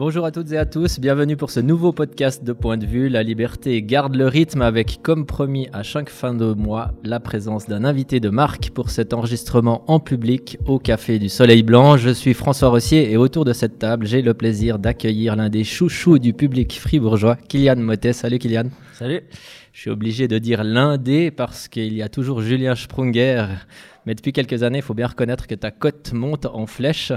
Bonjour 0.00 0.24
à 0.24 0.30
toutes 0.30 0.50
et 0.52 0.56
à 0.56 0.64
tous, 0.64 0.98
bienvenue 0.98 1.36
pour 1.36 1.50
ce 1.50 1.60
nouveau 1.60 1.92
podcast 1.92 2.42
de 2.42 2.54
Point 2.54 2.78
de 2.78 2.86
vue. 2.86 3.10
La 3.10 3.22
liberté 3.22 3.82
garde 3.82 4.16
le 4.16 4.28
rythme 4.28 4.62
avec, 4.62 5.00
comme 5.02 5.26
promis 5.26 5.68
à 5.74 5.82
chaque 5.82 6.08
fin 6.08 6.32
de 6.32 6.54
mois, 6.54 6.92
la 7.04 7.20
présence 7.20 7.66
d'un 7.66 7.84
invité 7.84 8.18
de 8.18 8.30
marque 8.30 8.70
pour 8.70 8.88
cet 8.88 9.12
enregistrement 9.12 9.84
en 9.88 10.00
public 10.00 10.56
au 10.64 10.78
Café 10.78 11.18
du 11.18 11.28
Soleil 11.28 11.62
Blanc. 11.62 11.98
Je 11.98 12.08
suis 12.08 12.32
François 12.32 12.70
Rossier 12.70 13.12
et 13.12 13.18
autour 13.18 13.44
de 13.44 13.52
cette 13.52 13.78
table, 13.78 14.06
j'ai 14.06 14.22
le 14.22 14.32
plaisir 14.32 14.78
d'accueillir 14.78 15.36
l'un 15.36 15.50
des 15.50 15.64
chouchous 15.64 16.18
du 16.18 16.32
public 16.32 16.80
fribourgeois, 16.80 17.36
Kylian 17.36 17.76
Motet. 17.76 18.14
Salut 18.14 18.38
Kylian. 18.38 18.70
Salut. 18.94 19.20
Je 19.74 19.80
suis 19.80 19.90
obligé 19.90 20.28
de 20.28 20.38
dire 20.38 20.64
l'un 20.64 20.96
des 20.96 21.30
parce 21.30 21.68
qu'il 21.68 21.92
y 21.92 22.00
a 22.00 22.08
toujours 22.08 22.40
Julien 22.40 22.74
Sprunger 22.74 23.48
mais 24.10 24.16
depuis 24.16 24.32
quelques 24.32 24.64
années, 24.64 24.78
il 24.78 24.82
faut 24.82 24.92
bien 24.92 25.06
reconnaître 25.06 25.46
que 25.46 25.54
ta 25.54 25.70
cote 25.70 26.12
monte 26.12 26.44
en 26.44 26.66
flèche. 26.66 27.12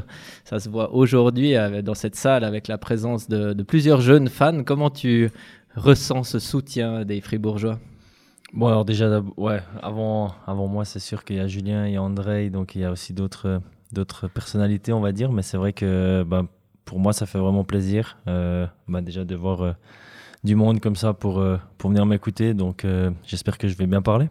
Ça 0.46 0.60
se 0.60 0.70
voit 0.70 0.94
aujourd'hui 0.94 1.56
euh, 1.56 1.82
dans 1.82 1.96
cette 1.96 2.16
salle 2.16 2.44
avec 2.44 2.68
la 2.68 2.78
présence 2.78 3.28
de, 3.28 3.64
plusieurs 3.64 4.00
jeunes 4.00 4.28
fans. 4.28 4.64
Comment 4.64 4.92
tu 4.92 5.32
ressens 5.76 6.22
ce 6.22 6.38
soutien 6.38 7.04
des 7.04 7.20
Fribourgeois? 7.20 7.80
Bon, 8.54 8.68
alors 8.68 8.86
déjà, 8.86 9.24
ouais, 9.38 9.60
avant, 9.82 10.36
avant 10.46 10.68
moi, 10.68 10.86
c'est 10.86 11.00
sûr 11.00 11.26
qu'il 11.26 11.38
y 11.38 11.40
a 11.40 11.48
Julien, 11.48 11.88
il 11.88 11.94
y 11.94 11.98
a 11.98 12.04
André, 12.04 12.52
donc 12.52 12.76
il 12.76 12.82
y 12.82 12.86
a 12.86 12.92
aussi 12.92 13.12
d'autres, 13.12 13.60
d'autres 13.92 14.28
personnalités, 14.28 14.94
on 14.94 15.02
va 15.02 15.14
dire. 15.14 15.32
Mais 15.32 15.42
c'est 15.42 15.58
vrai 15.58 15.74
que 15.74 16.22
bah, 16.22 16.46
pour 16.86 17.00
moi, 17.00 17.12
ça 17.12 17.26
fait 17.26 17.40
vraiment 17.40 17.64
plaisir 17.64 18.20
euh, 18.28 18.68
bah, 18.88 19.02
déjà 19.02 19.26
de 19.26 19.34
voir 19.34 19.62
euh, 19.64 19.72
du 20.44 20.54
monde 20.54 20.80
comme 20.80 20.96
ça 20.96 21.16
pour, 21.16 21.44
pour 21.80 21.90
venir 21.90 22.06
m'écouter. 22.06 22.54
Donc 22.54 22.86
j'espère 23.26 23.58
que 23.58 23.68
je 23.68 23.76
vais 23.76 23.88
bien 23.88 24.04
parler 24.04 24.30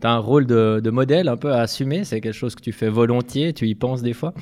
tu 0.00 0.06
as 0.06 0.12
un 0.12 0.18
rôle 0.18 0.46
de, 0.46 0.90
modèle 0.90 1.28
un 1.28 1.36
peu 1.36 1.52
à 1.52 1.60
assumer? 1.60 2.04
C'est 2.04 2.20
quelque 2.20 2.34
chose 2.34 2.54
que 2.54 2.62
tu 2.62 2.72
fais 2.72 2.88
volontiers 2.88 3.52
Tu 3.52 3.66
y 3.66 3.74
penses 3.74 4.02
des 4.02 4.12
fois? 4.12 4.34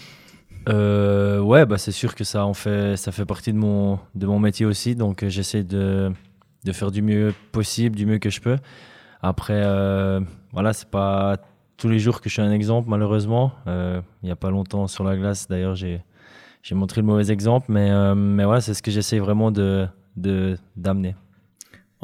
Euh, 0.68 1.40
Ouais, 1.40 1.66
bah, 1.66 1.78
c'est 1.78 1.92
sûr 1.92 2.14
que 2.14 2.24
ça, 2.24 2.50
fait, 2.54 2.96
ça 2.96 3.12
fait 3.12 3.24
partie 3.24 3.52
de 3.52 3.58
mon, 3.58 3.98
de 4.14 4.26
mon 4.26 4.38
métier 4.38 4.66
aussi. 4.66 4.94
Donc, 4.94 5.22
euh, 5.22 5.28
j'essaie 5.28 5.64
de, 5.64 6.12
de, 6.64 6.72
faire 6.72 6.90
du 6.90 7.02
mieux 7.02 7.32
possible, 7.52 7.96
du 7.96 8.06
mieux 8.06 8.18
que 8.18 8.30
je 8.30 8.40
peux. 8.40 8.58
Après, 9.22 9.62
euh, 9.64 10.20
voilà, 10.52 10.72
c'est 10.72 10.90
pas 10.90 11.36
tous 11.76 11.88
les 11.88 11.98
jours 11.98 12.20
que 12.20 12.28
je 12.28 12.34
suis 12.34 12.42
un 12.42 12.52
exemple, 12.52 12.88
malheureusement. 12.90 13.52
Euh, 13.66 14.00
il 14.22 14.26
n'y 14.26 14.32
a 14.32 14.36
pas 14.36 14.50
longtemps 14.50 14.86
sur 14.86 15.04
la 15.04 15.16
glace, 15.16 15.48
d'ailleurs, 15.48 15.74
j'ai 15.74 16.02
montré 16.72 17.00
le 17.00 17.06
mauvais 17.06 17.30
exemple. 17.30 17.66
Mais, 17.70 18.14
mais 18.14 18.44
voilà, 18.44 18.60
c'est 18.60 18.74
ce 18.74 18.82
que 18.82 18.90
j'essaie 18.90 19.18
vraiment 19.18 19.50
d'amener. 19.50 19.88
De, 20.16 20.58
d'amener 20.76 21.14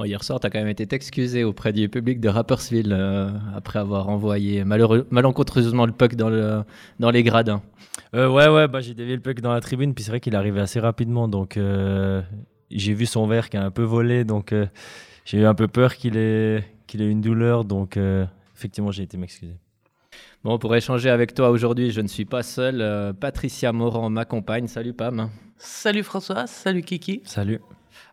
hier 0.03 0.25
soir, 0.25 0.41
tu 0.41 0.47
as 0.47 0.50
quand 0.50 0.59
même 0.59 0.69
été 0.69 0.92
excusé 0.95 1.45
auprès 1.45 1.73
du 1.73 1.89
public 1.89 2.20
de 2.20 2.28
Rappersville 2.28 2.92
euh, 2.92 3.31
après 3.55 3.78
avoir 3.78 4.09
envoyé 4.09 4.64
malencontreusement 4.64 5.86
le 5.86 5.92
puck 5.92 6.17
dans, 6.17 6.28
le, 6.28 6.64
dans 6.98 7.11
les 7.11 7.23
gradins. 7.23 7.62
Euh, 8.14 8.28
ouais, 8.28 8.48
ouais, 8.48 8.67
bah, 8.67 8.81
j'ai 8.81 8.95
dévié 8.95 9.14
le 9.14 9.23
puck 9.23 9.41
dans 9.41 9.53
la 9.53 9.61
tribune, 9.61 9.95
puis 9.95 10.03
c'est 10.03 10.11
vrai 10.11 10.20
qu'il 10.20 10.34
arrivait 10.34 10.61
assez 10.61 10.81
rapidement. 10.81 11.28
Donc 11.28 11.56
euh, 11.56 12.23
j'ai 12.70 12.92
vu 12.92 13.06
son 13.06 13.27
verre 13.28 13.48
qui 13.48 13.56
a 13.56 13.64
un 13.64 13.70
peu 13.70 13.84
volé, 13.84 14.25
donc 14.25 14.53
j'ai 15.25 15.39
eu 15.39 15.45
un 15.45 15.55
peu 15.55 15.69
peur 15.69 15.95
qu'il 15.95 16.17
ait, 16.17 16.64
qu'il 16.89 17.01
ait 17.01 17.11
une 17.11 17.20
douleur. 17.20 17.64
Donc 17.64 17.97
effectivement, 18.56 18.91
j'ai 18.91 19.05
été 19.05 19.17
m'excuser. 19.17 19.56
Bon, 20.42 20.58
pour 20.58 20.75
échanger 20.75 21.08
avec 21.08 21.34
toi 21.34 21.51
aujourd'hui, 21.51 21.92
je 21.92 22.01
ne 22.01 22.08
suis 22.08 22.25
pas 22.25 22.42
seul. 22.42 23.14
Patricia 23.20 23.73
Morand 23.73 24.11
m'accompagne. 24.11 24.67
Salut 24.67 24.92
Pam. 24.92 25.31
Salut 25.56 26.03
François, 26.03 26.48
salut 26.48 26.83
Kiki. 26.83 27.23
Salut. 27.25 27.61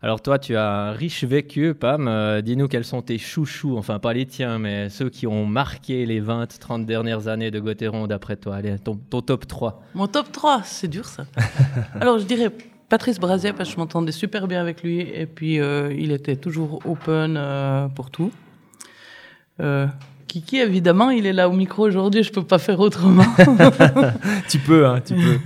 Alors 0.01 0.21
toi, 0.21 0.39
tu 0.39 0.55
as 0.55 0.69
un 0.69 0.91
riche 0.91 1.23
vécu, 1.23 1.73
Pam. 1.73 2.07
Euh, 2.07 2.41
dis-nous 2.41 2.67
quels 2.67 2.85
sont 2.85 3.01
tes 3.01 3.17
chouchous, 3.17 3.77
enfin 3.77 3.99
pas 3.99 4.13
les 4.13 4.25
tiens, 4.25 4.57
mais 4.59 4.89
ceux 4.89 5.09
qui 5.09 5.27
ont 5.27 5.45
marqué 5.45 6.05
les 6.05 6.21
20-30 6.21 6.85
dernières 6.85 7.27
années 7.27 7.51
de 7.51 7.59
Gauthieron 7.59 8.07
d'après 8.07 8.35
toi. 8.35 8.55
Allez, 8.55 8.77
ton, 8.79 8.95
top 9.21 9.47
3. 9.47 9.83
Mon 9.93 10.07
top 10.07 10.31
3, 10.31 10.61
c'est 10.63 10.87
dur 10.87 11.05
ça. 11.05 11.25
Alors 11.99 12.19
je 12.19 12.25
dirais 12.25 12.51
Patrice 12.89 13.19
Brazet, 13.19 13.53
parce 13.53 13.69
que 13.69 13.75
je 13.75 13.79
m'entendais 13.79 14.11
super 14.11 14.47
bien 14.47 14.59
avec 14.59 14.83
lui, 14.83 15.01
et 15.01 15.25
puis 15.25 15.59
euh, 15.59 15.93
il 15.93 16.11
était 16.11 16.35
toujours 16.35 16.81
open 16.85 17.35
euh, 17.37 17.87
pour 17.87 18.09
tout. 18.09 18.31
Kiki, 20.31 20.59
évidemment, 20.59 21.09
il 21.09 21.25
est 21.25 21.33
là 21.33 21.49
au 21.49 21.51
micro 21.51 21.85
aujourd'hui, 21.85 22.23
je 22.23 22.31
peux 22.31 22.43
pas 22.43 22.57
faire 22.57 22.79
autrement. 22.79 23.25
tu 24.49 24.59
peux, 24.59 24.87
hein, 24.87 25.01
tu 25.05 25.13
peux. 25.13 25.39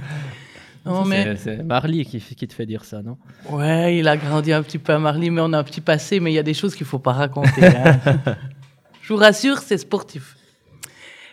C'est 1.37 1.63
Marley 1.63 2.05
qui, 2.05 2.19
qui, 2.19 2.47
te 2.47 2.53
fait 2.53 2.65
dire 2.65 2.85
ça, 2.85 3.01
non? 3.01 3.17
Ouais, 3.49 3.97
il 3.97 4.07
a 4.07 4.17
grandi 4.17 4.53
un 4.53 4.61
petit 4.61 4.77
peu 4.77 4.93
à 4.93 4.99
Marley, 4.99 5.29
mais 5.29 5.41
on 5.41 5.51
a 5.53 5.57
un 5.57 5.63
petit 5.63 5.81
passé, 5.81 6.19
mais 6.19 6.31
il 6.31 6.35
y 6.35 6.39
a 6.39 6.43
des 6.43 6.53
choses 6.53 6.75
qu'il 6.75 6.85
faut 6.85 6.99
pas 6.99 7.13
raconter. 7.13 7.65
Hein. 7.65 7.99
Je 9.01 9.13
vous 9.13 9.19
rassure, 9.19 9.59
c'est 9.59 9.77
sportif. 9.77 10.35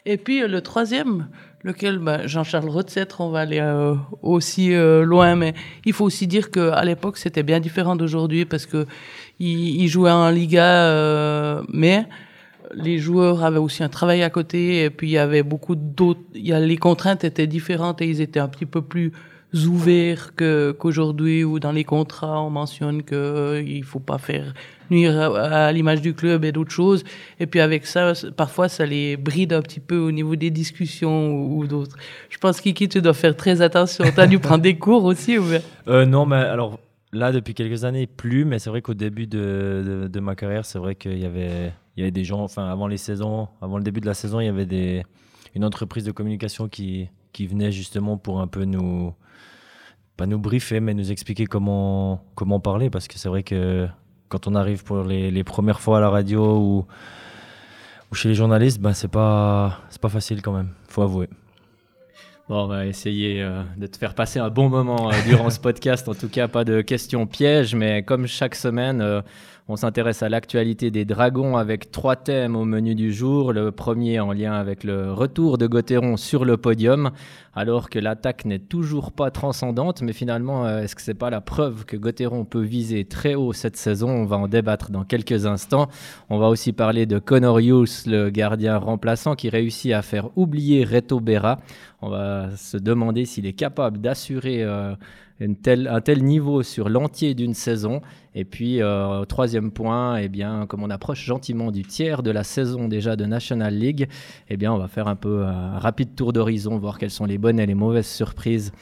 Et 0.05 0.17
puis 0.17 0.43
euh, 0.43 0.49
le 0.49 0.61
troisième, 0.61 1.29
lequel 1.63 1.99
ben, 1.99 2.27
Jean-Charles 2.27 2.69
Rotzetre, 2.69 3.21
on 3.21 3.31
va 3.31 3.41
aller 3.41 3.61
euh, 3.61 3.95
aussi 4.21 4.75
euh, 4.75 5.05
loin, 5.05 5.37
mais 5.37 5.55
il 5.85 5.93
faut 5.93 6.05
aussi 6.05 6.27
dire 6.27 6.51
qu'à 6.51 6.85
l'époque 6.85 7.17
c'était 7.17 7.43
bien 7.43 7.61
différent 7.61 7.95
d'aujourd'hui 7.95 8.45
parce 8.45 8.67
que 8.67 8.87
il, 9.39 9.87
jouait 9.89 10.11
en 10.11 10.31
Liga, 10.31 11.63
mais 11.73 12.07
les 12.75 12.99
joueurs 12.99 13.43
avaient 13.43 13.59
aussi 13.59 13.83
un 13.83 13.89
travail 13.89 14.23
à 14.23 14.31
côté 14.31 14.85
et 14.85 14.91
puis 14.91 15.09
il 15.09 15.13
y 15.13 15.19
avait 15.19 15.43
beaucoup 15.43 15.75
d'autres. 15.75 16.21
Les 16.35 16.77
contraintes 16.77 17.25
étaient 17.25 17.49
différentes 17.49 18.01
et 18.03 18.07
ils 18.07 18.21
étaient 18.21 18.39
un 18.39 18.49
petit 18.49 18.67
peu 18.67 18.83
plus 18.83 19.13
ouverts 19.55 20.35
que 20.35 20.73
qu'aujourd'hui 20.79 21.45
où 21.45 21.59
dans 21.59 21.73
les 21.73 21.85
contrats 21.85 22.41
on 22.41 22.51
mentionne 22.51 23.03
que 23.03 23.15
euh, 23.15 23.63
il 23.63 23.85
faut 23.85 24.01
pas 24.01 24.19
faire 24.19 24.55
nuire 24.91 25.19
à, 25.19 25.73
l'image 25.73 26.01
du 26.01 26.15
club 26.15 26.45
et 26.45 26.53
d'autres 26.53 26.71
choses. 26.71 27.05
Et 27.39 27.47
puis 27.47 27.61
avec 27.61 27.87
ça 27.87 28.13
parfois 28.37 28.69
ça 28.69 28.87
les 28.87 29.17
bride 29.17 29.53
un 29.53 29.63
petit 29.63 29.81
peu 29.81 29.99
au 29.99 30.11
niveau 30.11 30.37
des 30.37 30.51
discussions 30.51 31.33
ou, 31.35 31.67
d'autres. 31.67 31.97
Je 32.31 32.39
pense 32.39 32.61
Kiki 32.61 32.89
tu 32.89 33.03
dois 33.03 33.15
faire 33.15 33.37
très 33.37 33.61
attention. 33.61 34.05
Tu 34.13 34.21
as 34.21 34.27
dû 34.27 34.39
prendre 34.39 34.63
des 34.63 34.79
cours 34.79 35.05
aussi 35.05 35.39
ou 35.39 35.45
euh, 35.89 36.07
non 36.07 36.27
mais 36.27 36.37
alors 36.37 36.79
là 37.13 37.33
depuis 37.33 37.55
quelques 37.55 37.85
années 37.85 38.07
plus 38.07 38.45
mais 38.45 38.59
c'est 38.59 38.71
vrai 38.71 38.81
qu'au 38.81 38.95
début 38.95 39.27
de, 39.27 40.09
de, 40.11 40.21
ma 40.21 40.35
carrière 40.35 40.65
c'est 40.65 40.79
vrai 40.79 40.95
qu'il 40.95 41.19
y 41.19 41.27
avait 41.27 41.73
il 41.97 42.01
y 42.01 42.03
avait 42.03 42.11
des 42.11 42.25
gens 42.25 42.41
enfin 42.41 42.67
avant 42.67 42.87
les 42.87 42.97
saisons 42.97 43.49
avant 43.61 43.77
le 43.77 43.85
début 43.85 44.01
de 44.01 44.07
la 44.07 44.15
saison 44.15 44.41
il 44.41 44.47
y 44.47 44.49
avait 44.49 44.67
des 44.67 45.03
une 45.55 45.65
entreprise 45.65 46.05
de 46.05 46.13
communication 46.13 46.69
qui 46.69 47.09
qui 47.33 47.47
venait 47.47 47.73
justement 47.73 48.17
pour 48.17 48.41
un 48.41 48.47
peu 48.47 48.65
nous 48.65 49.15
pas 50.17 50.27
nous 50.27 50.39
briefer, 50.39 50.81
mais 50.81 50.95
nous 50.95 51.11
expliquer 51.11 51.47
comment, 51.47 52.25
comment 52.35 52.61
parler. 52.61 52.91
Parce 52.91 53.09
que 53.09 53.19
c'est 53.19 53.29
vrai 53.29 53.43
que 53.43 53.89
quand 54.29 54.47
on 54.47 54.55
arrive 54.55 54.85
pour 54.85 55.03
les, 55.03 55.31
les, 55.31 55.45
premières 55.45 55.81
fois 55.81 55.99
à 55.99 56.01
la 56.01 56.11
radio 56.11 56.59
ou, 56.59 56.87
ou 58.11 58.15
chez 58.15 58.29
les 58.29 58.35
journalistes, 58.35 58.81
ben 58.81 58.93
c'est 58.93 59.11
pas, 59.11 59.81
pas 60.01 60.09
facile 60.09 60.43
quand 60.43 60.53
même, 60.53 60.71
faut 60.89 61.03
avouer. 61.03 61.29
Bon, 62.49 62.65
on 62.65 62.67
va 62.67 62.87
essayer 62.87 63.41
euh, 63.41 63.63
de 63.77 63.87
te 63.87 63.97
faire 63.97 64.15
passer 64.15 64.41
un 64.41 64.51
bon 64.51 64.69
moment 64.69 65.11
euh, 65.11 65.15
durant 65.27 65.49
ce 65.49 65.61
podcast. 65.69 66.09
En 66.09 66.15
tout 66.15 66.29
cas, 66.29 66.49
pas 66.49 66.65
de 66.65 66.81
questions 66.81 67.27
pièges, 67.27 67.75
mais 67.75 68.03
comme 68.03 68.27
chaque 68.27 68.57
semaine, 68.57 69.01
euh, 69.01 69.23
on 69.69 69.77
s'intéresse 69.77 70.23
à 70.25 70.29
l'actualité 70.29 70.91
des 70.91 71.05
Dragons 71.05 71.57
avec 71.57 71.93
trois 71.93 72.17
thèmes 72.17 72.57
au 72.57 72.65
menu 72.65 72.97
du 72.97 73.13
jour. 73.13 73.53
Le 73.53 73.71
premier 73.71 74.19
en 74.19 74.33
lien 74.33 74.55
avec 74.55 74.83
le 74.83 75.13
retour 75.13 75.57
de 75.57 75.69
Gauthieron 75.69 76.17
sur 76.17 76.45
le 76.45 76.57
podium, 76.57 77.13
alors 77.55 77.89
que 77.89 78.01
l'attaque 78.01 78.45
n'est 78.45 78.59
toujours 78.59 79.13
pas 79.13 79.31
transcendante. 79.31 80.03
Mais 80.03 80.13
finalement, 80.13 80.67
euh, 80.67 80.83
est-ce 80.83 80.97
que 80.97 81.03
c'est 81.03 81.15
pas 81.15 81.31
la 81.31 81.41
preuve 81.41 81.85
que 81.85 81.97
Gauthieron 81.97 82.45
peut 82.45 82.61
viser 82.61 83.05
très 83.05 83.37
haut 83.37 83.53
cette 83.53 83.77
saison? 83.77 84.11
On 84.11 84.25
va 84.25 84.37
en 84.37 84.49
débattre 84.49 84.91
dans 84.91 85.05
quelques 85.05 85.47
instants. 85.47 85.89
On 86.29 86.39
va 86.39 86.49
aussi 86.49 86.73
parler 86.73 87.07
de 87.07 87.21
Connor 87.21 87.61
le 87.61 88.31
gardien 88.31 88.79
remplaçant 88.79 89.37
qui 89.37 89.49
réussit 89.49 89.93
à 89.93 90.03
faire 90.03 90.37
oublier 90.37 90.85
Reto 90.85 91.21
Berra. 91.21 91.61
On 92.01 92.09
va 92.09 92.51
se 92.57 92.77
demander 92.77 93.25
s'il 93.27 93.47
est 93.47 93.53
capable 93.53 94.01
d'assurer 94.01 94.65
euh, 94.65 94.97
un 95.43 96.01
tel 96.01 96.25
niveau 96.25 96.63
sur 96.63 96.89
l'entier 96.89 97.35
d'une 97.35 97.55
saison. 97.55 98.01
Et 98.35 98.45
puis, 98.45 98.81
euh, 98.81 99.25
troisième 99.25 99.71
point, 99.71 100.17
eh 100.17 100.29
bien, 100.29 100.67
comme 100.67 100.83
on 100.83 100.91
approche 100.91 101.25
gentiment 101.25 101.71
du 101.71 101.83
tiers 101.83 102.23
de 102.23 102.31
la 102.31 102.45
saison 102.45 102.89
déjà 102.89 103.17
de 103.17 103.27
National 103.27 103.75
League, 103.75 104.09
eh 104.49 104.57
bien, 104.57 104.73
on 104.73 104.79
va 104.79 104.89
faire 104.89 105.09
un 105.09 105.17
peu 105.17 105.45
un 105.45 105.79
rapide 105.79 106.15
tour 106.15 106.33
d'horizon, 106.33 106.79
voir 106.79 106.99
quelles 106.99 107.11
sont 107.11 107.27
les 107.27 107.39
bonnes 107.39 107.61
et 107.61 107.67
les 107.67 107.75
mauvaises 107.75 108.09
surprises 108.09 108.73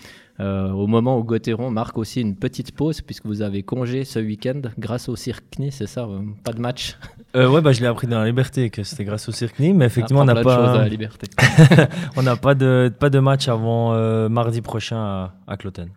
euh, 0.41 0.71
au 0.71 0.87
moment 0.87 1.19
où 1.19 1.25
Gauthieron 1.25 1.71
marque 1.71 1.99
aussi 1.99 2.21
une 2.23 2.35
petite 2.35 2.73
pause, 2.73 3.03
puisque 3.03 3.27
vous 3.27 3.43
avez 3.43 3.62
congé 3.62 4.05
ce 4.05 4.19
week-end 4.19 4.62
grâce 4.79 5.11
au 5.11 5.17
Cirque-Ni, 5.17 5.71
c'est 5.71 5.87
ça 5.87 6.05
euh, 6.05 6.21
Pas 6.45 6.53
de 6.53 6.61
match 6.61 6.97
euh, 7.37 7.49
Ouais, 7.49 7.61
bah, 7.61 7.73
je 7.73 7.81
l'ai 7.81 7.87
appris 7.87 8.07
dans 8.07 8.21
la 8.21 8.25
liberté 8.25 8.71
que 8.71 8.83
c'était 8.83 9.05
grâce 9.05 9.29
au 9.29 9.33
Cirque-Ni, 9.33 9.75
mais 9.75 9.85
effectivement, 9.85 10.23
on 10.23 10.25
n'a 10.25 10.43
pas. 10.43 10.79
la 10.79 10.89
liberté. 10.89 11.27
on 12.17 12.23
n'a 12.23 12.37
pas 12.37 12.55
de, 12.55 12.91
pas 12.99 13.11
de 13.11 13.19
match 13.19 13.49
avant 13.49 14.29
mardi 14.31 14.62
prochain 14.62 14.97
à, 14.97 15.35
à 15.47 15.57
Cloten. 15.59 15.89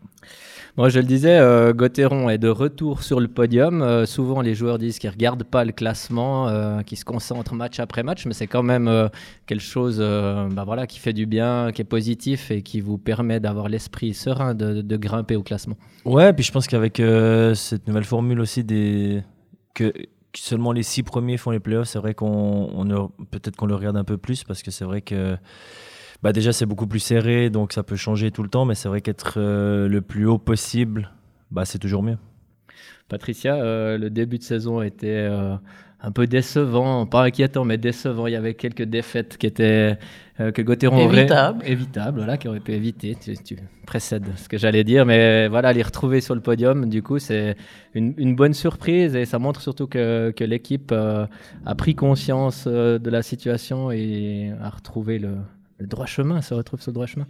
Moi, 0.76 0.90
je 0.90 1.00
le 1.00 1.06
disais, 1.06 1.38
euh, 1.38 1.72
Gauthieron 1.72 2.30
est 2.30 2.40
de 2.40 2.50
retour 2.50 3.04
sur 3.04 3.20
le 3.20 3.28
podium. 3.28 3.84
Euh, 3.84 4.08
souvent, 4.08 4.42
les 4.42 4.56
joueurs 4.56 4.80
disent 4.80 4.98
qu'ils 4.98 5.12
ne 5.12 5.14
regardent 5.14 5.44
pas 5.44 5.66
le 5.66 5.72
classement, 5.72 6.48
euh, 6.48 6.82
qu'ils 6.82 6.98
se 6.98 7.06
concentrent 7.06 7.54
match 7.54 7.80
après 7.80 8.02
match, 8.02 8.26
mais 8.26 8.34
c'est 8.34 8.48
quand 8.48 8.64
même 8.64 8.88
euh, 8.88 9.08
quelque 9.46 9.62
chose 9.62 10.00
bah 10.00 10.64
voilà, 10.64 10.88
qui 10.88 10.98
fait 10.98 11.14
du 11.14 11.28
bien, 11.28 11.72
qui 11.72 11.84
est 11.84 11.86
positif 11.86 12.50
et 12.50 12.64
qui 12.64 12.82
vous 12.82 12.98
permet 12.98 13.40
d'avoir 13.40 13.70
l'esprit 13.70 14.16
serein 14.16 14.56
de, 14.56 14.98
grimper 14.98 15.36
au 15.36 15.44
classement. 15.44 15.78
Ouais, 16.06 16.34
puis 16.34 16.44
je 16.44 16.52
pense 16.52 16.66
qu'avec 16.66 17.02
cette 17.56 17.88
nouvelle 17.88 18.04
formule 18.04 18.40
aussi 18.40 18.64
des 18.64 19.22
que 19.76 19.92
seulement 20.36 20.72
les 20.72 20.84
six 20.84 21.04
premiers 21.04 21.38
font 21.38 21.52
les 21.52 21.60
playoffs, 21.60 21.88
c'est 21.88 22.00
vrai 22.00 22.14
qu'on 22.16 22.86
peut-être 23.32 23.56
qu'on 23.56 23.66
le 23.66 23.76
regarde 23.76 23.98
un 23.98 24.04
peu 24.04 24.18
plus 24.18 24.44
parce 24.44 24.64
que 24.64 24.72
c'est 24.72 24.86
vrai 24.86 25.02
que 25.02 25.36
bah 26.24 26.34
déjà 26.34 26.54
c'est 26.54 26.66
beaucoup 26.66 26.88
plus 26.88 27.00
serré, 27.00 27.50
donc 27.50 27.74
ça 27.74 27.84
peut 27.84 27.96
changer 27.96 28.32
tout 28.32 28.42
le 28.42 28.50
temps, 28.50 28.66
mais 28.66 28.76
c'est 28.76 28.88
vrai 28.88 29.02
qu'être 29.02 29.36
euh, 29.38 29.88
le 29.88 30.02
plus 30.02 30.26
haut 30.26 30.40
possible, 30.40 31.12
bah 31.52 31.66
c'est 31.66 31.80
toujours 31.80 32.02
mieux. 32.02 32.18
Patricia, 33.10 33.56
euh, 33.56 33.98
le 33.98 34.10
début 34.10 34.40
de 34.40 34.44
saison 34.44 34.82
était 34.82 35.28
euh, 35.30 35.56
un 36.04 36.12
peu 36.12 36.28
décevant, 36.28 37.06
pas 37.06 37.24
inquiétant, 37.24 37.64
mais 37.64 37.78
décevant. 37.78 38.28
Il 38.28 38.34
y 38.34 38.36
avait 38.36 38.54
quelques 38.56 38.84
défaites 38.84 39.38
qui 39.38 39.48
étaient 39.48 39.98
euh, 40.40 40.52
que 40.52 40.62
Gauthieron 40.62 41.06
aurait 41.06 41.20
Évitables. 41.20 41.64
évitables, 41.66 42.18
voilà, 42.18 42.38
qui 42.38 42.48
auraient 42.50 42.60
pu 42.60 42.74
éviter. 42.74 43.16
Tu, 43.16 43.38
tu 43.38 43.58
précèdes 43.86 44.28
ce 44.36 44.50
que 44.50 44.58
j'allais 44.58 44.84
dire, 44.84 45.06
mais 45.06 45.48
voilà, 45.48 45.72
les 45.72 45.82
retrouver 45.82 46.20
sur 46.20 46.36
le 46.36 46.42
podium, 46.42 46.90
du 46.90 47.02
coup, 47.02 47.20
c'est 47.20 47.56
une, 47.94 48.14
une 48.18 48.36
bonne 48.36 48.54
surprise 48.54 49.16
et 49.16 49.26
ça 49.26 49.40
montre 49.40 49.62
surtout 49.62 49.88
que, 49.88 50.32
que 50.32 50.44
l'équipe 50.44 50.92
euh, 50.92 51.26
a 51.66 51.76
pris 51.76 51.96
conscience 51.96 52.66
euh, 52.68 53.00
de 53.00 53.10
la 53.10 53.22
situation 53.22 53.92
et 53.92 54.52
a 54.62 54.70
retrouvé 54.70 55.20
le, 55.20 55.36
le 55.84 55.88
droit 55.88 56.06
chemin, 56.06 56.42
se 56.42 56.54
retrouve 56.54 56.82
sur 56.82 56.92
droit 56.92 57.06
chemin. 57.06 57.28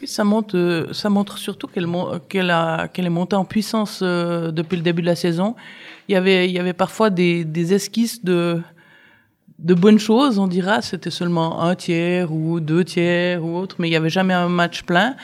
Oui, 0.00 0.06
ça, 0.06 0.24
monte, 0.24 0.54
euh, 0.54 0.92
ça 0.92 1.10
montre 1.10 1.38
surtout 1.38 1.66
qu'elle 1.66 1.86
qu'elle 2.28 2.50
est 2.50 3.10
montée 3.10 3.36
en 3.36 3.44
puissance 3.44 4.00
euh, 4.02 4.50
depuis 4.52 4.76
le 4.76 4.82
début 4.82 5.02
de 5.02 5.06
la 5.06 5.16
saison. 5.16 5.56
Il 6.08 6.12
y 6.12 6.16
avait, 6.16 6.48
il 6.48 6.52
y 6.52 6.58
avait 6.58 6.72
parfois 6.72 7.10
des, 7.10 7.44
des 7.44 7.74
esquisses 7.74 8.24
de, 8.24 8.60
de 9.58 9.74
bonnes 9.74 9.98
choses, 9.98 10.38
on 10.38 10.46
dira. 10.46 10.82
C'était 10.82 11.10
seulement 11.10 11.62
un 11.62 11.74
tiers 11.74 12.32
ou 12.32 12.60
deux 12.60 12.84
tiers 12.84 13.44
ou 13.44 13.56
autre, 13.56 13.76
mais 13.78 13.88
il 13.88 13.90
n'y 13.90 13.96
avait 13.96 14.10
jamais 14.10 14.34
un 14.34 14.48
match 14.48 14.82
plein. 14.84 15.16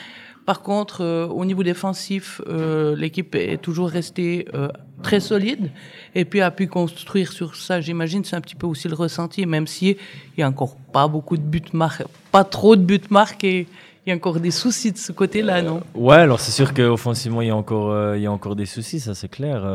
Par 0.45 0.61
contre, 0.61 1.01
euh, 1.01 1.27
au 1.27 1.45
niveau 1.45 1.63
défensif, 1.63 2.41
euh, 2.47 2.95
l'équipe 2.95 3.33
est 3.35 3.61
toujours 3.61 3.89
restée 3.89 4.45
euh, 4.53 4.67
très 5.01 5.21
solide 5.21 5.71
et 6.15 6.25
puis 6.25 6.41
a 6.41 6.51
pu 6.51 6.67
construire 6.67 7.31
sur 7.31 7.55
ça. 7.55 7.79
J'imagine 7.79 8.25
c'est 8.25 8.35
un 8.35 8.41
petit 8.41 8.55
peu 8.55 8.67
aussi 8.67 8.89
le 8.89 8.95
ressenti, 8.95 9.45
même 9.45 9.67
si 9.67 9.97
il 10.37 10.39
y 10.39 10.43
a 10.43 10.49
encore 10.49 10.75
pas 10.91 11.07
beaucoup 11.07 11.37
de 11.37 11.41
buts 11.41 11.61
marqués, 11.71 12.03
pas 12.31 12.43
trop 12.43 12.75
de 12.75 12.81
buts 12.81 13.01
marqués. 13.09 13.67
Il 14.05 14.09
y 14.09 14.11
a 14.11 14.15
encore 14.17 14.41
des 14.41 14.51
soucis 14.51 14.91
de 14.91 14.97
ce 14.97 15.13
côté-là, 15.13 15.61
non? 15.61 15.81
Ouais, 15.95 16.17
alors 16.17 16.41
c'est 16.41 16.51
sûr 16.51 16.73
qu'offensivement, 16.73 17.41
il 17.41 17.47
y 17.47 17.51
a 17.51 17.55
encore, 17.55 18.15
il 18.17 18.21
y 18.21 18.25
a 18.25 18.31
encore 18.33 18.57
des 18.57 18.65
soucis, 18.65 18.99
ça 18.99 19.15
c'est 19.15 19.29
clair. 19.29 19.65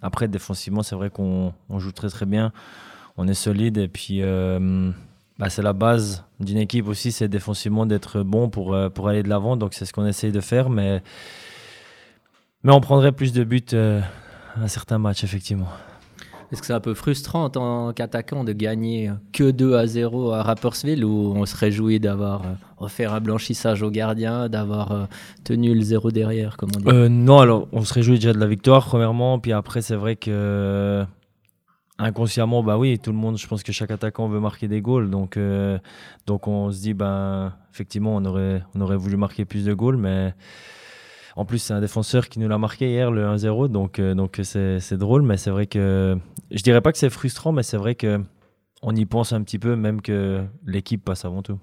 Après, 0.00 0.26
défensivement, 0.26 0.82
c'est 0.82 0.94
vrai 0.94 1.10
qu'on 1.10 1.52
on 1.68 1.78
joue 1.78 1.92
très 1.92 2.08
très 2.08 2.24
bien, 2.24 2.50
on 3.18 3.28
est 3.28 3.34
solide 3.34 3.76
et 3.76 3.88
puis 3.88 4.22
bah, 5.42 5.50
c'est 5.50 5.60
la 5.62 5.72
base 5.72 6.24
d'une 6.38 6.58
équipe 6.58 6.86
aussi, 6.86 7.10
c'est 7.10 7.26
défensivement 7.26 7.84
d'être 7.84 8.22
bon 8.22 8.48
pour, 8.48 8.74
euh, 8.74 8.88
pour 8.88 9.08
aller 9.08 9.24
de 9.24 9.28
l'avant. 9.28 9.56
Donc 9.56 9.74
c'est 9.74 9.84
ce 9.84 9.92
qu'on 9.92 10.06
essaye 10.06 10.30
de 10.30 10.40
faire, 10.40 10.70
mais, 10.70 11.02
mais 12.62 12.72
on 12.72 12.80
prendrait 12.80 13.10
plus 13.10 13.32
de 13.32 13.42
buts 13.42 13.60
euh, 13.72 14.00
à 14.62 14.68
certains 14.68 14.98
matchs, 14.98 15.24
effectivement. 15.24 15.66
Est-ce 16.52 16.60
que 16.60 16.66
c'est 16.66 16.72
un 16.72 16.80
peu 16.80 16.94
frustrant 16.94 17.44
en 17.44 17.50
tant 17.50 17.92
qu'attaquant 17.92 18.44
de 18.44 18.52
gagner 18.52 19.10
que 19.32 19.50
2 19.50 19.74
à 19.74 19.86
0 19.88 20.30
à 20.30 20.44
Rapperswil 20.44 21.04
ou 21.04 21.32
on 21.34 21.44
se 21.44 21.56
réjouit 21.56 21.98
d'avoir 21.98 22.42
euh, 22.42 22.52
offert 22.78 23.12
un 23.12 23.20
blanchissage 23.20 23.82
au 23.82 23.90
gardien, 23.90 24.48
d'avoir 24.48 24.92
euh, 24.92 25.04
tenu 25.42 25.74
le 25.74 25.80
zéro 25.80 26.12
derrière, 26.12 26.56
comme 26.56 26.70
on 26.76 26.78
dit? 26.78 26.84
Euh, 26.88 27.08
non, 27.08 27.40
alors 27.40 27.66
on 27.72 27.82
se 27.84 27.92
réjouit 27.92 28.16
déjà 28.20 28.32
de 28.32 28.38
la 28.38 28.46
victoire, 28.46 28.84
premièrement. 28.84 29.40
Puis 29.40 29.52
après, 29.52 29.82
c'est 29.82 29.96
vrai 29.96 30.14
que 30.14 31.04
inconsciemment, 31.98 32.62
bah 32.62 32.78
oui, 32.78 32.98
tout 32.98 33.12
le 33.12 33.18
monde, 33.18 33.38
je 33.38 33.46
pense 33.46 33.62
que 33.62 33.72
chaque 33.72 33.90
attaquant 33.90 34.28
veut 34.28 34.40
marquer 34.40 34.68
des 34.68 34.80
goals. 34.80 35.10
Donc, 35.10 35.36
euh, 35.36 35.78
donc 36.26 36.48
on 36.48 36.70
se 36.70 36.80
dit, 36.80 36.94
ben, 36.94 37.54
effectivement, 37.72 38.16
on 38.16 38.24
aurait, 38.24 38.62
on 38.74 38.80
aurait 38.80 38.96
voulu 38.96 39.16
marquer 39.16 39.44
plus 39.44 39.64
de 39.64 39.74
goals. 39.74 39.96
Mais 39.96 40.34
en 41.36 41.44
plus, 41.44 41.58
c'est 41.58 41.74
un 41.74 41.80
défenseur 41.80 42.28
qui 42.28 42.38
nous 42.38 42.48
l'a 42.48 42.58
marqué 42.58 42.90
hier, 42.90 43.10
le 43.10 43.24
1-0. 43.24 43.68
Donc, 43.68 43.98
euh, 43.98 44.14
donc 44.14 44.40
c'est 44.42 44.80
c'est 44.80 44.98
drôle. 44.98 45.22
Mais 45.22 45.36
c'est 45.36 45.50
vrai 45.50 45.66
que 45.66 46.18
je 46.50 46.62
dirais 46.62 46.80
pas 46.80 46.92
que 46.92 46.98
c'est 46.98 47.10
frustrant, 47.10 47.52
mais 47.52 47.62
c'est 47.62 47.78
vrai 47.78 47.94
que 47.94 48.20
on 48.82 48.94
y 48.96 49.04
pense 49.06 49.32
un 49.32 49.42
petit 49.42 49.58
peu, 49.58 49.76
même 49.76 50.02
que 50.02 50.44
l'équipe 50.66 51.04
passe 51.04 51.24
avant 51.24 51.42
tout. 51.42 51.58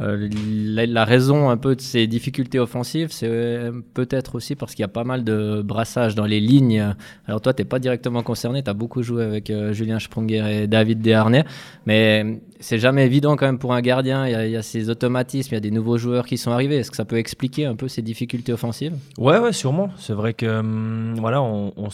Euh, 0.00 0.28
la, 0.74 1.04
raison 1.04 1.48
un 1.48 1.56
peu 1.56 1.74
de 1.74 1.80
ces 1.80 2.06
difficultés 2.06 2.58
offensives, 2.58 3.08
c'est 3.10 3.28
euh, 3.28 3.72
peut-être 3.94 4.34
aussi 4.34 4.54
parce 4.54 4.74
qu'il 4.74 4.82
y 4.82 4.84
a 4.84 4.88
pas 4.88 5.04
mal 5.04 5.24
de 5.24 5.62
brassage 5.62 6.14
dans 6.14 6.26
les 6.26 6.40
lignes. 6.40 6.94
Alors 7.26 7.40
toi, 7.40 7.54
tu 7.54 7.62
n'es 7.62 7.68
pas 7.68 7.78
directement 7.78 8.22
concerné, 8.22 8.62
tu 8.62 8.70
as 8.70 8.74
beaucoup 8.74 9.02
joué 9.02 9.24
avec 9.24 9.48
euh, 9.50 9.72
Julien 9.72 9.98
Sprunger 9.98 10.62
et 10.64 10.66
David 10.66 11.00
Desharnais, 11.00 11.44
mais 11.86 12.40
c'est 12.60 12.78
jamais 12.78 13.06
évident 13.06 13.36
quand 13.36 13.46
même 13.46 13.58
pour 13.58 13.74
un 13.74 13.80
gardien. 13.80 14.26
Il 14.26 14.50
y, 14.50 14.56
a, 14.56 14.62
ces 14.62 14.90
automatismes, 14.90 15.54
il 15.54 15.56
y 15.56 15.58
a 15.58 15.60
des 15.60 15.70
nouveaux 15.70 15.98
joueurs 15.98 16.26
qui 16.26 16.36
sont 16.36 16.50
arrivés. 16.50 16.76
Est-ce 16.76 16.90
que 16.90 16.96
ça 16.96 17.04
peut 17.04 17.18
expliquer 17.18 17.66
un 17.66 17.76
peu 17.76 17.88
ces 17.88 18.02
difficultés 18.02 18.52
offensives? 18.52 18.94
Ouais, 19.18 19.38
ouais, 19.38 19.52
sûrement. 19.52 19.90
C'est 19.96 20.14
vrai 20.14 20.34
que 20.34 20.46
hum, 20.46 21.14
voilà, 21.18 21.40
on, 21.42 21.72
on 21.76 21.90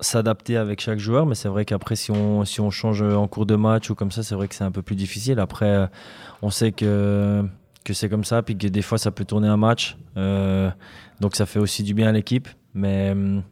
s'adapter 0.00 0.56
avec 0.56 0.80
chaque 0.80 0.98
joueur, 0.98 1.26
mais 1.26 1.34
c'est 1.34 1.48
vrai 1.48 1.64
qu'après, 1.64 1.96
si 1.96 2.10
on, 2.10 2.44
si 2.44 2.60
on 2.60 2.70
change 2.70 3.02
en 3.02 3.26
cours 3.28 3.46
de 3.46 3.56
match 3.56 3.90
ou 3.90 3.94
comme 3.94 4.10
ça, 4.10 4.22
c'est 4.22 4.34
vrai 4.34 4.48
que 4.48 4.54
c'est 4.54 4.64
un 4.64 4.70
peu 4.70 4.82
plus 4.82 4.96
difficile. 4.96 5.38
Après, 5.38 5.66
euh, 5.66 5.86
on 6.42 6.50
sait 6.50 6.72
que, 6.72 7.44
c'est 7.90 8.08
comme 8.08 8.24
ça, 8.24 8.42
puis 8.42 8.56
que 8.56 8.66
des 8.66 8.82
fois, 8.82 8.98
ça 8.98 9.10
peut 9.10 9.24
tourner 9.24 9.48
un 9.48 9.56
match. 9.56 9.96
Euh, 10.16 10.70
donc, 11.20 11.36
ça 11.36 11.46
fait 11.46 11.58
aussi 11.58 11.82
du 11.82 11.94
bien 11.94 12.08
à 12.08 12.12
l'équipe. 12.12 12.48
Mais 12.74 13.10
hum, 13.12 13.42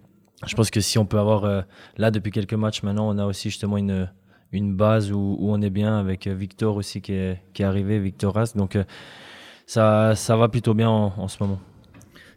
je 0.46 0.54
pense 0.54 0.70
que 0.70 0.80
si 0.80 0.98
on 0.98 1.06
peut 1.06 1.18
avoir, 1.18 1.44
euh, 1.44 1.62
là, 1.96 2.10
depuis 2.10 2.30
quelques 2.30 2.54
matchs 2.54 2.82
maintenant, 2.82 3.08
on 3.08 3.18
a 3.18 3.24
aussi 3.26 3.50
justement 3.50 3.76
une, 3.78 4.10
une 4.52 4.74
base 4.76 5.12
où, 5.12 5.38
on 5.40 5.60
est 5.62 5.70
bien 5.70 5.98
avec 5.98 6.26
euh, 6.26 6.34
Victor 6.34 6.76
aussi 6.76 7.00
qui 7.00 7.12
est, 7.12 7.40
arrivé, 7.60 7.98
Victor 7.98 8.34
Rask. 8.34 8.56
Donc, 8.56 8.76
euh, 8.76 8.84
ça, 9.66 10.14
va 10.36 10.48
plutôt 10.48 10.74
bien 10.74 10.88
en- 10.90 11.12
en 11.16 11.28
ce 11.28 11.42
moment. 11.42 11.58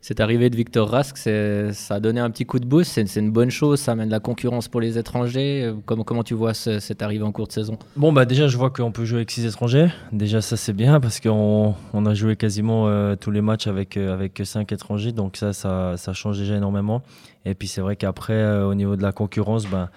Cette 0.07 0.21
arrivée 0.21 0.49
de 0.49 0.55
Victor 0.55 0.89
Rask, 0.89 1.17
ça 1.17 1.95
a 1.95 1.99
donné 1.99 2.21
un 2.21 2.29
petit 2.29 2.45
coup 2.45 2.59
de 2.59 2.65
boost, 2.65 2.93
c'est 2.93 3.19
une 3.19 3.29
bonne 3.29 3.49
chose, 3.49 3.81
ça 3.81 3.91
amène 3.91 4.05
de 4.05 4.13
la 4.13 4.21
concurrence 4.21 4.69
pour 4.69 4.79
les 4.79 4.97
étrangers. 4.97 5.73
Comment, 5.85 6.23
tu 6.23 6.33
vois 6.33 6.53
ce- 6.53 6.79
cette 6.79 7.01
arrivée 7.01 7.25
en 7.25 7.33
cours 7.33 7.47
de 7.47 7.51
saison? 7.51 7.77
Bon, 7.97 8.13
bah 8.13 8.23
déjà, 8.23 8.47
je 8.47 8.55
vois 8.55 8.69
qu'on 8.69 8.93
peut 8.93 9.03
jouer 9.03 9.17
avec 9.17 9.31
six 9.31 9.45
étrangers. 9.45 9.89
Déjà, 10.13 10.39
ça, 10.39 10.55
c'est 10.55 10.71
bien 10.71 11.01
parce 11.01 11.19
qu'on 11.19 11.75
on 11.91 12.05
a 12.05 12.13
joué 12.13 12.37
quasiment 12.37 12.87
euh, 12.87 13.17
tous 13.17 13.31
les 13.31 13.41
matchs 13.41 13.67
avec, 13.67 13.97
euh, 13.97 14.29
cinq 14.45 14.71
étrangers. 14.71 15.11
Donc, 15.11 15.35
ça, 15.35 15.51
ça, 15.51 15.97
ça 15.97 16.13
change 16.13 16.39
déjà 16.39 16.55
énormément. 16.55 17.01
Et 17.43 17.53
puis, 17.53 17.67
c'est 17.67 17.81
vrai 17.81 17.97
qu'après, 17.97 18.31
euh, 18.31 18.65
au 18.65 18.75
niveau 18.75 18.95
de 18.95 19.01
la 19.01 19.11
concurrence, 19.11 19.67
ben, 19.67 19.89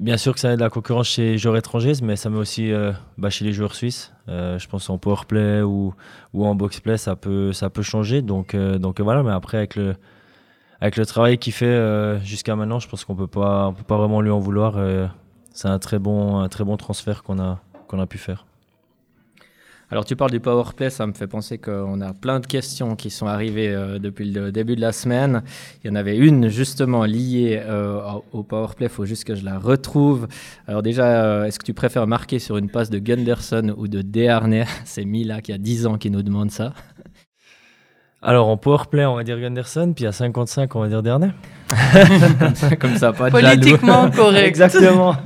bien 0.00 0.16
sûr 0.16 0.34
que 0.34 0.40
ça 0.40 0.50
a 0.50 0.56
de 0.56 0.60
la 0.60 0.70
concurrence 0.70 1.08
chez 1.08 1.32
les 1.32 1.38
joueurs 1.38 1.56
étrangers, 1.56 1.92
mais 2.02 2.16
ça 2.16 2.30
met 2.30 2.38
aussi 2.38 2.72
euh, 2.72 2.92
bah, 3.18 3.30
chez 3.30 3.44
les 3.44 3.52
joueurs 3.52 3.74
suisses. 3.74 4.12
Euh, 4.28 4.58
je 4.58 4.66
pense 4.66 4.90
en 4.90 4.98
powerplay 4.98 5.62
ou, 5.62 5.94
ou 6.32 6.46
en 6.46 6.54
boxplay, 6.54 6.96
ça 6.96 7.14
peut, 7.16 7.52
ça 7.52 7.70
peut 7.70 7.82
changer. 7.82 8.22
Donc, 8.22 8.54
euh, 8.54 8.78
donc 8.78 9.00
voilà, 9.00 9.22
mais 9.22 9.30
après, 9.30 9.58
avec 9.58 9.76
le, 9.76 9.94
avec 10.80 10.96
le 10.96 11.06
travail 11.06 11.38
qu'il 11.38 11.52
fait 11.52 12.18
jusqu'à 12.24 12.56
maintenant, 12.56 12.80
je 12.80 12.88
pense 12.88 13.04
qu'on 13.04 13.14
peut 13.14 13.26
pas, 13.26 13.68
on 13.68 13.74
peut 13.74 13.84
pas 13.84 13.98
vraiment 13.98 14.20
lui 14.22 14.30
en 14.30 14.40
vouloir. 14.40 14.76
c'est 15.52 15.68
un 15.68 15.78
très 15.78 15.98
bon, 15.98 16.38
un 16.38 16.48
très 16.48 16.64
bon 16.64 16.76
transfert 16.76 17.22
qu'on 17.22 17.38
a, 17.38 17.60
qu'on 17.86 18.00
a 18.00 18.06
pu 18.06 18.18
faire. 18.18 18.46
Alors 19.92 20.04
tu 20.04 20.14
parles 20.14 20.30
du 20.30 20.38
powerplay, 20.38 20.88
ça 20.88 21.04
me 21.06 21.12
fait 21.12 21.26
penser 21.26 21.58
qu'on 21.58 22.00
a 22.00 22.12
plein 22.14 22.38
de 22.38 22.46
questions 22.46 22.94
qui 22.94 23.10
sont 23.10 23.26
arrivées 23.26 23.68
euh, 23.74 23.98
depuis 23.98 24.30
le 24.30 24.52
début 24.52 24.76
de 24.76 24.80
la 24.80 24.92
semaine. 24.92 25.42
Il 25.82 25.88
y 25.88 25.90
en 25.90 25.96
avait 25.96 26.16
une 26.16 26.48
justement 26.48 27.04
liée 27.04 27.60
euh, 27.60 28.00
au- 28.32 28.44
powerplay, 28.44 28.86
il 28.86 28.92
faut 28.92 29.04
juste 29.04 29.24
que 29.24 29.34
je 29.34 29.44
la 29.44 29.58
retrouve. 29.58 30.28
Alors 30.68 30.82
déjà, 30.82 31.06
euh, 31.24 31.44
est-ce 31.44 31.58
que 31.58 31.64
tu 31.64 31.74
préfères 31.74 32.06
marquer 32.06 32.38
sur 32.38 32.56
une 32.56 32.70
passe 32.70 32.88
de 32.88 33.00
Gunderson 33.00 33.74
ou 33.76 33.88
de 33.88 34.00
Desharnais 34.00 34.64
C'est 34.84 35.04
Mila 35.04 35.40
qui 35.40 35.52
a 35.52 35.58
10 35.58 35.86
ans 35.88 35.98
qui 35.98 36.10
nous 36.12 36.22
demande 36.22 36.52
ça. 36.52 36.72
Alors 38.22 38.48
en 38.48 38.56
powerplay, 38.58 39.06
on 39.06 39.16
va 39.16 39.24
dire 39.24 39.40
Gunderson, 39.40 39.92
puis 39.96 40.06
à 40.06 40.12
55, 40.12 40.76
on 40.76 40.80
va 40.82 40.88
dire 40.88 41.02
Dernay. 41.02 41.30
Comme 42.38 42.54
ça, 42.54 42.76
comme 42.80 42.96
ça, 42.96 43.12
pas 43.12 43.30
de 43.30 43.38
jaloux. 43.40 43.60
Politiquement 43.60 44.10
correct. 44.10 44.46
Exactement. 44.46 45.16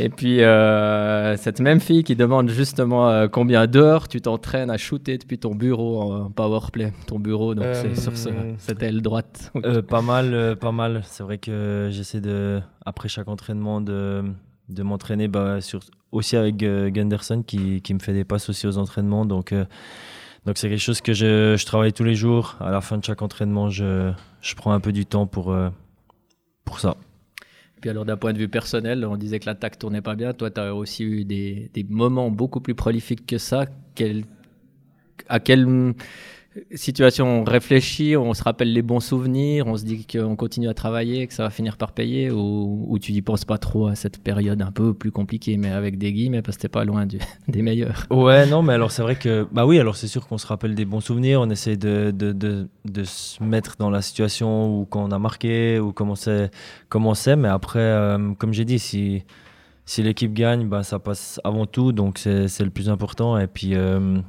Et 0.00 0.08
puis, 0.08 0.42
euh, 0.42 1.36
cette 1.36 1.60
même 1.60 1.80
fille 1.80 2.04
qui 2.04 2.14
demande 2.16 2.48
justement 2.50 3.08
euh, 3.08 3.26
combien 3.28 3.66
d'heures 3.66 4.08
tu 4.08 4.20
t'entraînes 4.20 4.70
à 4.70 4.76
shooter 4.76 5.18
depuis 5.18 5.38
ton 5.38 5.54
bureau 5.54 6.00
en 6.02 6.30
powerplay. 6.30 6.92
Ton 7.06 7.18
bureau, 7.18 7.54
donc 7.54 7.64
Euh, 7.66 7.74
c'est 7.94 8.00
sur 8.00 8.16
ce- 8.16 8.28
cette 8.58 8.82
aile 8.82 9.02
droite. 9.02 9.50
Euh, 9.64 9.82
pas 9.82 10.02
mal, 10.02 10.32
euh, 10.34 10.54
pas 10.54 10.72
mal. 10.72 11.02
C'est 11.04 11.22
vrai 11.22 11.38
que 11.38 11.88
j'essaie 11.90 12.20
de, 12.20 12.60
après 12.86 13.08
chaque 13.08 13.28
entraînement, 13.28 13.80
de, 13.80 14.22
de 14.68 14.82
m'entraîner 14.82 15.28
bah, 15.28 15.60
sur, 15.60 15.80
aussi 16.12 16.36
avec 16.36 16.62
euh, 16.62 16.90
Gunderson 16.90 17.42
qui, 17.46 17.82
qui 17.82 17.92
me 17.94 17.98
fait 17.98 18.12
des 18.14 18.24
passes 18.24 18.48
aussi 18.48 18.66
aux 18.66 18.78
entraînements. 18.78 19.24
Donc, 19.26 19.52
euh, 19.52 19.64
donc 20.46 20.56
c'est 20.58 20.68
quelque 20.68 20.78
chose 20.80 21.00
que 21.00 21.12
je, 21.12 21.56
je 21.58 21.66
travaille 21.66 21.92
tous 21.92 22.04
les 22.04 22.14
jours. 22.14 22.56
À 22.60 22.70
la 22.70 22.80
fin 22.80 22.96
de 22.98 23.04
chaque 23.04 23.20
entraînement, 23.22 23.68
je, 23.68 24.12
je 24.40 24.54
prends 24.54 24.72
un 24.72 24.80
peu 24.80 24.92
du 24.92 25.04
temps 25.06 25.26
pour, 25.26 25.50
euh, 25.52 25.68
pour 26.64 26.78
ça. 26.80 26.96
Puis 27.80 27.90
alors 27.90 28.04
d'un 28.04 28.16
point 28.16 28.32
de 28.32 28.38
vue 28.38 28.48
personnel, 28.48 29.04
on 29.04 29.16
disait 29.16 29.38
que 29.38 29.46
l'attaque 29.46 29.78
tournait 29.78 30.02
pas 30.02 30.14
bien. 30.14 30.32
Toi, 30.32 30.50
tu 30.50 30.60
as 30.60 30.74
aussi 30.74 31.04
eu 31.04 31.24
des, 31.24 31.70
des 31.72 31.84
moments 31.84 32.30
beaucoup 32.30 32.60
plus 32.60 32.74
prolifiques 32.74 33.26
que 33.26 33.38
ça. 33.38 33.66
Quel, 33.94 34.24
à 35.28 35.40
quel, 35.40 35.94
situation 36.74 37.44
réfléchie, 37.44 38.16
on 38.16 38.34
se 38.34 38.42
rappelle 38.42 38.72
les 38.72 38.82
bons 38.82 39.00
souvenirs, 39.00 39.66
on 39.66 39.76
se 39.76 39.84
dit 39.84 40.06
qu'on 40.06 40.36
continue 40.36 40.68
à 40.68 40.74
travailler, 40.74 41.26
que 41.26 41.34
ça 41.34 41.44
va 41.44 41.50
finir 41.50 41.76
par 41.76 41.92
payer, 41.92 42.30
ou, 42.30 42.98
tu 43.00 43.12
n'y 43.12 43.22
penses 43.22 43.44
pas 43.44 43.58
trop 43.58 43.86
à 43.86 43.94
cette 43.94 44.22
période 44.22 44.60
un 44.62 44.72
peu 44.72 44.94
plus 44.94 45.10
compliquée, 45.10 45.56
mais 45.56 45.70
avec 45.70 45.98
des 45.98 46.12
guillemets, 46.12 46.42
parce 46.42 46.56
que 46.56 46.62
t'es 46.62 46.68
pas 46.68 46.84
loin 46.84 47.06
des 47.48 47.62
meilleurs. 47.62 48.06
Ouais, 48.10 48.46
non, 48.46 48.62
mais 48.62 48.72
alors 48.72 48.90
c'est 48.90 49.02
vrai 49.02 49.16
que, 49.16 49.46
bah 49.52 49.66
oui, 49.66 49.78
alors 49.78 49.96
c'est 49.96 50.08
sûr 50.08 50.26
qu'on 50.26 50.38
se 50.38 50.46
rappelle 50.46 50.74
des 50.74 50.84
bons 50.84 51.00
souvenirs, 51.00 51.40
on 51.40 51.50
essaie 51.50 51.76
de, 51.76 52.10
de, 52.10 52.32
de, 52.32 52.68
de 52.84 53.04
se 53.04 53.42
mettre 53.42 53.76
dans 53.78 53.90
la 53.90 54.02
situation 54.02 54.80
où 54.80 54.84
quand 54.84 55.04
on 55.04 55.12
a 55.12 55.18
marqué, 55.18 55.78
ou 55.78 55.92
comment 55.92 56.14
c'est, 56.14 56.50
comment 56.88 57.14
c'est, 57.14 57.36
mais 57.36 57.48
après, 57.48 57.78
euh, 57.78 58.32
comme 58.38 58.52
j'ai 58.52 58.64
dit, 58.64 58.78
si, 58.78 59.22
si 59.84 60.02
l'équipe 60.02 60.32
gagne, 60.32 60.66
bah, 60.68 60.82
ça 60.82 60.98
passe 60.98 61.40
avant 61.44 61.66
tout, 61.66 61.92
donc 61.92 62.18
c'est 62.18 62.60
le 62.60 62.70
plus 62.70 62.88
important, 62.88 63.38
et 63.38 63.46
puis. 63.46 63.74
Euh, 63.74 64.20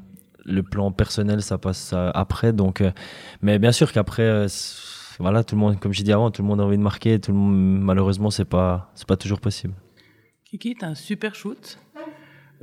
le 0.49 0.63
plan 0.63 0.91
personnel, 0.91 1.41
ça 1.41 1.57
passe 1.57 1.93
après. 1.93 2.53
Donc, 2.53 2.81
euh, 2.81 2.91
mais 3.41 3.59
bien 3.59 3.71
sûr 3.71 3.91
qu'après, 3.91 4.23
euh, 4.23 4.47
voilà, 5.19 5.43
tout 5.43 5.55
le 5.55 5.61
monde, 5.61 5.79
comme 5.79 5.93
j'ai 5.93 6.03
dit 6.03 6.11
avant, 6.13 6.31
tout 6.31 6.41
le 6.41 6.47
monde 6.47 6.59
a 6.59 6.63
envie 6.63 6.77
de 6.77 6.83
marquer. 6.83 7.19
Tout 7.19 7.31
le 7.31 7.37
monde, 7.37 7.81
malheureusement, 7.81 8.29
c'est 8.29 8.45
pas, 8.45 8.91
c'est 8.95 9.07
pas 9.07 9.17
toujours 9.17 9.39
possible. 9.39 9.73
Kiki, 10.45 10.75
t'as 10.75 10.87
un 10.87 10.95
super 10.95 11.35
shoot. 11.35 11.77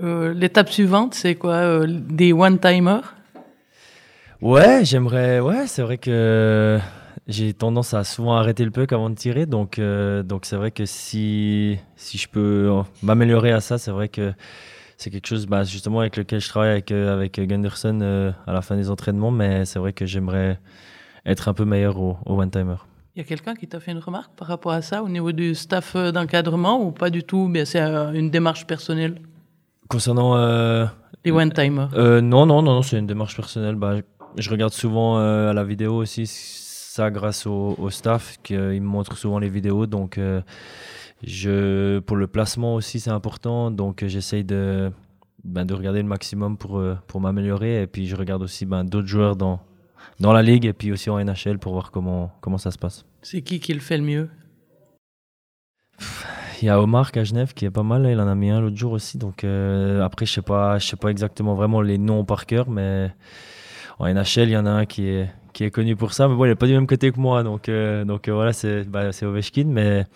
Euh, 0.03 0.35
l'étape 0.35 0.69
suivante, 0.69 1.15
c'est 1.15 1.37
quoi 1.37 1.87
Des 1.87 2.33
one-timers 2.33 3.15
Ouais, 4.43 4.85
j'aimerais. 4.85 5.41
Ouais, 5.41 5.67
c'est 5.67 5.83
vrai 5.83 5.97
que 5.97 6.79
j'ai 7.27 7.55
tendance 7.55 7.95
à 7.95 8.05
souvent 8.05 8.37
arrêter 8.37 8.65
le 8.65 8.71
puck 8.71 8.93
avant 8.93 9.09
de 9.09 9.15
tirer. 9.15 9.47
Donc, 9.47 9.81
donc 9.81 10.45
c'est 10.45 10.57
vrai 10.57 10.73
que 10.73 10.85
si, 10.85 11.79
si 11.95 12.19
je 12.19 12.29
peux 12.29 12.71
m'améliorer 13.03 13.53
à 13.53 13.61
ça, 13.61 13.79
c'est 13.79 13.91
vrai 13.93 14.09
que 14.09 14.35
c'est 14.97 15.11
quelque 15.11 15.27
chose 15.27 15.47
bah, 15.47 15.65
justement 15.65 16.01
avec 16.01 16.17
lequel 16.17 16.41
je 16.41 16.49
travaille 16.49 16.71
avec, 16.71 16.91
euh, 16.91 17.13
avec 17.13 17.39
Gunderson 17.39 18.01
euh, 18.03 18.33
à 18.47 18.53
la 18.53 18.63
fin 18.63 18.77
des 18.77 18.91
entraînements, 18.91 19.31
mais 19.31 19.65
c'est 19.65 19.79
vrai 19.79 19.93
que 19.93 20.07
j'aimerais 20.07 20.59
être 21.25 21.49
un 21.49 21.55
peu 21.55 21.65
meilleur 21.65 21.99
au, 21.99 22.17
one-timer. 22.25 22.77
Il 23.15 23.19
y 23.19 23.23
a 23.23 23.25
quelqu'un 23.25 23.55
qui 23.55 23.67
t'a 23.67 23.81
fait 23.81 23.93
une 23.93 23.99
remarque 23.99 24.33
par 24.37 24.49
rapport 24.49 24.73
à 24.73 24.83
ça 24.83 25.03
au 25.03 25.09
niveau 25.09 25.33
du 25.33 25.55
staff 25.55 25.97
euh, 25.97 26.13
d'encadrement 26.13 26.83
ou 26.83 26.93
pas 26.93 27.11
du 27.11 27.25
tout 27.25 27.47
mais 27.49 27.65
C'est 27.65 27.81
une 27.81 28.31
démarche 28.31 28.67
personnelle? 28.67 29.21
Concernant. 29.89 30.35
les 31.25 31.31
one-timers 31.31 31.91
Non, 32.23 32.47
non, 32.47 32.63
non, 32.63 32.83
c'est 32.83 32.99
une 32.99 33.07
démarche 33.07 33.37
personnelle. 33.37 33.77
Bah, 33.77 33.97
je 34.37 34.51
regarde 34.51 34.73
souvent 34.73 35.17
à 35.19 35.53
la 35.53 35.63
vidéo 35.63 35.95
aussi, 35.95 36.27
ça 36.27 37.11
grâce 37.11 37.47
au, 37.47 37.77
au 37.79 37.89
staff, 37.91 38.39
qui 38.43 38.55
me 38.55 38.81
montre 38.81 39.17
souvent 39.17 39.39
les 39.39 39.49
vidéos. 39.49 39.87
Donc 39.87 40.19
je, 41.25 41.99
pour 42.01 42.17
le 42.17 42.27
placement 42.27 42.75
aussi, 42.75 43.01
c'est 43.01 43.11
important. 43.11 43.71
Donc, 43.71 44.05
j'essaye 44.07 44.45
de, 44.45 44.91
ben, 45.45 45.65
de 45.65 45.75
regarder 45.75 46.03
le 46.03 46.09
maximum 46.09 46.57
pour, 46.57 46.79
euh, 46.79 46.97
pour 47.07 47.21
m'améliorer. 47.21 47.83
Et 47.83 47.87
puis, 47.87 48.07
je 48.07 48.17
regarde 48.17 48.43
aussi 48.43 48.67
ben, 48.67 48.85
d'autres 48.85 49.09
joueurs 49.09 49.37
dans, 49.37 49.61
dans 50.21 50.33
la 50.33 50.43
ligue 50.43 50.67
et 50.67 50.73
puis 50.73 50.93
aussi 50.93 51.11
en 51.11 51.23
NHL 51.23 51.59
pour 51.59 51.73
voir 51.73 51.91
comment, 51.91 52.33
comment 52.41 52.59
ça 52.59 52.71
se 52.71 52.79
passe. 52.79 53.05
C'est 53.23 53.43
qui 53.43 53.61
qui 53.61 53.75
le 53.75 53.81
fait 53.81 53.99
le 53.99 54.05
mieux? 54.05 54.29
Il 56.63 56.67
y 56.67 56.69
a 56.71 56.81
Omar 56.81 57.11
à 57.15 57.25
Genève 57.25 57.53
qui 57.53 57.67
est 57.67 57.71
pas 57.71 57.83
mal, 57.83 58.07
il 58.11 58.19
en 58.19 58.29
a 58.29 58.35
mis 58.35 58.51
un 58.51 58.61
l'autre 58.61 58.77
jour 58.77 58.93
aussi. 58.93 59.19
Donc 59.19 59.45
euh, 59.45 60.03
après, 60.03 60.25
je 60.25 60.33
sais 60.33 60.43
pas, 60.43 60.79
je 60.79 60.87
sais 60.87 60.97
pas 60.97 61.11
exactement 61.11 61.55
vraiment 61.55 61.83
les 61.83 61.99
noms 61.99 62.25
par 62.25 62.47
cœur, 62.47 62.71
mais 62.71 63.11
en 63.99 64.07
NHL, 64.07 64.49
il 64.49 64.51
y 64.51 64.57
en 64.57 64.67
a 64.67 64.71
un 64.71 64.87
qui 64.87 65.07
est, 65.07 65.29
qui 65.53 65.65
est 65.65 65.71
connu 65.71 65.97
pour 65.97 66.15
ça. 66.15 66.29
Mais 66.29 66.35
bon, 66.35 66.45
il 66.47 66.49
n'est 66.49 66.55
pas 66.55 66.67
du 66.67 66.73
même 66.73 66.87
côté 66.87 67.13
que 67.13 67.21
moi, 67.21 67.43
donc, 67.43 67.69
euh, 67.69 68.05
donc 68.05 68.29
voilà, 68.29 68.53
c'est 68.53 68.85
bah, 68.85 69.11
Ovechkin. 69.23 69.65
Mais 69.67 70.07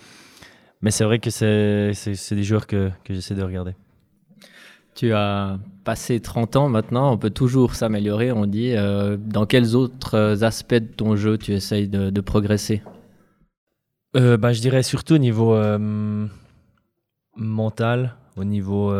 mais 0.82 0.90
c'est 0.90 1.04
vrai 1.04 1.18
que 1.18 1.30
c'est 1.30 1.92
des 2.32 2.42
joueurs 2.42 2.66
que, 2.66 2.90
que 3.04 3.14
j'essaie 3.14 3.34
de 3.34 3.42
regarder. 3.42 3.74
Tu 4.94 5.12
as 5.12 5.58
passé 5.84 6.20
30 6.20 6.56
ans 6.56 6.68
maintenant, 6.68 7.12
on 7.12 7.18
peut 7.18 7.30
toujours 7.30 7.74
s'améliorer, 7.74 8.32
on 8.32 8.46
dit. 8.46 8.72
Euh, 8.74 9.16
dans 9.16 9.46
quels 9.46 9.76
autres 9.76 10.42
aspects 10.42 10.74
de 10.74 10.86
ton 10.86 11.16
jeu 11.16 11.38
tu 11.38 11.52
essayes 11.52 11.88
de, 11.88 12.10
de 12.10 12.20
progresser? 12.20 12.82
Euh, 14.16 14.36
bah, 14.36 14.52
Je 14.52 14.60
dirais 14.60 14.82
surtout 14.82 15.14
au 15.14 15.18
niveau 15.18 15.54
euh, 15.54 16.26
mental, 17.36 18.16
au 18.36 18.44
niveau 18.44 18.92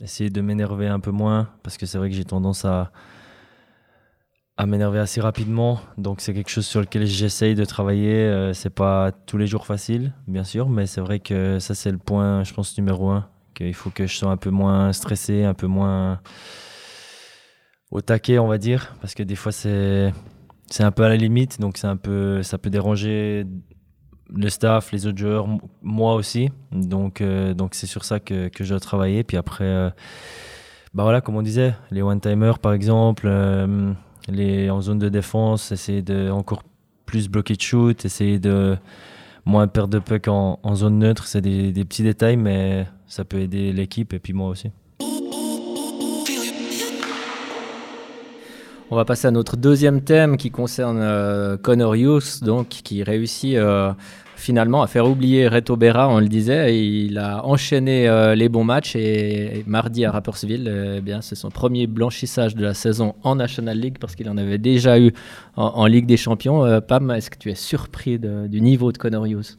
essayer 0.00 0.30
de 0.30 0.40
m'énerver 0.40 0.88
un 0.88 1.00
peu 1.00 1.12
moins, 1.12 1.48
parce 1.62 1.76
que 1.76 1.86
c'est 1.86 1.96
vrai 1.96 2.10
que 2.10 2.16
j'ai 2.16 2.24
tendance 2.24 2.64
à, 2.64 2.90
à 4.56 4.66
m'énerver 4.66 4.98
assez 4.98 5.20
rapidement. 5.20 5.80
Donc 5.98 6.20
c'est 6.20 6.34
quelque 6.34 6.50
chose 6.50 6.66
sur 6.66 6.80
lequel 6.80 7.06
j'essaye 7.06 7.54
de 7.54 7.64
travailler. 7.64 8.14
Euh, 8.14 8.52
c'est 8.52 8.70
pas 8.70 9.12
tous 9.12 9.38
les 9.38 9.46
jours 9.46 9.66
facile, 9.66 10.12
bien 10.26 10.44
sûr, 10.44 10.68
mais 10.68 10.86
c'est 10.86 11.00
vrai 11.00 11.20
que 11.20 11.58
ça 11.58 11.74
c'est 11.74 11.90
le 11.90 11.98
point, 11.98 12.44
je 12.44 12.52
pense 12.52 12.76
numéro 12.76 13.10
un, 13.10 13.28
qu'il 13.54 13.74
faut 13.74 13.90
que 13.90 14.06
je 14.06 14.16
sois 14.16 14.30
un 14.30 14.36
peu 14.36 14.50
moins 14.50 14.92
stressé, 14.92 15.44
un 15.44 15.54
peu 15.54 15.66
moins 15.66 16.20
au 17.90 18.00
taquet, 18.00 18.38
on 18.38 18.48
va 18.48 18.58
dire, 18.58 18.94
parce 19.00 19.14
que 19.14 19.22
des 19.22 19.36
fois 19.36 19.52
c'est 19.52 20.12
c'est 20.66 20.84
un 20.84 20.92
peu 20.92 21.04
à 21.04 21.08
la 21.08 21.16
limite, 21.16 21.60
donc 21.60 21.76
c'est 21.76 21.86
un 21.86 21.96
peu 21.96 22.42
ça 22.42 22.58
peut 22.58 22.70
déranger 22.70 23.46
le 24.34 24.48
staff, 24.48 24.92
les 24.92 25.06
autres 25.06 25.18
joueurs, 25.18 25.46
moi 25.82 26.14
aussi. 26.14 26.50
Donc 26.72 27.20
euh, 27.20 27.54
donc 27.54 27.74
c'est 27.74 27.86
sur 27.86 28.04
ça 28.04 28.20
que, 28.20 28.48
que 28.48 28.64
je 28.64 28.70
dois 28.70 28.80
travailler. 28.80 29.24
Puis 29.24 29.36
après, 29.36 29.64
euh, 29.64 29.90
bah 30.94 31.02
voilà, 31.02 31.20
comme 31.20 31.36
on 31.36 31.42
disait, 31.42 31.74
les 31.90 32.02
one 32.02 32.20
timers 32.20 32.58
par 32.58 32.72
exemple 32.72 33.28
les, 34.28 34.70
en 34.70 34.80
zone 34.80 34.98
de 34.98 35.08
défense, 35.08 35.72
essayer 35.72 36.02
de 36.02 36.30
encore 36.30 36.62
plus 37.06 37.28
bloquer 37.28 37.54
de 37.54 37.60
shoot, 37.60 38.04
essayer 38.04 38.38
de 38.38 38.76
moins 39.44 39.66
perdre 39.66 39.94
de 39.94 39.98
puck 39.98 40.28
en, 40.28 40.74
zone 40.74 40.98
neutre. 40.98 41.26
C'est 41.26 41.40
des, 41.40 41.84
petits 41.84 42.02
détails, 42.02 42.36
mais 42.36 42.86
ça 43.06 43.24
peut 43.24 43.40
aider 43.40 43.72
l'équipe 43.72 44.12
et 44.12 44.18
puis 44.18 44.32
moi 44.32 44.48
aussi. 44.48 44.70
On 48.90 48.96
va 48.96 49.06
passer 49.06 49.26
à 49.26 49.30
notre 49.30 49.56
deuxième 49.56 50.02
thème 50.02 50.36
qui 50.36 50.50
concerne 50.50 50.98
euh, 51.00 51.56
Connor 51.56 51.94
Hughes, 51.94 52.42
donc 52.42 52.68
qui 52.68 53.02
réussit 53.02 53.56
euh, 53.56 53.92
finalement 54.42 54.82
à 54.82 54.86
faire 54.86 55.08
oublier 55.08 55.48
Reto 55.48 55.76
Berra, 55.76 56.08
on 56.08 56.18
le 56.18 56.28
disait. 56.28 56.76
Il 56.78 57.16
a 57.18 57.46
enchaîné 57.46 58.08
euh, 58.08 58.34
les 58.34 58.48
bons 58.48 58.64
matchs 58.64 58.96
et, 58.96 59.62
mardi 59.66 60.04
à 60.04 60.10
Rappersville, 60.10 60.96
eh 60.96 61.00
bien, 61.00 61.22
c'est 61.22 61.36
son 61.36 61.50
premier 61.50 61.86
blanchissage 61.86 62.54
de 62.54 62.62
la 62.62 62.74
saison 62.74 63.14
en 63.22 63.36
National 63.36 63.78
League 63.78 63.98
parce 64.00 64.16
qu'il 64.16 64.28
en 64.28 64.36
avait 64.36 64.58
déjà 64.58 64.98
eu 64.98 65.12
en, 65.56 65.86
Ligue 65.86 66.06
des 66.06 66.16
Champions. 66.16 66.64
Euh, 66.64 66.80
Pam, 66.80 67.10
est-ce 67.12 67.30
que 67.30 67.38
tu 67.38 67.50
es 67.50 67.54
surpris 67.54 68.18
du 68.18 68.60
niveau 68.60 68.92
de 68.92 68.98
Connor 68.98 69.26
Hughes? 69.26 69.58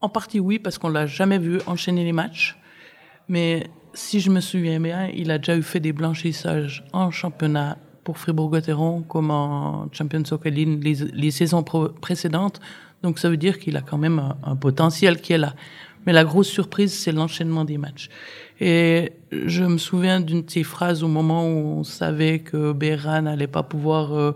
En 0.00 0.08
partie 0.08 0.38
oui, 0.38 0.60
parce 0.60 0.78
qu'on 0.78 0.90
l'a 0.90 1.06
jamais 1.06 1.38
vu 1.38 1.58
enchaîner 1.66 2.04
les 2.04 2.12
matchs. 2.12 2.56
Mais 3.28 3.68
si 3.94 4.20
je 4.20 4.30
me 4.30 4.40
souviens 4.40 4.78
bien, 4.78 5.08
il 5.08 5.30
a 5.32 5.38
déjà 5.38 5.56
eu 5.56 5.62
fait 5.62 5.80
des 5.80 5.92
blanchissages 5.92 6.84
en 6.92 7.10
championnat 7.10 7.78
pour 8.04 8.18
Fribourg-Gotteron 8.18 9.02
comme 9.02 9.30
en 9.30 9.88
Champions 9.92 10.22
Hockey 10.30 10.50
League 10.50 10.82
les, 10.82 10.94
les 11.12 11.30
saisons 11.32 11.62
précédentes. 11.62 12.60
Donc 13.02 13.18
ça 13.18 13.28
veut 13.28 13.36
dire 13.36 13.58
qu'il 13.58 13.76
a 13.76 13.80
quand 13.80 13.98
même 13.98 14.34
un, 14.42 14.56
potentiel 14.56 15.20
qui 15.20 15.32
est 15.32 15.38
là. 15.38 15.54
Mais 16.06 16.12
la 16.12 16.24
grosse 16.24 16.48
surprise, 16.48 16.92
c'est 16.92 17.12
l'enchaînement 17.12 17.64
des 17.64 17.78
matchs. 17.78 18.08
Et 18.60 19.12
je 19.30 19.62
me 19.64 19.78
souviens 19.78 20.20
d'une 20.20 20.42
de 20.42 20.50
ces 20.50 20.64
phrases 20.64 21.02
au 21.02 21.08
moment 21.08 21.46
où 21.46 21.78
on 21.78 21.84
savait 21.84 22.40
que 22.40 22.72
Béran 22.72 23.22
n'allait 23.22 23.46
pas 23.46 23.62
pouvoir 23.62 24.14
euh, 24.14 24.32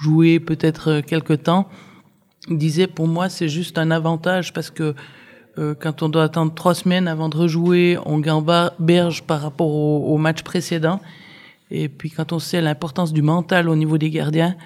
jouer 0.00 0.40
peut-être 0.40 0.90
euh, 0.90 1.02
quelque 1.02 1.34
temps. 1.34 1.68
Il 2.48 2.58
disait, 2.58 2.86
pour 2.86 3.06
moi, 3.06 3.28
c'est 3.28 3.48
juste 3.48 3.78
un 3.78 3.90
avantage 3.90 4.52
parce 4.52 4.70
que 4.70 4.94
euh, 5.58 5.74
quand 5.78 6.02
on 6.02 6.08
doit 6.08 6.24
attendre 6.24 6.54
trois 6.54 6.74
semaines 6.74 7.06
avant 7.06 7.28
de 7.28 7.36
rejouer, 7.36 7.98
on 8.06 8.18
berge 8.78 9.22
par 9.22 9.42
rapport 9.42 9.70
au 9.70 10.16
match 10.16 10.42
précédent. 10.42 11.00
Et 11.70 11.88
puis 11.88 12.10
quand 12.10 12.32
on 12.32 12.38
sait 12.38 12.60
l'importance 12.60 13.12
du 13.12 13.22
mental 13.22 13.68
au 13.68 13.76
niveau 13.76 13.98
des 13.98 14.10
gardiens, 14.10 14.56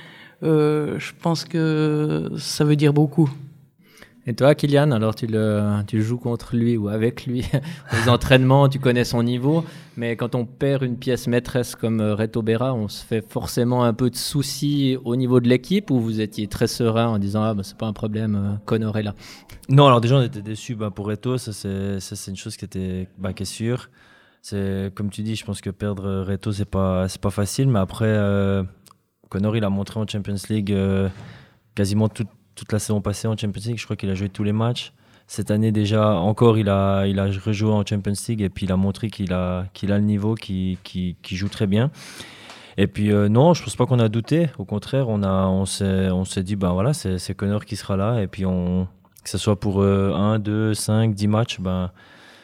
euh, 0.45 0.99
je 0.99 1.13
pense 1.21 1.45
que 1.45 2.31
ça 2.37 2.65
veut 2.65 2.77
dire 2.77 2.93
beaucoup. 2.93 3.31
Et 4.27 4.33
toi, 4.33 4.55
Kylian, 4.55 4.91
alors 4.91 5.15
tu, 5.15 5.27
le, 5.27 5.83
tu 5.87 6.03
joues 6.03 6.17
contre 6.17 6.57
lui 6.57 6.79
ou 6.79 6.89
avec 6.89 7.27
lui 7.27 7.45
aux 7.93 8.09
entraînements, 8.09 8.71
tu 8.71 8.79
connais 8.79 9.05
son 9.05 9.23
niveau, 9.23 9.65
mais 9.99 10.17
quand 10.17 10.35
on 10.35 10.47
perd 10.47 10.83
une 10.83 10.97
pièce 10.97 11.27
maîtresse 11.27 11.77
comme 11.77 12.01
euh, 12.01 12.15
Reto 12.15 12.41
Berra, 12.41 12.73
on 12.73 12.89
se 12.89 13.05
fait 13.05 13.23
forcément 13.23 13.85
un 13.85 13.93
peu 13.93 14.09
de 14.09 14.17
soucis 14.17 14.97
au 15.05 15.17
niveau 15.17 15.41
de 15.41 15.49
l'équipe 15.49 15.91
ou 15.91 16.01
vous 16.01 16.23
étiez 16.23 16.47
très 16.47 16.69
serein 16.69 17.09
en 17.09 17.19
disant 17.19 17.43
ah 17.43 17.53
bah, 17.53 17.63
c'est 17.65 17.77
pas 17.77 17.87
un 17.87 17.93
problème, 17.93 18.35
euh, 18.35 18.57
Connor 18.65 18.97
est 18.97 19.03
là? 19.03 19.15
Non, 19.69 19.87
alors 19.87 20.01
déjà 20.01 20.17
on 20.17 20.23
était 20.23 20.41
déçus 20.41 20.75
bah, 20.75 20.91
pour 20.91 21.07
Reto, 21.07 21.37
ça 21.37 21.53
c'est 21.53 22.31
une 22.31 22.37
chose 22.37 22.57
qui 22.57 22.65
était 22.65 23.09
bah, 23.19 23.35
qui 23.35 23.43
est 23.43 23.47
sûre. 23.47 23.91
C'est 24.41 24.91
comme 24.95 25.11
tu 25.11 25.23
dis, 25.23 25.37
je 25.37 25.45
pense 25.45 25.61
que 25.61 25.71
perdre 25.71 26.23
Reto 26.23 26.51
c'est 26.51 26.65
pas 26.65 27.09
c'est 27.09 27.21
pas 27.21 27.31
facile, 27.31 27.69
mais 27.69 27.79
après. 27.79 28.07
Connor, 29.35 29.57
il 29.57 29.65
a 29.65 29.69
montré 29.69 29.99
en 29.99 30.07
Champions 30.07 30.37
League 30.49 30.71
euh, 30.71 31.09
quasiment 31.75 32.09
toute, 32.09 32.29
la 32.71 32.79
saison 32.79 33.01
passée 33.01 33.27
en 33.27 33.37
Champions 33.37 33.63
League. 33.67 33.79
Je 33.79 33.85
crois 33.85 33.97
qu'il 33.97 34.09
a 34.09 34.15
joué 34.15 34.29
tous 34.29 34.45
les 34.45 34.53
matchs. 34.53 34.93
Cette 35.27 35.51
année 35.51 35.73
déjà, 35.73 36.15
encore, 36.15 36.57
il 36.57 36.69
a, 36.69 37.07
il 37.09 37.19
a 37.19 37.25
rejoué 37.25 37.73
en 37.73 37.85
Champions 37.85 38.13
League 38.29 38.43
et 38.43 38.49
puis 38.49 38.67
il 38.67 38.71
a 38.71 38.77
montré 38.77 39.11
qu'il 39.11 39.33
a, 39.33 39.67
qu'il 39.75 39.91
a 39.91 39.99
le 39.99 40.05
niveau, 40.05 40.37
qu'il 40.37 40.79
joue 41.33 41.49
très 41.49 41.67
bien. 41.67 41.91
Et 42.77 42.87
puis 42.87 43.11
euh, 43.11 43.29
non, 43.29 43.55
je 43.55 43.65
pense 43.65 43.75
pas 43.75 43.87
qu'on 43.87 43.99
a 43.99 44.09
douté. 44.09 44.51
Au 44.59 44.65
contraire, 44.65 45.09
on, 45.09 45.21
on 45.25 45.65
s'est 45.65 46.43
dit, 46.45 46.55
ben 46.55 46.73
voilà, 46.73 46.93
c'est, 46.93 47.35
Connor 47.35 47.65
qui 47.65 47.75
sera 47.75 47.97
là. 47.97 48.21
Et 48.23 48.29
puis 48.29 48.47
on, 48.47 48.87
que 49.25 49.31
ce 49.31 49.39
soit 49.39 49.59
pour 49.59 49.83
1, 49.83 50.39
2, 50.39 50.75
5, 50.75 51.13
10 51.13 51.27
matchs, 51.27 51.59
ben, 51.59 51.91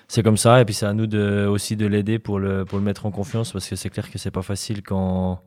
c'est 0.09 0.25
comme 0.25 0.37
ça. 0.37 0.61
Et 0.61 0.65
puis 0.65 0.75
c'est 0.75 0.87
à 0.87 0.93
nous 0.93 1.07
de, 1.07 1.47
aussi 1.47 1.77
de 1.77 1.87
l'aider 1.87 2.19
pour 2.19 2.41
le, 2.41 2.65
pour 2.65 2.79
le 2.79 2.85
mettre 2.85 3.07
en 3.07 3.13
confiance 3.13 3.53
parce 3.53 3.69
que 3.69 3.77
c'est 3.77 3.91
clair 3.91 4.11
que 4.11 4.19
c'est 4.19 4.33
pas 4.33 4.43
facile 4.43 4.83
quand 4.83 5.41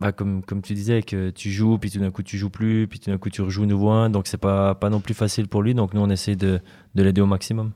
bah, 0.00 0.12
comme, 0.12 0.42
comme 0.42 0.62
tu 0.62 0.74
disais, 0.74 1.02
que 1.02 1.30
tu 1.30 1.50
joues, 1.50 1.78
puis 1.78 1.90
tout 1.90 1.98
d'un 1.98 2.10
coup 2.10 2.22
tu 2.22 2.38
joues 2.38 2.50
plus, 2.50 2.86
puis 2.86 2.98
tout 2.98 3.10
d'un 3.10 3.18
coup 3.18 3.30
tu 3.30 3.42
rejoues 3.42 3.66
nouveau 3.66 3.90
un, 3.90 4.10
donc 4.10 4.26
c'est 4.26 4.38
pas, 4.40 4.74
pas 4.74 4.90
non 4.90 5.00
plus 5.00 5.14
facile 5.14 5.48
pour 5.48 5.62
lui. 5.62 5.74
Donc 5.74 5.94
nous 5.94 6.00
on 6.00 6.10
essaie 6.10 6.36
de, 6.36 6.60
de 6.94 7.02
l'aider 7.02 7.20
au 7.20 7.26
maximum. 7.26 7.72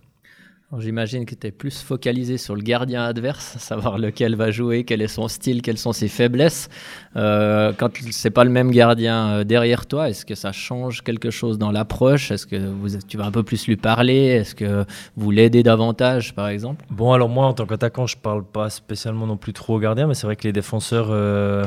J'imagine 0.78 1.24
que 1.24 1.36
tu 1.36 1.46
es 1.46 1.52
plus 1.52 1.82
focalisé 1.82 2.36
sur 2.36 2.56
le 2.56 2.62
gardien 2.62 3.04
adverse, 3.04 3.58
savoir 3.58 3.96
lequel 3.96 4.34
va 4.34 4.50
jouer, 4.50 4.82
quel 4.82 5.02
est 5.02 5.08
son 5.08 5.28
style, 5.28 5.62
quelles 5.62 5.78
sont 5.78 5.92
ses 5.92 6.08
faiblesses. 6.08 6.68
Euh, 7.14 7.72
quand 7.78 7.90
c'est 8.10 8.30
pas 8.30 8.42
le 8.42 8.50
même 8.50 8.72
gardien 8.72 9.28
euh, 9.28 9.44
derrière 9.44 9.86
toi, 9.86 10.08
est-ce 10.08 10.26
que 10.26 10.34
ça 10.34 10.50
change 10.50 11.02
quelque 11.02 11.30
chose 11.30 11.58
dans 11.58 11.70
l'approche? 11.70 12.32
Est-ce 12.32 12.46
que 12.46 12.56
vous, 12.56 12.98
tu 13.06 13.16
vas 13.16 13.26
un 13.26 13.30
peu 13.30 13.44
plus 13.44 13.68
lui 13.68 13.76
parler? 13.76 14.16
Est-ce 14.16 14.56
que 14.56 14.84
vous 15.16 15.30
l'aidez 15.30 15.62
davantage, 15.62 16.34
par 16.34 16.48
exemple? 16.48 16.84
Bon, 16.90 17.12
alors 17.12 17.28
moi, 17.28 17.46
en 17.46 17.52
tant 17.52 17.66
qu'attaquant, 17.66 18.08
je 18.08 18.16
parle 18.16 18.44
pas 18.44 18.68
spécialement 18.68 19.28
non 19.28 19.36
plus 19.36 19.52
trop 19.52 19.76
au 19.76 19.78
gardien, 19.78 20.08
mais 20.08 20.14
c'est 20.14 20.26
vrai 20.26 20.34
que 20.34 20.44
les 20.44 20.52
défenseurs, 20.52 21.08
euh, 21.10 21.64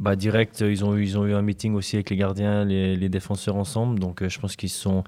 bah, 0.00 0.16
direct, 0.16 0.60
ils 0.60 0.84
ont, 0.84 0.96
eu, 0.96 1.04
ils 1.04 1.18
ont 1.18 1.26
eu 1.26 1.34
un 1.34 1.42
meeting 1.42 1.74
aussi 1.74 1.96
avec 1.96 2.10
les 2.10 2.16
gardiens, 2.16 2.64
les, 2.64 3.08
défenseurs 3.08 3.56
ensemble. 3.56 4.00
Donc, 4.00 4.26
je 4.26 4.38
pense 4.40 4.56
qu'ils 4.56 4.70
sont, 4.70 5.04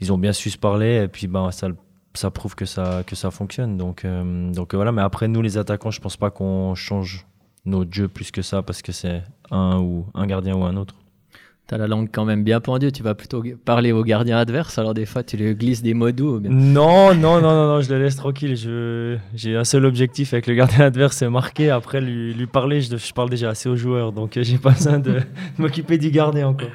ils 0.00 0.12
ont 0.12 0.18
bien 0.18 0.32
su 0.32 0.50
se 0.50 0.58
parler. 0.58 1.04
Et 1.04 1.08
puis, 1.08 1.28
bah, 1.28 1.50
ça 1.52 1.68
ça 2.14 2.30
prouve 2.30 2.54
que 2.54 2.64
ça, 2.64 3.02
que 3.06 3.16
ça 3.16 3.30
fonctionne. 3.30 3.76
Donc, 3.76 4.04
euh, 4.04 4.52
donc 4.52 4.74
voilà, 4.74 4.92
mais 4.92 5.02
après, 5.02 5.28
nous, 5.28 5.42
les 5.42 5.58
attaquants, 5.58 5.90
je 5.90 6.00
pense 6.00 6.16
pas 6.16 6.30
qu'on 6.30 6.74
change 6.74 7.26
notre 7.64 7.92
jeu 7.92 8.08
plus 8.08 8.30
que 8.30 8.42
ça 8.42 8.62
parce 8.62 8.82
que 8.82 8.92
c'est 8.92 9.22
un 9.50 9.78
ou 9.78 10.06
un 10.14 10.26
gardien 10.26 10.56
ou 10.56 10.64
un 10.64 10.76
autre. 10.76 10.94
Tu 11.70 11.76
as 11.76 11.78
la 11.78 11.86
langue 11.86 12.08
quand 12.10 12.24
même 12.24 12.42
bien 12.42 12.58
pendue, 12.58 12.90
tu 12.90 13.04
vas 13.04 13.14
plutôt 13.14 13.44
parler 13.64 13.92
aux 13.92 14.02
gardiens 14.02 14.38
adverses, 14.38 14.76
alors 14.76 14.92
des 14.92 15.06
fois 15.06 15.22
tu 15.22 15.36
lui 15.36 15.54
glisses 15.54 15.82
des 15.82 15.94
mots 15.94 16.10
doux. 16.10 16.40
Non, 16.40 17.14
non, 17.14 17.40
non, 17.40 17.40
non, 17.40 17.66
non, 17.68 17.80
je 17.80 17.94
le 17.94 18.02
laisse 18.02 18.16
tranquille. 18.16 18.56
J'ai 19.36 19.54
un 19.54 19.62
seul 19.62 19.86
objectif 19.86 20.32
avec 20.32 20.48
le 20.48 20.54
gardien 20.54 20.86
adverse, 20.86 21.18
c'est 21.18 21.30
marquer. 21.30 21.70
Après, 21.70 22.00
lui, 22.00 22.34
lui 22.34 22.48
parler, 22.48 22.80
je, 22.80 22.96
je, 22.96 23.12
parle 23.12 23.30
déjà 23.30 23.50
assez 23.50 23.68
aux 23.68 23.76
joueurs, 23.76 24.10
donc 24.10 24.36
j'ai 24.42 24.58
pas 24.58 24.70
besoin 24.70 24.98
de 24.98 25.20
m'occuper 25.58 25.96
du 25.96 26.10
gardien 26.10 26.48
encore. 26.48 26.70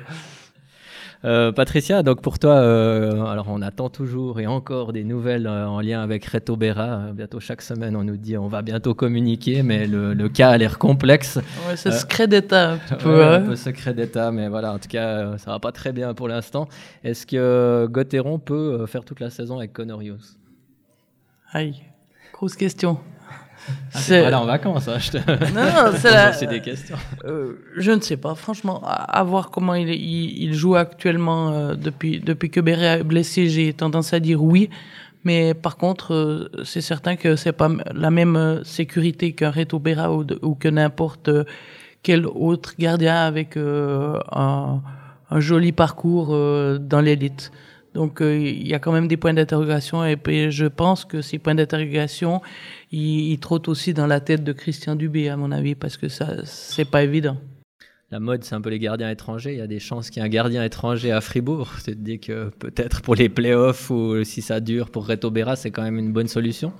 Euh, 1.25 1.51
Patricia, 1.51 2.03
donc 2.03 2.21
pour 2.21 2.37
toi, 2.37 2.51
euh, 2.51 3.25
alors 3.25 3.47
on 3.49 3.63
attend 3.63 3.89
toujours 3.89 4.39
et 4.39 4.45
encore 4.45 4.93
des 4.93 5.03
nouvelles 5.03 5.47
euh, 5.47 5.67
en 5.67 5.81
lien 5.81 6.03
avec 6.03 6.23
Reto 6.23 6.55
Berra. 6.55 7.11
bientôt 7.13 7.39
chaque 7.39 7.63
semaine, 7.63 7.95
on 7.95 8.03
nous 8.03 8.17
dit 8.17 8.37
on 8.37 8.47
va 8.47 8.61
bientôt 8.61 8.93
communiquer, 8.93 9.63
mais 9.63 9.87
le, 9.87 10.29
cas 10.29 10.49
a 10.49 10.57
l'air 10.57 10.77
complexe. 10.77 11.37
Ouais, 11.67 11.77
c'est 11.77 11.91
secret 11.91 12.27
d'État 12.27 12.73
un 12.73 12.77
petit 12.77 12.95
peu. 13.03 13.25
un 13.25 13.41
peu 13.41 13.55
secret 13.55 13.95
d'État, 13.95 14.31
mais 14.31 14.49
voilà, 14.49 14.73
en 14.73 14.77
tout 14.77 14.87
cas, 14.87 15.35
ça 15.39 15.49
va 15.49 15.59
pas 15.59 15.71
très 15.71 15.93
bien 15.93 16.13
pour 16.13 16.27
l'instant. 16.27 16.67
Est-ce 17.03 17.25
que 17.25 17.87
Gauthieron 17.89 18.37
peut 18.37 18.85
faire 18.85 19.03
toute 19.03 19.19
la 19.19 19.31
saison 19.31 19.57
avec 19.57 19.73
Connor 19.73 20.03
Hughes 20.03 20.37
Aïe, 21.51 21.81
grosse 22.33 22.55
question. 22.55 22.99
Ah, 23.67 23.99
c'est 23.99 24.23
pas 24.23 24.29
là 24.29 24.41
en 24.41 24.45
vacances, 24.45 24.87
hein, 24.87 24.99
je 24.99 25.11
te... 25.11 25.17
Non, 25.17 25.91
c'est 26.33 26.47
des 26.47 26.61
questions. 26.61 26.97
Euh, 27.25 27.53
je 27.75 27.91
ne 27.91 28.01
sais 28.01 28.17
pas, 28.17 28.35
franchement, 28.35 28.81
à, 28.85 29.23
voir 29.23 29.49
comment 29.49 29.73
il, 29.75 29.89
il, 29.89 30.53
joue 30.53 30.75
actuellement 30.75 31.51
euh, 31.51 31.75
depuis, 31.75 32.19
depuis 32.19 32.49
que 32.49 32.59
Béret 32.59 32.99
est 32.99 33.03
blessé, 33.03 33.47
j'ai 33.47 33.73
tendance 33.73 34.13
à 34.13 34.19
dire 34.19 34.43
oui. 34.43 34.69
Mais 35.23 35.55
par 35.55 35.77
contre, 35.77 36.13
euh, 36.13 36.49
c'est 36.63 36.81
certain 36.81 37.15
que 37.15 37.35
c'est 37.35 37.53
pas 37.53 37.69
la 37.93 38.11
même 38.11 38.61
sécurité 38.63 39.33
qu'un 39.33 39.49
Reto 39.49 39.79
Berra 39.79 40.13
ou, 40.13 40.25
ou 40.43 40.55
que 40.55 40.67
n'importe 40.67 41.31
quel 42.03 42.27
autre 42.27 42.73
gardien 42.77 43.15
avec 43.15 43.57
un, 43.57 44.21
un, 44.31 45.39
joli 45.39 45.71
parcours 45.71 46.27
dans 46.27 47.01
l'élite. 47.01 47.51
Donc 47.95 48.19
il 48.21 48.67
y 48.67 48.73
a 48.73 48.79
quand 48.79 48.91
même 48.91 49.07
des 49.07 49.17
points 49.17 49.33
d'interrogation 49.33 50.05
et 50.05 50.17
puis 50.17 50.51
je 50.51 50.65
pense 50.65 51.05
que 51.05 51.21
ces 51.21 51.39
points 51.39 51.55
d'interrogation, 51.55 52.41
il, 52.91 53.37
trotte 53.39 53.67
aussi 53.67 53.93
dans 53.93 54.05
la 54.05 54.19
tête 54.19 54.43
de 54.43 54.51
Christian 54.51 54.95
Dubé, 54.95 55.29
à 55.29 55.37
mon 55.37 55.51
avis, 55.51 55.75
parce 55.75 55.97
que 55.97 56.09
ça, 56.09 56.35
c'est 56.43 56.85
pas 56.85 57.03
évident. 57.03 57.37
La 58.11 58.19
mode, 58.19 58.43
c'est 58.43 58.53
un 58.53 58.61
peu 58.61 58.69
les 58.69 58.79
gardiens 58.79 59.09
étrangers. 59.09 59.53
Il 59.53 59.57
y 59.57 59.61
a 59.61 59.67
des 59.67 59.79
chances 59.79 60.09
qu'il 60.09 60.21
y 60.21 60.23
ait 60.23 60.27
un 60.27 60.31
gardien 60.31 60.63
étranger 60.63 61.11
à 61.11 61.21
Fribourg. 61.21 61.71
Tu 61.83 61.91
te 61.91 61.97
dis 61.97 62.19
que 62.19 62.49
peut-être 62.59 63.01
pour 63.01 63.15
les 63.15 63.29
playoffs 63.29 63.89
ou 63.89 64.23
si 64.23 64.41
ça 64.41 64.59
dure 64.59 64.91
pour 64.91 65.07
Reto 65.07 65.31
Berra, 65.31 65.55
c'est 65.55 65.71
quand 65.71 65.81
même 65.81 65.97
une 65.97 66.13
bonne 66.13 66.27
solution 66.27 66.71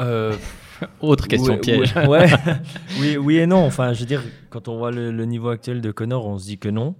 euh, 0.00 0.34
Autre 1.00 1.28
question 1.28 1.58
piège. 1.58 1.94
Ouais, 2.08 2.26
oui, 3.00 3.16
oui 3.16 3.36
et 3.36 3.46
non. 3.46 3.64
Enfin, 3.64 3.92
je 3.92 4.00
veux 4.00 4.06
dire, 4.06 4.22
quand 4.50 4.68
on 4.68 4.76
voit 4.76 4.90
le, 4.90 5.24
niveau 5.24 5.48
actuel 5.48 5.80
de 5.80 5.92
Connor, 5.92 6.26
on 6.26 6.38
se 6.38 6.46
dit 6.46 6.58
que 6.58 6.68
non. 6.68 6.96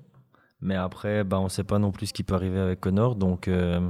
Mais 0.65 0.77
après, 0.77 1.25
bah, 1.25 1.39
on 1.39 1.45
ne 1.45 1.49
sait 1.49 1.63
pas 1.63 1.79
non 1.79 1.93
plus 1.93 2.07
ce 2.07 2.13
qui 2.15 2.23
peut 2.25 2.35
arriver 2.35 2.59
avec 2.59 2.81
Connor. 2.81 3.17
Donc, 3.17 3.49
euh, 3.49 3.81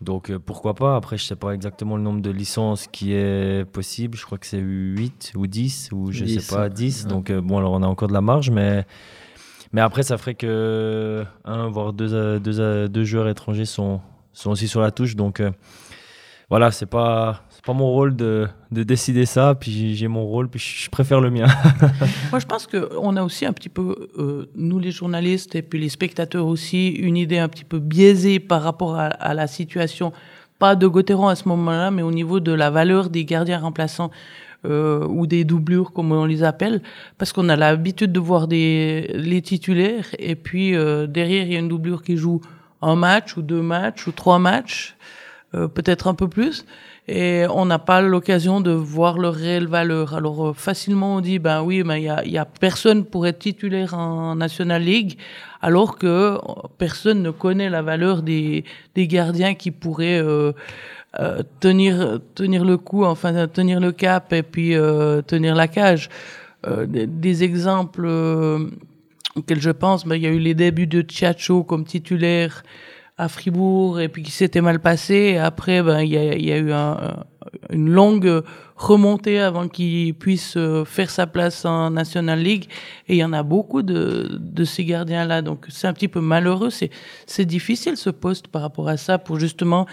donc 0.00 0.30
euh, 0.30 0.38
pourquoi 0.38 0.74
pas 0.74 0.96
Après, 0.96 1.16
je 1.16 1.24
sais 1.24 1.36
pas 1.36 1.52
exactement 1.52 1.96
le 1.96 2.02
nombre 2.02 2.20
de 2.20 2.30
licences 2.30 2.88
qui 2.88 3.12
est 3.12 3.64
possible. 3.70 4.18
Je 4.18 4.26
crois 4.26 4.36
que 4.36 4.46
c'est 4.46 4.58
8 4.58 5.32
ou 5.36 5.46
10 5.46 5.90
ou 5.92 6.10
je 6.10 6.24
ne 6.24 6.28
sais 6.28 6.54
pas 6.54 6.68
10. 6.68 7.06
Donc 7.06 7.30
euh, 7.30 7.40
bon, 7.40 7.58
alors 7.58 7.72
on 7.72 7.82
a 7.84 7.86
encore 7.86 8.08
de 8.08 8.12
la 8.12 8.20
marge, 8.20 8.50
mais 8.50 8.84
mais 9.72 9.80
après 9.80 10.02
ça 10.02 10.18
ferait 10.18 10.34
que 10.34 11.24
un 11.44 11.68
voire 11.68 11.92
deux, 11.92 12.40
deux, 12.40 12.88
deux 12.88 13.04
joueurs 13.04 13.28
étrangers 13.28 13.64
sont 13.64 14.00
sont 14.32 14.50
aussi 14.50 14.66
sur 14.66 14.80
la 14.80 14.90
touche. 14.90 15.14
Donc 15.14 15.40
voilà, 16.48 16.70
c'est 16.70 16.86
pas 16.86 17.46
pas 17.66 17.72
mon 17.72 17.90
rôle 17.90 18.14
de, 18.14 18.46
de 18.70 18.84
décider 18.84 19.26
ça, 19.26 19.56
puis 19.56 19.96
j'ai 19.96 20.06
mon 20.06 20.24
rôle, 20.24 20.48
puis 20.48 20.60
je 20.60 20.88
préfère 20.88 21.20
le 21.20 21.30
mien. 21.30 21.46
Moi, 22.30 22.38
je 22.38 22.46
pense 22.46 22.66
qu'on 22.66 23.16
a 23.16 23.22
aussi 23.22 23.44
un 23.44 23.52
petit 23.52 23.68
peu, 23.68 24.08
euh, 24.18 24.46
nous 24.54 24.78
les 24.78 24.92
journalistes 24.92 25.56
et 25.56 25.62
puis 25.62 25.80
les 25.80 25.88
spectateurs 25.88 26.46
aussi, 26.46 26.90
une 26.90 27.16
idée 27.16 27.38
un 27.38 27.48
petit 27.48 27.64
peu 27.64 27.80
biaisée 27.80 28.38
par 28.38 28.62
rapport 28.62 28.96
à, 28.96 29.34
la 29.34 29.48
situation, 29.48 30.12
pas 30.60 30.76
de 30.76 30.86
Gauthieron 30.86 31.26
à 31.26 31.34
ce 31.34 31.48
moment-là, 31.48 31.90
mais 31.90 32.02
au 32.02 32.12
niveau 32.12 32.38
de 32.38 32.52
la 32.52 32.70
valeur 32.70 33.10
des 33.10 33.24
gardiens 33.24 33.58
remplaçants. 33.58 34.10
Euh, 34.64 35.06
ou 35.06 35.28
des 35.28 35.44
doublures 35.44 35.92
comme 35.92 36.10
on 36.10 36.24
les 36.24 36.42
appelle, 36.42 36.82
parce 37.18 37.32
qu'on 37.32 37.48
a 37.50 37.56
l'habitude 37.56 38.10
de 38.10 38.18
voir 38.18 38.48
des, 38.48 39.08
les 39.14 39.40
titulaires, 39.40 40.06
et 40.18 40.34
puis 40.34 40.74
euh, 40.74 41.06
derrière 41.06 41.44
il 41.44 41.52
y 41.52 41.56
a 41.56 41.60
une 41.60 41.68
doublure 41.68 42.02
qui 42.02 42.16
joue 42.16 42.40
un 42.82 42.96
match 42.96 43.36
ou 43.36 43.42
deux 43.42 43.60
matchs 43.60 44.08
ou 44.08 44.12
trois 44.12 44.40
matchs, 44.40 44.96
euh, 45.54 45.68
peut-être 45.68 46.08
un 46.08 46.14
peu 46.14 46.28
plus 46.28 46.64
et 47.08 47.44
on 47.50 47.66
n'a 47.66 47.78
pas 47.78 48.00
l'occasion 48.00 48.60
de 48.60 48.72
voir 48.72 49.18
leur 49.18 49.34
réelle 49.34 49.68
valeur. 49.68 50.14
Alors 50.14 50.48
euh, 50.48 50.52
facilement 50.52 51.16
on 51.16 51.20
dit 51.20 51.38
ben 51.38 51.62
oui, 51.62 51.82
mais 51.84 52.00
il 52.00 52.04
y 52.04 52.08
a, 52.08 52.24
y 52.24 52.38
a, 52.38 52.44
personne 52.44 53.04
pour 53.04 53.26
être 53.26 53.38
titulaire 53.38 53.94
en 53.94 54.34
National 54.34 54.82
League, 54.82 55.16
alors 55.62 55.98
que 55.98 56.06
euh, 56.06 56.38
personne 56.78 57.22
ne 57.22 57.30
connaît 57.30 57.70
la 57.70 57.82
valeur 57.82 58.22
des, 58.22 58.64
des 58.94 59.06
gardiens 59.06 59.54
qui 59.54 59.70
pourraient 59.70 60.20
euh, 60.20 60.52
euh, 61.20 61.42
tenir 61.60 62.18
tenir 62.34 62.64
le 62.64 62.76
coup, 62.76 63.04
enfin 63.04 63.46
tenir 63.46 63.78
le 63.78 63.92
cap 63.92 64.32
et 64.32 64.42
puis 64.42 64.74
tenir 65.26 65.54
la 65.54 65.68
cage. 65.68 66.08
Des, 66.88 67.06
des, 67.06 67.44
exemples 67.44 68.08
auxquels 69.36 69.60
je 69.60 69.70
pense, 69.70 70.04
ben, 70.04 70.16
il 70.16 70.22
y 70.22 70.26
a 70.26 70.30
eu 70.30 70.40
les 70.40 70.54
débuts 70.54 70.88
de 70.88 71.02
Tchacho 71.02 71.62
comme 71.62 71.84
titulaire 71.84 72.64
à 73.18 73.28
Fribourg 73.28 74.00
et 74.00 74.08
puis 74.08 74.22
qui 74.22 74.30
s'était 74.30 74.60
mal 74.60 74.80
passé. 74.80 75.36
Après, 75.36 75.82
ben 75.82 76.00
il 76.00 76.10
y 76.10 76.18
a, 76.18 76.36
y 76.36 76.52
a, 76.52 76.58
eu 76.58 76.72
un, 76.72 77.24
une 77.70 77.90
longue 77.90 78.42
remontée 78.76 79.40
avant 79.40 79.68
qu'il 79.68 80.14
puisse 80.14 80.56
euh, 80.56 80.84
faire 80.84 81.10
sa 81.10 81.26
place 81.26 81.64
en 81.64 81.90
National 81.90 82.40
League. 82.40 82.66
Et 83.08 83.14
il 83.14 83.18
y 83.18 83.24
en 83.24 83.32
a 83.32 83.42
beaucoup 83.42 83.82
de, 83.82 84.38
de 84.38 84.64
ces 84.64 84.84
gardiens-là. 84.84 85.42
Donc 85.42 85.66
c'est 85.68 85.86
un 85.86 85.94
petit 85.94 86.08
peu 86.08 86.20
malheureux. 86.20 86.70
C'est 86.70 86.90
c'est 87.26 87.46
difficile 87.46 87.96
ce 87.96 88.10
poste 88.10 88.48
par 88.48 88.62
rapport 88.62 88.88
à 88.88 88.96
ça 88.98 89.18
pour 89.18 89.38
justement 89.38 89.86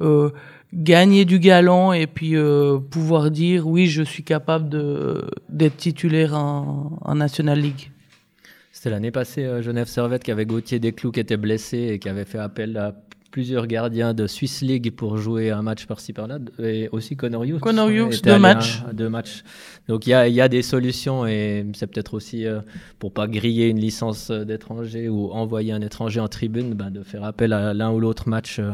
euh, 0.00 0.30
gagner 0.72 1.24
du 1.24 1.40
galon 1.40 1.92
et 1.92 2.06
puis 2.06 2.36
euh, 2.36 2.78
pouvoir 2.78 3.30
dire 3.32 3.66
oui, 3.66 3.86
je 3.86 4.02
suis 4.02 4.22
capable 4.22 4.68
de 4.68 5.24
d'être 5.48 5.76
titulaire 5.76 6.34
en, 6.34 6.98
en 7.04 7.14
National 7.16 7.58
League. 7.58 7.90
C'était 8.78 8.90
l'année 8.90 9.10
passée, 9.10 9.44
euh, 9.44 9.60
Genève 9.60 9.88
Servette, 9.88 10.22
qui 10.22 10.30
avait 10.30 10.46
Gauthier 10.46 10.78
Desclous 10.78 11.10
qui 11.10 11.18
était 11.18 11.36
blessé 11.36 11.88
et 11.90 11.98
qui 11.98 12.08
avait 12.08 12.24
fait 12.24 12.38
appel 12.38 12.76
à 12.76 12.94
plusieurs 13.30 13.66
gardiens 13.66 14.14
de 14.14 14.26
Swiss 14.26 14.62
League 14.62 14.90
pour 14.92 15.18
jouer 15.18 15.50
un 15.50 15.62
match 15.62 15.86
par-ci 15.86 16.12
par-là, 16.12 16.38
et 16.62 16.88
aussi 16.92 17.16
Connor 17.16 17.44
Hughes. 17.44 17.60
Connor 17.60 17.88
Hughes, 17.88 18.22
deux 18.22 18.38
matchs. 18.38 18.82
deux 18.92 19.08
matchs. 19.08 19.42
Donc 19.88 20.06
il 20.06 20.10
y 20.10 20.14
a, 20.14 20.28
y 20.28 20.40
a, 20.40 20.48
des 20.48 20.62
solutions 20.62 21.26
et 21.26 21.66
c'est 21.74 21.86
peut-être 21.86 22.14
aussi 22.14 22.46
euh, 22.46 22.60
pour 22.98 23.12
pas 23.12 23.26
griller 23.26 23.68
une 23.68 23.78
licence 23.78 24.30
d'étranger 24.30 25.08
ou 25.08 25.30
envoyer 25.30 25.72
un 25.72 25.80
étranger 25.80 26.20
en 26.20 26.28
tribune, 26.28 26.74
ben, 26.74 26.90
de 26.90 27.02
faire 27.02 27.24
appel 27.24 27.52
à 27.52 27.74
l'un 27.74 27.92
ou 27.92 28.00
l'autre 28.00 28.28
match 28.28 28.58
euh, 28.58 28.72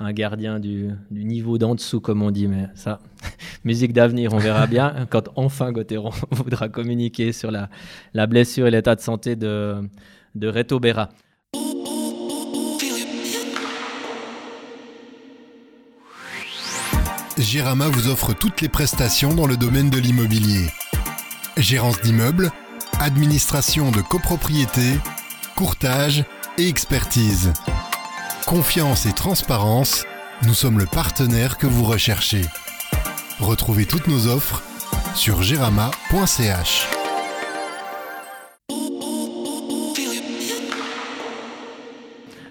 un 0.00 0.12
gardien 0.12 0.60
du, 0.60 0.90
du 1.10 1.24
niveau 1.24 1.58
d'en 1.58 1.74
dessous, 1.74 2.00
comme 2.00 2.22
on 2.22 2.30
dit. 2.30 2.46
Mais 2.46 2.68
ça, 2.74 3.00
musique 3.64 3.92
d'avenir, 3.92 4.32
on 4.32 4.38
verra 4.38 4.66
bien 4.66 5.06
quand 5.10 5.28
enfin 5.36 5.72
Gauthieron 5.72 6.10
voudra 6.30 6.68
communiquer 6.68 7.32
sur 7.32 7.50
la, 7.50 7.68
la 8.14 8.26
blessure 8.26 8.66
et 8.66 8.70
l'état 8.70 8.94
de 8.94 9.00
santé 9.00 9.36
de, 9.36 9.76
de 10.34 10.48
Reto 10.48 10.78
Berra. 10.78 11.10
Gérama 17.38 17.88
vous 17.88 18.08
offre 18.08 18.34
toutes 18.34 18.60
les 18.60 18.68
prestations 18.68 19.34
dans 19.34 19.46
le 19.46 19.56
domaine 19.56 19.90
de 19.90 19.98
l'immobilier. 19.98 20.70
Gérance 21.56 22.00
d'immeubles, 22.00 22.50
administration 23.00 23.90
de 23.90 24.00
copropriété, 24.00 24.98
courtage 25.56 26.24
et 26.58 26.68
expertise 26.68 27.52
confiance 28.48 29.04
et 29.04 29.12
transparence, 29.12 30.06
nous 30.42 30.54
sommes 30.54 30.78
le 30.78 30.86
partenaire 30.86 31.58
que 31.58 31.66
vous 31.66 31.84
recherchez. 31.84 32.46
Retrouvez 33.40 33.84
toutes 33.84 34.06
nos 34.06 34.26
offres 34.26 34.62
sur 35.14 35.42
gerama.ch. 35.42 36.97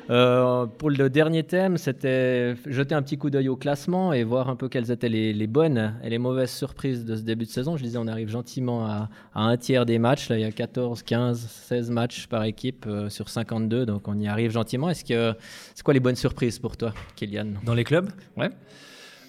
Euh, 0.09 0.65
pour 0.65 0.89
le 0.89 1.09
dernier 1.09 1.43
thème, 1.43 1.77
c'était 1.77 2.55
jeter 2.65 2.95
un 2.95 3.01
petit 3.01 3.17
coup 3.17 3.29
d'œil 3.29 3.49
au 3.49 3.57
classement 3.57 4.13
et 4.13 4.23
voir 4.23 4.49
un 4.49 4.55
peu 4.55 4.69
quelles 4.69 4.91
étaient 4.91 5.09
les, 5.09 5.47
bonnes 5.47 5.95
et 6.03 6.09
les 6.09 6.17
mauvaises 6.17 6.51
surprises 6.51 7.03
de 7.03 7.15
ce 7.15 7.21
début 7.21 7.45
de 7.45 7.49
saison. 7.49 7.75
Je 7.77 7.83
disais, 7.83 7.97
on 7.97 8.07
arrive 8.07 8.29
gentiment 8.29 8.85
à, 8.85 9.09
un 9.35 9.57
tiers 9.57 9.85
des 9.85 9.99
matchs. 9.99 10.29
Là, 10.29 10.37
il 10.37 10.41
y 10.41 10.45
a 10.45 10.51
14, 10.51 11.03
15, 11.03 11.39
16 11.39 11.91
matchs 11.91 12.27
par 12.27 12.43
équipe 12.43 12.85
euh, 12.87 13.09
sur 13.09 13.29
52, 13.29 13.85
donc 13.85 14.07
on 14.07 14.17
y 14.17 14.27
arrive 14.27 14.51
gentiment. 14.51 14.89
Est-ce 14.89 15.03
que 15.03 15.33
c'est 15.75 15.83
quoi 15.83 15.93
les 15.93 15.99
bonnes 15.99 16.15
surprises 16.15 16.59
pour 16.59 16.77
toi, 16.77 16.93
Kylian? 17.15 17.53
Dans 17.65 17.73
les 17.73 17.83
clubs? 17.83 18.09
Ouais. 18.37 18.49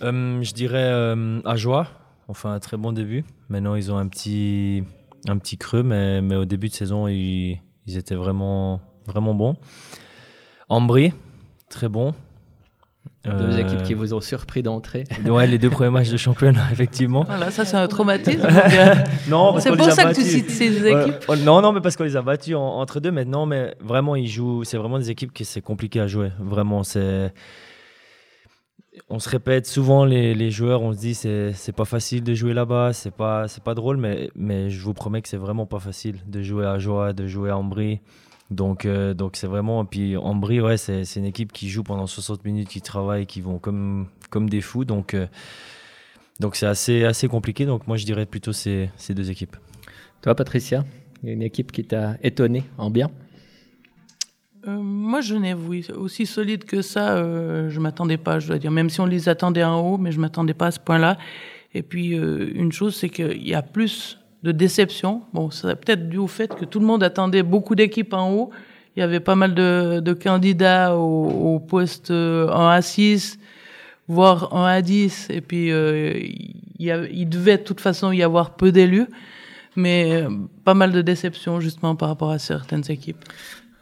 Euh, 0.02 0.42
je 0.42 0.54
dirais 0.54 0.90
à 1.44 1.56
Joie. 1.56 1.88
Enfin, 2.28 2.52
un 2.52 2.60
très 2.60 2.76
bon 2.76 2.92
début. 2.92 3.24
Maintenant, 3.48 3.74
ils 3.74 3.90
ont 3.90 3.96
un 3.96 4.06
petit, 4.06 4.84
un 5.26 5.38
petit 5.38 5.56
creux, 5.56 5.82
mais, 5.82 6.20
mais 6.20 6.36
au 6.36 6.44
début 6.44 6.68
de 6.68 6.74
saison, 6.74 7.08
ils, 7.08 7.58
ils 7.86 7.96
étaient 7.96 8.14
vraiment, 8.14 8.80
vraiment 9.06 9.34
bons. 9.34 9.56
Ambry, 10.68 11.12
très 11.70 11.88
bon. 11.88 12.14
Deux 13.24 13.30
euh, 13.30 13.58
équipes 13.58 13.82
qui 13.82 13.94
vous 13.94 14.14
ont 14.14 14.20
surpris 14.20 14.62
d'entrée. 14.62 15.04
Ouais, 15.26 15.46
les 15.46 15.58
deux 15.58 15.70
premiers 15.70 15.90
matchs 15.90 16.10
de 16.10 16.16
championnat, 16.16 16.66
effectivement. 16.72 17.24
Voilà, 17.24 17.50
ça 17.50 17.64
c'est 17.64 17.76
un 17.76 17.88
traumatisme. 17.88 18.46
non, 19.28 19.58
c'est 19.58 19.74
pour 19.76 19.90
ça 19.90 20.04
que 20.04 20.14
tu 20.14 20.22
cites 20.22 20.50
ces 20.50 20.86
équipes. 20.86 21.28
Non, 21.44 21.60
non, 21.60 21.72
mais 21.72 21.80
parce 21.80 21.96
qu'on 21.96 22.04
les 22.04 22.16
a 22.16 22.22
battus 22.22 22.54
entre 22.54 23.00
deux. 23.00 23.10
Maintenant, 23.10 23.44
mais 23.46 23.74
vraiment, 23.80 24.14
ils 24.16 24.28
jouent. 24.28 24.64
C'est 24.64 24.76
vraiment 24.76 24.98
des 24.98 25.10
équipes 25.10 25.32
qui 25.32 25.44
c'est 25.44 25.60
compliqué 25.60 26.00
à 26.00 26.06
jouer. 26.06 26.30
Vraiment, 26.38 26.84
c'est. 26.84 27.32
On 29.10 29.18
se 29.18 29.28
répète 29.28 29.66
souvent 29.66 30.04
les, 30.04 30.34
les 30.34 30.50
joueurs, 30.50 30.82
on 30.82 30.92
se 30.92 30.98
dit 30.98 31.14
c'est 31.14 31.52
c'est 31.52 31.72
pas 31.72 31.84
facile 31.84 32.24
de 32.24 32.34
jouer 32.34 32.52
là-bas, 32.52 32.92
c'est 32.92 33.14
pas 33.14 33.46
c'est 33.46 33.62
pas 33.62 33.74
drôle, 33.74 33.96
mais 33.96 34.28
mais 34.34 34.70
je 34.70 34.82
vous 34.82 34.92
promets 34.92 35.22
que 35.22 35.28
c'est 35.28 35.36
vraiment 35.36 35.66
pas 35.66 35.78
facile 35.78 36.16
de 36.26 36.42
jouer 36.42 36.66
à 36.66 36.78
Joie, 36.78 37.12
de 37.12 37.26
jouer 37.28 37.50
à 37.50 37.56
Ambry. 37.56 38.00
Donc, 38.50 38.86
euh, 38.86 39.14
donc 39.14 39.36
c'est 39.36 39.46
vraiment. 39.46 39.84
Puis 39.84 40.16
Ambry, 40.16 40.60
ouais, 40.60 40.76
c'est, 40.76 41.04
une 41.16 41.26
équipe 41.26 41.52
qui 41.52 41.68
joue 41.68 41.82
pendant 41.82 42.06
60 42.06 42.44
minutes, 42.44 42.68
qui 42.68 42.80
travaille, 42.80 43.26
qui 43.26 43.40
vont 43.40 43.58
comme, 43.58 44.06
comme 44.30 44.48
des 44.48 44.60
fous. 44.60 44.84
Donc, 44.84 45.14
euh, 45.14 45.26
donc 46.40 46.56
c'est 46.56 46.66
assez, 46.66 47.04
assez 47.04 47.28
compliqué. 47.28 47.66
Donc, 47.66 47.86
moi, 47.86 47.96
je 47.96 48.06
dirais 48.06 48.26
plutôt 48.26 48.52
ces, 48.52 48.90
ces 48.96 49.14
deux 49.14 49.30
équipes. 49.30 49.56
Toi, 50.22 50.34
Patricia, 50.34 50.84
il 51.22 51.28
y 51.28 51.30
a 51.30 51.34
une 51.34 51.42
équipe 51.42 51.72
qui 51.72 51.84
t'a 51.84 52.16
étonné 52.22 52.64
en 52.78 52.90
bien? 52.90 53.10
Euh, 54.66 54.78
moi, 54.78 55.20
Genève, 55.20 55.58
oui. 55.68 55.86
Aussi 55.94 56.24
solide 56.24 56.64
que 56.64 56.80
ça, 56.80 57.18
je 57.18 57.74
ne 57.74 57.80
m'attendais 57.80 58.16
pas, 58.16 58.38
je 58.38 58.48
dois 58.48 58.58
dire. 58.58 58.70
Même 58.70 58.88
si 58.88 59.00
on 59.00 59.06
les 59.06 59.28
attendait 59.28 59.64
en 59.64 59.80
haut, 59.80 59.98
mais 59.98 60.10
je 60.10 60.16
ne 60.16 60.22
m'attendais 60.22 60.54
pas 60.54 60.68
à 60.68 60.70
ce 60.70 60.80
point-là. 60.80 61.18
Et 61.74 61.82
puis, 61.82 62.08
une 62.08 62.72
chose, 62.72 62.96
c'est 62.96 63.10
qu'il 63.10 63.46
y 63.46 63.54
a 63.54 63.62
plus 63.62 64.18
de 64.42 64.52
déception. 64.52 65.22
Bon, 65.32 65.50
ça 65.50 65.74
peut-être 65.74 66.08
dû 66.08 66.18
au 66.18 66.26
fait 66.26 66.54
que 66.54 66.64
tout 66.64 66.80
le 66.80 66.86
monde 66.86 67.02
attendait 67.02 67.42
beaucoup 67.42 67.74
d'équipes 67.74 68.14
en 68.14 68.32
haut. 68.32 68.50
Il 68.96 69.00
y 69.00 69.02
avait 69.02 69.20
pas 69.20 69.36
mal 69.36 69.54
de, 69.54 70.12
candidats 70.12 70.96
au, 70.96 71.60
poste 71.60 72.10
1 72.10 72.14
euh, 72.14 72.48
à 72.48 72.82
6, 72.82 73.38
voire 74.08 74.54
1 74.54 74.64
à 74.64 74.82
10. 74.82 75.28
Et 75.30 75.40
puis, 75.40 75.70
euh, 75.70 76.18
il 76.78 77.28
devait 77.28 77.58
de 77.58 77.62
toute 77.62 77.80
façon 77.80 78.10
y 78.10 78.22
avoir 78.22 78.56
peu 78.56 78.72
d'élus. 78.72 79.06
Mais 79.76 80.22
euh, 80.22 80.30
pas 80.64 80.74
mal 80.74 80.90
de 80.90 81.00
déceptions 81.00 81.60
justement 81.60 81.94
par 81.94 82.08
rapport 82.08 82.30
à 82.30 82.40
certaines 82.40 82.82
équipes. 82.90 83.24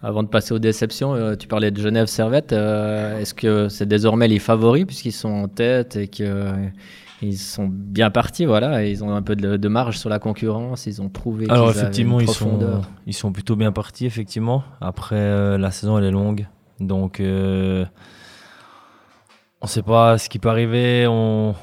Avant 0.03 0.23
de 0.23 0.29
passer 0.29 0.53
aux 0.53 0.59
déceptions, 0.59 1.35
tu 1.37 1.49
parlais 1.49 1.71
de 1.71 1.81
Genève 1.81 2.07
Servette. 2.07 2.53
Est-ce 2.53 3.33
que 3.33 3.71
c'est 3.71 3.89
désormais 3.89 4.29
les 4.29 4.39
favoris 4.39 4.85
puisqu'ils 4.85 5.13
sont 5.13 5.31
en 5.31 5.49
tête 5.49 5.97
et 5.97 6.09
que 6.09 6.53
ils 7.23 7.39
sont 7.39 7.67
bien 7.71 8.11
partis, 8.11 8.45
voilà. 8.45 8.85
ils 8.85 9.03
ont 9.03 9.15
un 9.15 9.23
peu 9.23 9.37
de, 9.37 9.69
marge 9.69 9.99
sur 9.99 10.11
la 10.11 10.19
concurrence. 10.19 10.87
Ils 10.87 11.01
ont 11.01 11.09
prouvé. 11.09 11.47
Alors 11.49 11.71
effectivement, 11.71 12.21
ils 12.21 12.29
sont, 12.29 12.83
ils 13.07 13.15
sont 13.15 13.33
plutôt 13.33 13.57
bien 13.57 13.73
partis, 13.73 14.07
effectivement. 14.07 14.65
Après, 14.81 15.17
euh, 15.17 15.59
la 15.59 15.71
saison 15.71 15.99
elle 15.99 16.05
est 16.05 16.11
longue, 16.11 16.47
donc 16.79 17.21
euh, 17.21 17.85
on 19.63 19.67
ne 19.67 19.71
sait 19.71 19.83
pas 19.83 20.19
ce 20.19 20.29
qui 20.29 20.39
peut 20.39 20.51
arriver. 20.51 21.07
On 21.09 21.55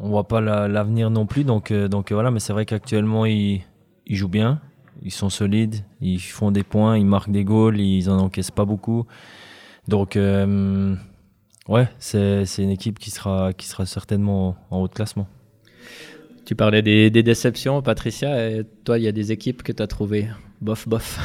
on 0.00 0.10
voit 0.10 0.28
pas 0.28 0.40
l'avenir 0.40 1.10
non 1.10 1.26
plus, 1.26 1.42
donc 1.42 1.72
euh, 1.72 1.88
donc 1.88 2.12
voilà. 2.12 2.30
Mais 2.30 2.38
c'est 2.38 2.52
vrai 2.52 2.64
qu'actuellement 2.64 3.26
ils, 3.26 3.62
ils 4.06 4.16
jouent 4.16 4.28
bien, 4.28 4.60
ils 5.02 5.10
sont 5.10 5.28
solides, 5.28 5.84
ils 6.00 6.20
font 6.20 6.52
des 6.52 6.62
points, 6.62 6.96
ils 6.96 7.06
marquent 7.06 7.32
des 7.32 7.42
goals, 7.42 7.80
ils 7.80 8.08
en 8.08 8.18
encaissent 8.18 8.52
pas 8.52 8.64
beaucoup. 8.64 9.06
Donc 9.88 10.16
Ouais, 11.68 11.86
c'est 11.98 12.44
une 12.58 12.70
équipe 12.70 12.98
qui 12.98 13.10
sera, 13.10 13.52
qui 13.52 13.66
sera 13.66 13.84
certainement 13.84 14.56
en 14.70 14.78
haut 14.78 14.88
de 14.88 14.94
classement. 14.94 15.28
Tu 16.46 16.54
parlais 16.54 16.80
des, 16.80 17.10
déceptions, 17.10 17.82
Patricia. 17.82 18.48
Et 18.48 18.64
toi, 18.84 18.98
il 18.98 19.04
y 19.04 19.08
a 19.08 19.12
des 19.12 19.32
équipes 19.32 19.62
que 19.62 19.70
tu 19.70 19.82
as 19.82 19.86
trouvées 19.86 20.28
bof, 20.62 20.88
bof 20.88 21.20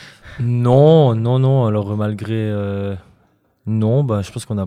Non, 0.40 1.14
non, 1.14 1.38
non. 1.38 1.66
Alors, 1.66 1.96
malgré. 1.96 2.34
Euh, 2.34 2.96
non, 3.66 4.02
bah, 4.02 4.22
je 4.22 4.32
pense 4.32 4.44
qu'on 4.46 4.58
a. 4.58 4.66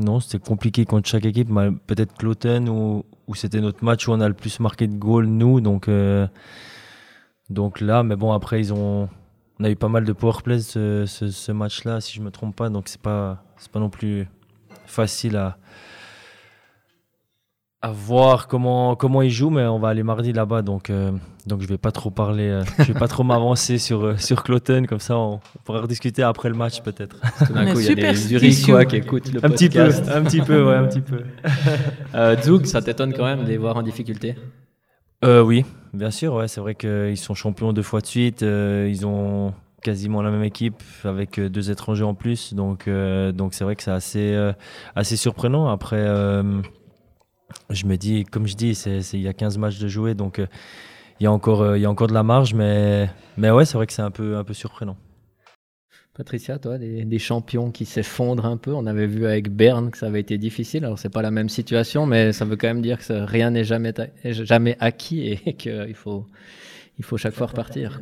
Non, 0.00 0.18
c'était 0.18 0.44
compliqué 0.44 0.84
contre 0.84 1.08
chaque 1.08 1.24
équipe. 1.24 1.50
Peut-être 1.86 2.14
Cloten, 2.14 2.68
où, 2.68 3.04
où 3.28 3.34
c'était 3.36 3.60
notre 3.60 3.84
match 3.84 4.08
où 4.08 4.12
on 4.12 4.20
a 4.20 4.26
le 4.26 4.34
plus 4.34 4.58
marqué 4.58 4.88
de 4.88 4.96
goals, 4.96 5.26
nous. 5.26 5.60
Donc, 5.60 5.86
euh, 5.86 6.26
donc 7.48 7.80
là, 7.80 8.02
mais 8.02 8.16
bon, 8.16 8.32
après, 8.32 8.58
ils 8.58 8.72
ont. 8.72 9.08
On 9.60 9.64
a 9.64 9.70
eu 9.70 9.76
pas 9.76 9.88
mal 9.88 10.04
de 10.04 10.12
powerplay 10.12 10.58
ce, 10.58 11.04
ce, 11.06 11.30
ce 11.30 11.52
match-là, 11.52 12.00
si 12.00 12.16
je 12.16 12.22
me 12.22 12.32
trompe 12.32 12.56
pas. 12.56 12.70
Donc, 12.70 12.88
c'est 12.88 13.00
pas, 13.00 13.44
pas 13.72 13.78
non 13.78 13.90
plus 13.90 14.26
facile 14.86 15.36
à, 15.36 15.58
à 17.80 17.92
voir 17.92 18.48
comment, 18.48 18.96
comment 18.96 19.22
ils 19.22 19.30
jouent, 19.30 19.50
mais 19.50 19.64
on 19.64 19.78
va 19.78 19.88
aller 19.88 20.02
mardi 20.02 20.32
là-bas, 20.32 20.62
donc, 20.62 20.90
euh, 20.90 21.12
donc 21.46 21.62
je 21.62 21.68
vais 21.68 21.78
pas 21.78 21.92
trop 21.92 22.10
parler, 22.10 22.48
euh, 22.48 22.64
je 22.78 22.92
vais 22.92 22.98
pas 22.98 23.06
trop 23.06 23.22
m'avancer 23.22 23.78
sur, 23.78 24.04
euh, 24.04 24.16
sur 24.16 24.42
Cloten, 24.42 24.88
comme 24.88 24.98
ça 24.98 25.16
on, 25.16 25.38
pourra 25.64 25.82
rediscuter 25.82 26.24
après 26.24 26.48
le 26.48 26.56
match 26.56 26.80
peut-être. 26.82 27.16
D'un 27.52 27.72
coup, 27.72 27.78
il 27.78 27.86
y 27.86 27.92
a 27.92 27.94
des 27.94 28.14
Zurichois 28.14 28.84
qui 28.84 28.96
écoutent 28.96 29.32
le 29.32 29.44
un 29.44 29.50
Petit 29.50 29.68
peu, 29.68 29.80
un 29.80 30.24
petit 30.24 30.40
peu, 30.40 30.64
ouais, 30.64 30.74
un 30.74 30.86
petit 30.86 31.00
peu. 31.00 31.22
Zug, 32.42 32.66
ça 32.66 32.82
t'étonne 32.82 33.12
quand 33.14 33.24
même 33.24 33.44
de 33.44 33.48
les 33.48 33.58
voir 33.58 33.76
en 33.76 33.82
difficulté? 33.82 34.34
Oui, 35.22 35.64
bien 35.92 36.10
sûr, 36.10 36.34
ouais, 36.34 36.48
c'est 36.48 36.60
vrai 36.60 36.74
qu'ils 36.74 37.16
sont 37.16 37.34
champions 37.34 37.72
deux 37.72 37.82
fois 37.82 38.00
de 38.00 38.06
suite, 38.06 38.42
ils 38.42 39.06
ont 39.06 39.54
quasiment 39.82 40.22
la 40.22 40.30
même 40.30 40.44
équipe 40.44 40.82
avec 41.04 41.38
euh, 41.38 41.48
deux 41.48 41.70
étrangers 41.70 42.04
en 42.04 42.14
plus. 42.14 42.54
Donc, 42.54 42.88
euh, 42.88 43.32
donc 43.32 43.54
c'est 43.54 43.64
vrai 43.64 43.76
que 43.76 43.82
c'est 43.82 43.90
assez, 43.90 44.32
euh, 44.34 44.52
assez 44.94 45.16
surprenant. 45.16 45.68
Après, 45.68 46.04
je 47.70 47.86
me 47.86 47.96
dis, 47.96 48.24
comme 48.24 48.46
je 48.46 48.54
dis, 48.54 48.72
il 49.12 49.20
y 49.20 49.28
a 49.28 49.32
15 49.32 49.58
matchs 49.58 49.78
de 49.78 49.88
jouer, 49.88 50.14
donc 50.14 50.38
il 51.20 51.24
y, 51.24 51.26
a 51.26 51.32
encore, 51.32 51.76
y 51.76 51.84
a 51.84 51.90
encore 51.90 52.08
de 52.08 52.14
la 52.14 52.22
marge, 52.22 52.54
mais, 52.54 53.08
mais 53.36 53.50
ouais, 53.50 53.64
c'est 53.64 53.74
vrai 53.74 53.86
que 53.86 53.92
c'est 53.92 54.02
un 54.02 54.10
peu, 54.10 54.36
un 54.36 54.44
peu 54.44 54.54
surprenant. 54.54 54.96
Patricia, 56.14 56.58
toi, 56.58 56.78
des, 56.78 57.18
champions 57.20 57.70
qui 57.70 57.84
s'effondrent 57.84 58.46
un 58.46 58.56
peu. 58.56 58.72
On 58.72 58.86
avait 58.86 59.06
vu 59.06 59.24
avec 59.24 59.50
Berne 59.50 59.92
que 59.92 59.98
ça 59.98 60.06
avait 60.06 60.18
été 60.18 60.36
difficile. 60.36 60.84
Alors, 60.84 60.98
c'est 60.98 61.12
pas 61.12 61.22
la 61.22 61.30
même 61.30 61.48
situation, 61.48 62.06
mais 62.06 62.32
ça 62.32 62.44
veut 62.44 62.56
quand 62.56 62.66
même 62.66 62.82
dire 62.82 62.98
que 62.98 63.12
rien 63.12 63.52
n'est 63.52 63.62
jamais, 63.62 63.94
jamais 64.24 64.76
acquis 64.80 65.28
et 65.28 65.54
qu'il 65.56 65.94
faut, 65.94 66.26
il 66.98 67.04
faut 67.04 67.16
chaque 67.16 67.34
fois 67.34 67.46
repartir. 67.46 68.00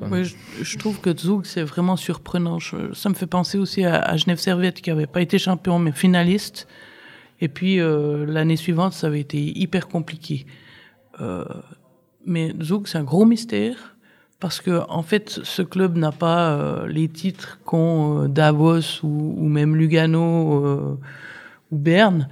je, 0.62 0.78
trouve 0.78 1.00
que 1.00 1.16
Zug, 1.16 1.44
c'est 1.44 1.62
vraiment 1.62 1.96
surprenant. 1.96 2.58
ça 2.94 3.08
me 3.08 3.14
fait 3.14 3.26
penser 3.26 3.58
aussi 3.58 3.84
à, 3.84 4.16
Genève 4.16 4.38
Servette, 4.38 4.80
qui 4.80 4.90
n'avait 4.90 5.06
pas 5.06 5.20
été 5.20 5.38
champion, 5.38 5.78
mais 5.78 5.92
finaliste. 5.92 6.66
Et 7.40 7.48
puis, 7.48 7.78
euh, 7.78 8.24
l'année 8.24 8.56
suivante, 8.56 8.94
ça 8.94 9.08
avait 9.08 9.20
été 9.20 9.38
hyper 9.38 9.88
compliqué. 9.88 10.46
Euh, 11.20 11.44
mais 12.24 12.54
Zug, 12.62 12.86
c'est 12.86 12.96
un 12.96 13.04
gros 13.04 13.26
mystère, 13.26 13.96
parce 14.40 14.62
que, 14.62 14.82
en 14.88 15.02
fait, 15.02 15.40
ce 15.42 15.60
club 15.60 15.96
n'a 15.98 16.12
pas 16.12 16.52
euh, 16.52 16.86
les 16.86 17.08
titres 17.08 17.58
qu'ont 17.66 18.26
Davos 18.28 19.02
ou, 19.02 19.34
ou, 19.36 19.48
même 19.48 19.76
Lugano 19.76 20.98
ou 21.70 21.76
Berne. 21.76 22.28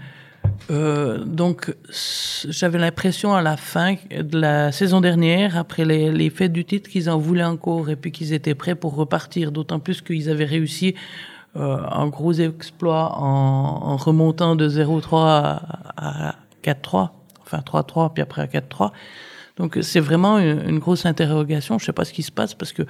Euh, 0.71 1.25
donc, 1.25 1.75
j'avais 2.49 2.79
l'impression 2.79 3.35
à 3.35 3.43
la 3.43 3.57
fin 3.57 3.97
de 4.11 4.39
la 4.39 4.73
saison 4.73 5.01
dernière, 5.01 5.57
après 5.57 5.85
les, 5.85 6.31
fêtes 6.31 6.53
du 6.53 6.65
titre, 6.65 6.91
qu'ils 6.91 7.11
en 7.11 7.19
voulaient 7.19 7.45
encore 7.45 7.91
et 7.91 7.97
puis 7.97 8.13
qu'ils 8.13 8.33
étaient 8.33 8.55
prêts 8.55 8.75
pour 8.75 8.95
repartir. 8.95 9.53
D'autant 9.53 9.79
plus 9.79 10.01
qu'ils 10.01 10.31
avaient 10.31 10.45
réussi 10.45 10.95
euh, 11.57 11.79
un 11.91 12.09
gros 12.09 12.33
exploit 12.33 13.17
en, 13.17 13.97
remontant 13.97 14.57
de 14.57 14.69
0-3 14.69 15.61
à, 15.97 16.35
4-3, 16.65 17.11
enfin 17.43 17.59
3-3 17.59 18.13
puis 18.13 18.23
après 18.23 18.43
à 18.43 18.47
4-3. 18.47 18.91
Donc 19.57 19.79
c'est 19.83 20.01
vraiment 20.01 20.39
une, 20.39 20.81
grosse 20.81 21.07
interrogation. 21.07 21.79
Je 21.79 21.85
sais 21.85 21.93
pas 21.93 22.05
ce 22.05 22.13
qui 22.13 22.25
se 22.25 22.33
passe 22.33 22.55
parce 22.55 22.73
que 22.73 22.83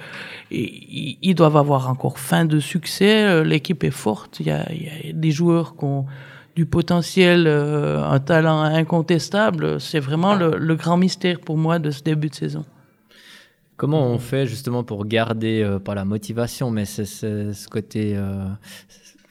ils, 0.49 1.35
doivent 1.35 1.57
avoir 1.57 1.89
encore 1.89 2.17
fin 2.17 2.45
de 2.45 2.59
succès. 2.59 3.23
Euh, 3.23 3.43
l'équipe 3.43 3.83
est 3.83 3.91
forte. 3.91 4.39
Il 4.39 4.47
y 4.47 4.51
a 4.51 4.65
des 5.13 5.31
joueurs 5.31 5.75
qui 5.77 5.83
ont 5.83 6.07
du 6.55 6.65
potentiel, 6.65 7.47
euh, 7.47 8.01
un 8.03 8.19
talent 8.19 8.61
incontestable, 8.61 9.79
c'est 9.81 9.99
vraiment 9.99 10.35
le, 10.35 10.75
grand 10.75 10.97
mystère 10.97 11.39
pour 11.39 11.57
moi 11.57 11.79
de 11.79 11.91
ce 11.91 12.01
début 12.01 12.29
de 12.29 12.35
saison. 12.35 12.65
Comment 13.75 14.07
on 14.07 14.17
fait 14.19 14.47
justement 14.47 14.85
pour 14.85 15.05
garder, 15.05 15.61
euh, 15.61 15.79
pas 15.79 15.95
la 15.95 16.05
motivation, 16.05 16.71
mais 16.71 16.85
c'est 16.85 17.05
ce 17.05 17.67
côté, 17.67 18.15
euh, 18.15 18.45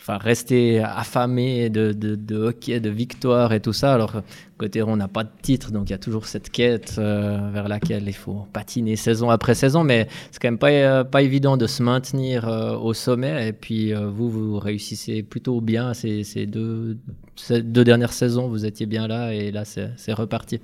enfin, 0.05 0.19
rester 0.19 0.81
affamé 0.81 1.71
de, 1.71 1.93
de, 1.93 2.37
hockey, 2.37 2.79
de 2.79 2.91
victoire 2.91 3.55
et 3.55 3.61
tout 3.61 3.73
ça. 3.73 3.95
Alors, 3.95 4.23
côté 4.59 4.83
on 4.83 4.97
n'a 4.97 5.09
pas 5.09 5.25
de 5.25 5.31
titre, 5.41 5.71
donc 5.73 5.89
il 5.89 5.93
y 5.93 5.95
a 5.95 5.99
toujours 5.99 6.27
cette 6.27 6.51
quête 6.51 6.97
euh, 6.99 7.49
vers 7.51 7.69
laquelle 7.69 8.07
il 8.07 8.13
faut 8.15 8.47
patiner 8.53 8.97
saison 8.97 9.31
après 9.31 9.55
saison. 9.55 9.83
Mais 9.83 10.07
c'est 10.31 10.43
quand 10.43 10.49
même 10.49 10.59
pas, 10.59 10.71
euh, 10.71 11.05
pas 11.05 11.23
évident 11.23 11.57
de 11.57 11.67
se 11.67 11.83
maintenir 11.83 12.47
euh, 12.47 12.77
au 12.77 12.93
sommet. 12.93 13.49
Et 13.49 13.53
puis, 13.55 13.95
vous, 13.95 14.29
vous 14.29 14.59
réussissez 14.59 15.23
plutôt 15.23 15.63
bien 15.63 15.95
ces, 15.95 16.23
deux, 16.47 16.99
ces 17.35 17.63
deux 17.63 17.85
dernières 17.85 18.13
saisons. 18.13 18.49
Vous 18.49 18.67
étiez 18.67 18.85
bien 18.85 19.09
là 19.09 19.33
et 19.33 19.51
là, 19.53 19.65
c'est 19.65 20.13
reparti. 20.13 20.61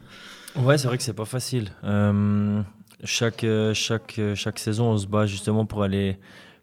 Ouais, 0.55 0.77
c'est 0.77 0.87
vrai 0.87 0.99
que 0.99 1.03
c'est 1.03 1.15
pas 1.15 1.25
facile. 1.25 1.71
chaque, 3.05 3.47
chaque, 3.73 4.21
chaque 4.35 4.59
saison, 4.59 4.91
on 4.91 4.99
se 4.99 5.07
bat 5.07 5.25
justement 5.25 5.65
pour 5.65 5.83
aller 5.83 6.19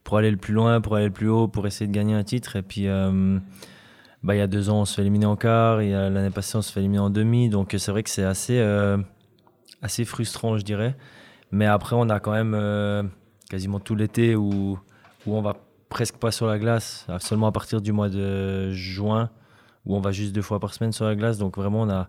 pour 0.08 0.18
aller 0.18 0.32
le 0.32 0.38
plus 0.38 0.54
loin, 0.54 0.80
pour 0.80 0.96
aller 0.96 1.08
le 1.08 1.12
plus 1.12 1.28
haut, 1.28 1.50
pour 1.50 1.68
essayer 1.68 1.86
de 1.86 1.92
gagner 1.92 2.14
un 2.14 2.24
titre. 2.24 2.56
Et 2.56 2.62
puis, 2.62 2.88
euh, 2.88 3.40
bah, 4.24 4.36
il 4.36 4.38
y 4.38 4.42
a 4.42 4.48
deux 4.48 4.70
ans, 4.70 4.80
on 4.80 4.86
se 4.86 4.96
fait 4.96 5.02
éliminer 5.02 5.26
en 5.26 5.36
quart. 5.36 5.82
Et 5.82 5.92
l'année 5.92 6.30
passée, 6.30 6.56
on 6.56 6.62
se 6.62 6.72
fait 6.72 6.80
éliminer 6.80 7.00
en 7.00 7.10
demi. 7.10 7.50
Donc, 7.50 7.76
c'est 7.78 7.92
vrai 7.92 8.04
que 8.04 8.10
c'est 8.10 8.24
assez, 8.24 8.58
euh, 8.58 8.98
assez 9.82 10.06
frustrant, 10.06 10.58
je 10.58 10.64
dirais. 10.64 10.96
Mais 11.52 11.66
après, 11.66 11.98
on 12.00 12.08
a 12.08 12.22
quand 12.22 12.32
même 12.32 12.54
euh, 12.54 13.04
quasiment 13.50 13.82
tout 13.82 13.96
l'été 13.96 14.34
où, 14.38 14.80
où 15.26 15.36
on 15.36 15.42
va 15.42 15.58
presque 15.90 16.16
pas 16.16 16.32
sur 16.32 16.48
la 16.48 16.58
glace, 16.58 17.06
seulement 17.20 17.48
à 17.48 17.52
partir 17.52 17.82
du 17.82 17.92
mois 17.92 18.08
de 18.08 18.72
juin, 18.72 19.30
où 19.86 19.94
on 19.98 20.00
va 20.00 20.14
juste 20.14 20.34
deux 20.34 20.42
fois 20.42 20.62
par 20.62 20.74
semaine 20.74 20.94
sur 20.94 21.04
la 21.04 21.18
glace. 21.18 21.38
Donc, 21.38 21.58
vraiment, 21.58 21.82
on 21.82 21.90
a 21.90 22.08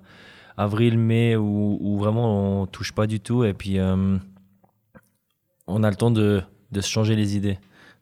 avril, 0.56 0.98
mai, 0.98 1.34
où, 1.34 1.78
où 1.80 1.98
vraiment 1.98 2.60
on 2.60 2.66
touche 2.68 2.92
pas 2.92 3.08
du 3.08 3.18
tout. 3.18 3.42
Et 3.42 3.54
puis, 3.54 3.80
on 5.66 5.82
a 5.82 5.90
le 5.90 5.96
temps 5.96 6.12
de, 6.12 6.44
de 6.70 6.80
se 6.80 6.88
changer 6.88 7.16
les 7.16 7.36
idées. 7.36 7.58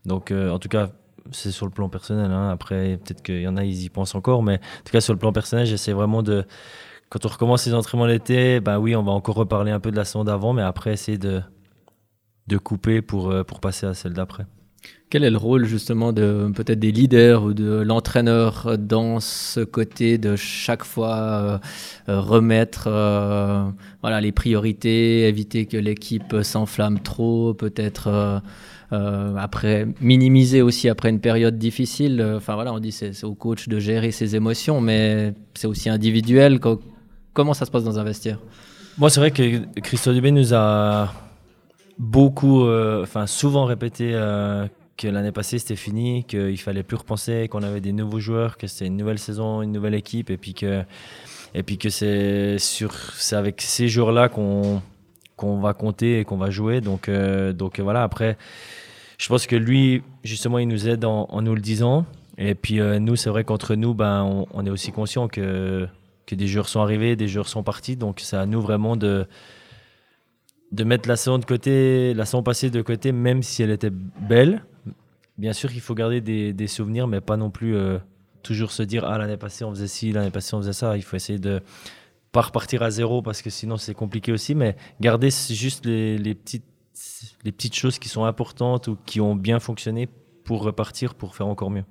Donc, 0.06 0.30
euh, 0.30 0.50
en 0.50 0.58
tout 0.58 0.68
cas, 0.68 0.90
c'est 1.32 1.50
sur 1.50 1.66
le 1.66 1.72
plan 1.72 1.88
personnel. 1.88 2.30
Hein. 2.30 2.50
Après, 2.50 2.98
peut-être 3.04 3.22
qu'il 3.22 3.40
y 3.42 3.48
en 3.48 3.56
a, 3.56 3.64
ils 3.64 3.82
y 3.84 3.90
pensent 3.90 4.14
encore. 4.14 4.42
Mais 4.42 4.54
en 4.54 4.84
tout 4.84 4.92
cas, 4.92 5.00
sur 5.00 5.12
le 5.12 5.18
plan 5.18 5.32
personnel, 5.32 5.66
j'essaie 5.66 5.92
vraiment 5.92 6.22
de. 6.22 6.46
Quand 7.10 7.24
on 7.24 7.28
recommence 7.28 7.66
les 7.66 7.74
entraînements 7.74 8.06
l'été, 8.06 8.60
ben 8.60 8.78
oui, 8.78 8.96
on 8.96 9.02
va 9.02 9.12
encore 9.12 9.36
reparler 9.36 9.70
un 9.70 9.80
peu 9.80 9.90
de 9.90 9.96
la 9.96 10.04
saison 10.04 10.24
d'avant, 10.24 10.52
mais 10.52 10.62
après, 10.62 10.92
essayer 10.92 11.18
de, 11.18 11.42
de 12.48 12.58
couper 12.58 13.02
pour, 13.02 13.30
euh, 13.30 13.44
pour 13.44 13.60
passer 13.60 13.86
à 13.86 13.94
celle 13.94 14.12
d'après. 14.12 14.46
Quel 15.08 15.22
est 15.22 15.30
le 15.30 15.36
rôle 15.36 15.66
justement 15.66 16.12
de 16.12 16.50
peut-être 16.54 16.80
des 16.80 16.90
leaders 16.90 17.44
ou 17.44 17.54
de 17.54 17.80
l'entraîneur 17.80 18.76
dans 18.76 19.20
ce 19.20 19.60
côté 19.60 20.18
de 20.18 20.34
chaque 20.34 20.84
fois 20.84 21.60
euh, 22.08 22.20
remettre 22.20 22.88
voilà 24.02 24.20
les 24.20 24.32
priorités, 24.32 25.28
éviter 25.28 25.66
que 25.66 25.76
l'équipe 25.76 26.36
s'enflamme 26.42 27.00
trop, 27.00 27.54
peut-être 27.54 28.42
euh, 28.92 29.34
après, 29.36 29.88
minimiser 30.00 30.62
aussi 30.62 30.88
après 30.88 31.10
une 31.10 31.20
période 31.20 31.58
difficile? 31.58 32.20
Euh, 32.20 32.36
enfin 32.36 32.54
voilà, 32.54 32.72
on 32.72 32.78
dit 32.78 32.92
c'est 32.92 33.24
au 33.24 33.34
coach 33.34 33.68
de 33.68 33.78
gérer 33.78 34.12
ses 34.12 34.36
émotions, 34.36 34.80
mais 34.80 35.34
c'est 35.54 35.66
aussi 35.66 35.88
individuel. 35.88 36.60
Comment 37.32 37.54
ça 37.54 37.64
se 37.64 37.70
passe 37.70 37.84
dans 37.84 37.98
un 37.98 38.04
vestiaire? 38.04 38.38
Moi, 38.98 39.10
c'est 39.10 39.20
vrai 39.20 39.30
que 39.30 39.80
Christophe 39.80 40.14
Dubé 40.14 40.30
nous 40.30 40.54
a 40.54 41.12
beaucoup, 41.98 42.64
euh, 42.64 43.02
enfin 43.02 43.26
souvent 43.26 43.64
répété 43.64 44.12
que 44.96 45.08
l'année 45.08 45.32
passée 45.32 45.58
c'était 45.58 45.76
fini, 45.76 46.24
qu'il 46.24 46.58
fallait 46.58 46.82
plus 46.82 46.96
repenser, 46.96 47.48
qu'on 47.48 47.62
avait 47.62 47.80
des 47.80 47.92
nouveaux 47.92 48.20
joueurs, 48.20 48.56
que 48.56 48.66
c'était 48.66 48.86
une 48.86 48.96
nouvelle 48.96 49.18
saison, 49.18 49.62
une 49.62 49.72
nouvelle 49.72 49.94
équipe, 49.94 50.30
et 50.30 50.36
puis 50.36 50.54
que, 50.54 50.82
et 51.54 51.62
puis 51.62 51.78
que 51.78 51.90
c'est 51.90 52.58
sur, 52.58 52.94
c'est 52.94 53.36
avec 53.36 53.60
ces 53.60 53.88
joueurs-là 53.88 54.28
qu'on 54.28 54.82
qu'on 55.36 55.60
va 55.60 55.74
compter 55.74 56.20
et 56.20 56.24
qu'on 56.24 56.38
va 56.38 56.50
jouer. 56.50 56.80
Donc, 56.80 57.10
donc 57.10 57.78
voilà. 57.78 58.02
Après, 58.02 58.38
je 59.18 59.28
pense 59.28 59.46
que 59.46 59.56
lui, 59.56 60.02
justement, 60.24 60.58
il 60.58 60.68
nous 60.68 60.88
aide 60.88 61.04
en, 61.04 61.42
nous 61.42 61.54
le 61.54 61.60
disant. 61.60 62.04
Et 62.38 62.54
puis 62.54 62.80
euh, 62.80 62.98
nous, 62.98 63.16
c'est 63.16 63.30
vrai 63.30 63.44
qu'entre 63.44 63.74
nous, 63.74 63.94
ben, 63.94 64.44
on, 64.52 64.66
est 64.66 64.70
aussi 64.70 64.92
conscient 64.92 65.26
que, 65.26 65.88
que 66.26 66.34
des 66.34 66.46
joueurs 66.46 66.68
sont 66.68 66.80
arrivés, 66.80 67.16
des 67.16 67.28
joueurs 67.28 67.48
sont 67.48 67.62
partis. 67.62 67.96
Donc 67.96 68.20
c'est 68.20 68.36
à 68.36 68.44
nous 68.44 68.60
vraiment 68.60 68.96
de, 68.96 69.26
de 70.72 70.84
mettre 70.84 71.08
la 71.08 71.16
saison 71.16 71.38
de 71.38 71.46
côté, 71.46 72.12
la 72.12 72.26
saison 72.26 72.42
passée 72.42 72.68
de 72.68 72.82
côté, 72.82 73.12
même 73.12 73.42
si 73.42 73.62
elle 73.62 73.70
était 73.70 73.90
belle. 73.90 74.64
Bien 75.38 75.52
sûr, 75.52 75.70
il 75.72 75.80
faut 75.80 75.94
garder 75.94 76.20
des, 76.20 76.66
souvenirs, 76.66 77.08
mais 77.08 77.20
pas 77.20 77.36
non 77.36 77.50
plus 77.50 77.76
euh, 77.76 77.98
toujours 78.42 78.70
se 78.70 78.82
dire 78.82 79.04
ah 79.04 79.18
l'année 79.18 79.36
passée 79.36 79.64
on 79.64 79.70
faisait 79.70 79.86
ci, 79.86 80.12
l'année 80.12 80.30
passée 80.30 80.54
on 80.54 80.60
faisait 80.60 80.72
ça. 80.72 80.96
Il 80.96 81.02
faut 81.02 81.16
essayer 81.16 81.38
de 81.38 81.60
pas 82.32 82.42
repartir 82.42 82.82
à 82.82 82.90
zéro 82.90 83.22
parce 83.22 83.42
que 83.42 83.50
sinon 83.50 83.76
c'est 83.76 83.94
compliqué 83.94 84.32
aussi, 84.32 84.54
mais 84.54 84.76
garder 85.00 85.30
juste 85.30 85.84
les 85.86 86.34
petites 86.34 86.64
les 87.44 87.52
petites 87.52 87.74
choses 87.74 87.98
qui 87.98 88.08
sont 88.08 88.24
importantes 88.24 88.88
ou 88.88 88.96
qui 89.06 89.20
ont 89.20 89.34
bien 89.34 89.60
fonctionné 89.60 90.08
pour 90.44 90.62
repartir, 90.62 91.14
pour 91.14 91.34
faire 91.36 91.46
encore 91.46 91.70
mieux. 91.70 91.84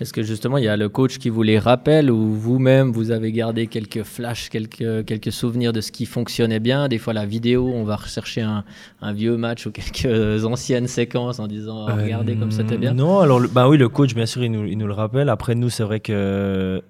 Est-ce 0.00 0.12
que 0.12 0.22
justement 0.22 0.58
il 0.58 0.64
y 0.64 0.68
a 0.68 0.76
le 0.76 0.88
coach 0.88 1.18
qui 1.18 1.30
vous 1.30 1.42
les 1.42 1.58
rappelle 1.58 2.10
ou 2.10 2.32
vous-même 2.32 2.90
vous 2.90 3.12
avez 3.12 3.30
gardé 3.30 3.68
quelques 3.68 4.02
flashs, 4.02 4.48
quelques, 4.48 5.04
quelques 5.04 5.30
souvenirs 5.30 5.72
de 5.72 5.80
ce 5.80 5.92
qui 5.92 6.04
fonctionnait 6.04 6.58
bien? 6.58 6.88
Des 6.88 6.98
fois 6.98 7.12
la 7.12 7.26
vidéo, 7.26 7.70
on 7.72 7.84
va 7.84 7.96
rechercher 7.96 8.40
un, 8.40 8.64
un 9.00 9.12
vieux 9.12 9.36
match 9.36 9.66
ou 9.66 9.70
quelques 9.70 10.44
anciennes 10.44 10.88
séquences 10.88 11.38
en 11.38 11.46
disant 11.46 11.86
oh, 11.88 11.94
regardez 11.94 12.34
comme 12.34 12.50
c'était 12.50 12.76
bien. 12.76 12.92
Non, 12.92 13.20
alors 13.20 13.40
bah 13.52 13.68
oui 13.68 13.78
le 13.78 13.88
coach 13.88 14.14
bien 14.14 14.26
sûr 14.26 14.42
il 14.42 14.50
nous, 14.50 14.64
il 14.64 14.78
nous 14.78 14.88
le 14.88 14.94
rappelle. 14.94 15.28
Après 15.28 15.54
nous 15.54 15.70
c'est 15.70 15.84
vrai 15.84 16.00
que 16.00 16.82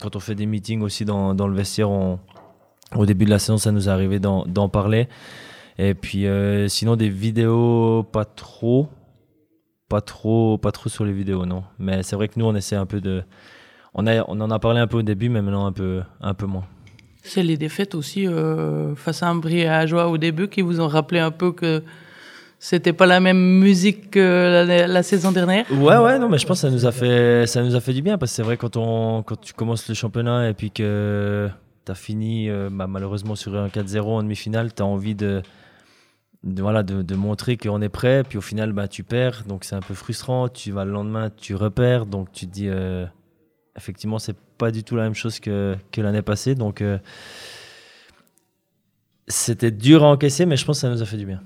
quand 0.00 0.14
on 0.14 0.20
fait 0.20 0.36
des 0.36 0.46
meetings 0.46 0.82
aussi 0.82 1.04
dans, 1.04 1.34
dans 1.34 1.48
le 1.48 1.56
vestiaire, 1.56 1.90
au 1.90 3.06
début 3.06 3.24
de 3.24 3.30
la 3.30 3.40
séance 3.40 3.62
ça 3.62 3.72
nous 3.72 3.88
est 3.88 3.92
arrivé 3.92 4.20
d'en 4.20 4.68
parler. 4.68 5.08
Et 5.78 5.94
puis 5.94 6.26
euh, 6.26 6.68
sinon 6.68 6.94
des 6.94 7.08
vidéos 7.08 8.04
pas 8.04 8.24
trop, 8.24 8.88
pas 9.88 10.00
trop, 10.00 10.58
pas 10.58 10.72
trop 10.72 10.88
sur 10.88 11.04
les 11.04 11.12
vidéos 11.12 11.46
non. 11.46 11.64
Mais 11.78 12.02
c'est 12.02 12.16
vrai 12.16 12.28
que 12.28 12.38
nous 12.38 12.46
on 12.46 12.54
essaie 12.54 12.76
un 12.76 12.86
peu 12.86 13.00
de, 13.00 13.22
on 13.94 14.06
a, 14.06 14.24
on 14.28 14.40
en 14.40 14.50
a 14.50 14.58
parlé 14.58 14.80
un 14.80 14.86
peu 14.86 14.98
au 14.98 15.02
début, 15.02 15.28
mais 15.28 15.40
maintenant 15.40 15.66
un 15.66 15.72
peu, 15.72 16.02
un 16.20 16.34
peu 16.34 16.46
moins. 16.46 16.64
C'est 17.22 17.42
les 17.42 17.56
défaites 17.56 17.94
aussi 17.94 18.26
euh, 18.26 18.94
face 18.96 19.22
à 19.22 19.30
un 19.30 19.86
joie 19.86 20.08
au 20.08 20.18
début 20.18 20.48
qui 20.48 20.60
vous 20.60 20.80
ont 20.80 20.88
rappelé 20.88 21.20
un 21.20 21.30
peu 21.30 21.52
que 21.52 21.82
c'était 22.58 22.92
pas 22.92 23.06
la 23.06 23.20
même 23.20 23.58
musique 23.58 24.10
que 24.10 24.64
la, 24.66 25.02
saison 25.02 25.32
dernière. 25.32 25.64
Ouais, 25.70 25.96
ouais, 25.96 26.18
non, 26.18 26.28
mais 26.28 26.38
je 26.38 26.46
pense 26.46 26.62
que 26.62 26.68
ça 26.68 26.70
nous 26.70 26.86
a 26.86 26.92
fait, 26.92 27.46
ça 27.46 27.62
nous 27.62 27.74
a 27.76 27.80
fait 27.80 27.92
du 27.92 28.02
bien 28.02 28.18
parce 28.18 28.32
que 28.32 28.36
c'est 28.36 28.42
vrai 28.42 28.56
quand 28.56 28.76
on, 28.76 29.22
quand 29.22 29.40
tu 29.40 29.54
commences 29.54 29.88
le 29.88 29.94
championnat 29.94 30.50
et 30.50 30.54
puis 30.54 30.70
que 30.70 31.48
tu 31.84 31.92
as 31.92 31.94
fini 31.94 32.50
euh, 32.50 32.68
bah, 32.70 32.86
malheureusement 32.86 33.34
sur 33.34 33.54
un 33.56 33.68
4-0 33.68 34.00
en 34.00 34.22
demi-finale, 34.22 34.74
tu 34.74 34.82
as 34.82 34.86
envie 34.86 35.14
de, 35.14 35.42
de, 36.44 36.62
voilà, 36.62 36.82
de, 36.82 37.14
montrer 37.14 37.56
qu'on 37.56 37.80
est 37.82 37.88
prêt. 37.88 38.22
Puis 38.28 38.38
au 38.38 38.42
final, 38.42 38.72
bah, 38.72 38.88
tu 38.88 39.02
perds. 39.02 39.44
Donc 39.48 39.64
c'est 39.64 39.74
un 39.74 39.80
peu 39.80 39.94
frustrant. 39.94 40.48
Tu 40.48 40.70
vas 40.70 40.84
le 40.84 40.92
lendemain, 40.92 41.30
tu 41.36 41.54
repères. 41.54 42.06
Donc 42.06 42.30
tu 42.32 42.46
te 42.46 42.52
dis, 42.52 42.68
euh, 42.68 43.06
effectivement, 43.76 44.18
c'est 44.18 44.36
pas 44.58 44.70
du 44.70 44.84
tout 44.84 44.96
la 44.96 45.04
même 45.04 45.14
chose 45.14 45.40
que, 45.40 45.76
que 45.90 46.00
l'année 46.00 46.22
passée. 46.22 46.54
Donc 46.54 46.82
euh, 46.82 46.98
c'était 49.26 49.70
dur 49.70 50.04
à 50.04 50.08
encaisser, 50.08 50.46
mais 50.46 50.56
je 50.56 50.64
pense 50.64 50.78
que 50.78 50.82
ça 50.82 50.90
nous 50.90 51.02
a 51.02 51.06
fait 51.06 51.16
du 51.16 51.26
bien. 51.26 51.42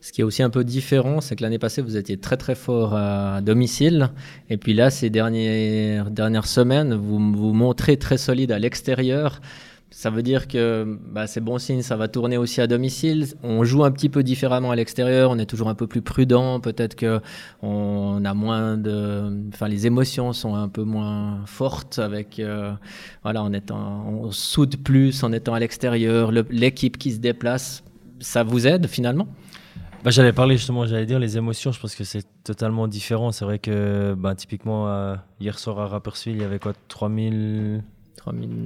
Ce 0.00 0.10
qui 0.10 0.20
est 0.20 0.24
aussi 0.24 0.42
un 0.42 0.50
peu 0.50 0.64
différent, 0.64 1.20
c'est 1.20 1.36
que 1.36 1.44
l'année 1.44 1.60
passée, 1.60 1.80
vous 1.80 1.96
étiez 1.96 2.16
très 2.16 2.36
très 2.36 2.56
fort 2.56 2.94
à 2.94 3.40
domicile. 3.40 4.10
Et 4.50 4.56
puis 4.56 4.74
là, 4.74 4.90
ces 4.90 5.10
dernières, 5.10 6.10
dernières 6.10 6.46
semaines, 6.46 6.94
vous 6.94 7.18
vous 7.18 7.52
montrez 7.52 7.96
très 7.96 8.18
solide 8.18 8.50
à 8.50 8.58
l'extérieur. 8.58 9.40
Ça 9.94 10.08
veut 10.08 10.22
dire 10.22 10.48
que 10.48 10.98
bah, 11.12 11.26
c'est 11.26 11.42
bon 11.42 11.58
signe, 11.58 11.82
ça 11.82 11.96
va 11.96 12.08
tourner 12.08 12.38
aussi 12.38 12.62
à 12.62 12.66
domicile. 12.66 13.26
On 13.42 13.62
joue 13.62 13.84
un 13.84 13.90
petit 13.90 14.08
peu 14.08 14.22
différemment 14.22 14.70
à 14.70 14.76
l'extérieur, 14.76 15.30
on 15.30 15.38
est 15.38 15.46
toujours 15.46 15.68
un 15.68 15.74
peu 15.74 15.86
plus 15.86 16.00
prudent. 16.00 16.60
Peut-être 16.60 16.94
que 16.94 17.20
on 17.60 18.24
a 18.24 18.32
moins 18.32 18.78
de, 18.78 19.30
enfin 19.52 19.68
les 19.68 19.86
émotions 19.86 20.32
sont 20.32 20.54
un 20.54 20.68
peu 20.68 20.82
moins 20.82 21.44
fortes 21.44 21.98
avec, 21.98 22.38
euh, 22.38 22.72
voilà, 23.22 23.42
en 23.42 23.52
étant, 23.52 24.06
on 24.08 24.30
soude 24.30 24.82
plus 24.82 25.22
en 25.24 25.32
étant 25.32 25.52
à 25.52 25.60
l'extérieur. 25.60 26.32
L'équipe 26.32 26.96
qui 26.96 27.12
se 27.12 27.18
déplace, 27.18 27.84
ça 28.18 28.44
vous 28.44 28.66
aide 28.66 28.86
finalement? 28.86 29.28
Bah, 30.04 30.10
J'allais 30.10 30.32
parler 30.32 30.56
justement, 30.56 30.86
j'allais 30.86 31.06
dire 31.06 31.18
les 31.18 31.36
émotions, 31.36 31.70
je 31.70 31.78
pense 31.78 31.94
que 31.94 32.04
c'est 32.04 32.24
totalement 32.44 32.88
différent. 32.88 33.30
C'est 33.30 33.44
vrai 33.44 33.58
que 33.58 34.14
bah, 34.16 34.34
typiquement, 34.34 34.88
euh, 34.88 35.16
hier 35.38 35.58
soir 35.58 35.80
à 35.80 35.86
Rapperswil, 35.86 36.34
il 36.34 36.40
y 36.40 36.44
avait 36.44 36.58
quoi 36.58 36.72
3000 36.88 37.82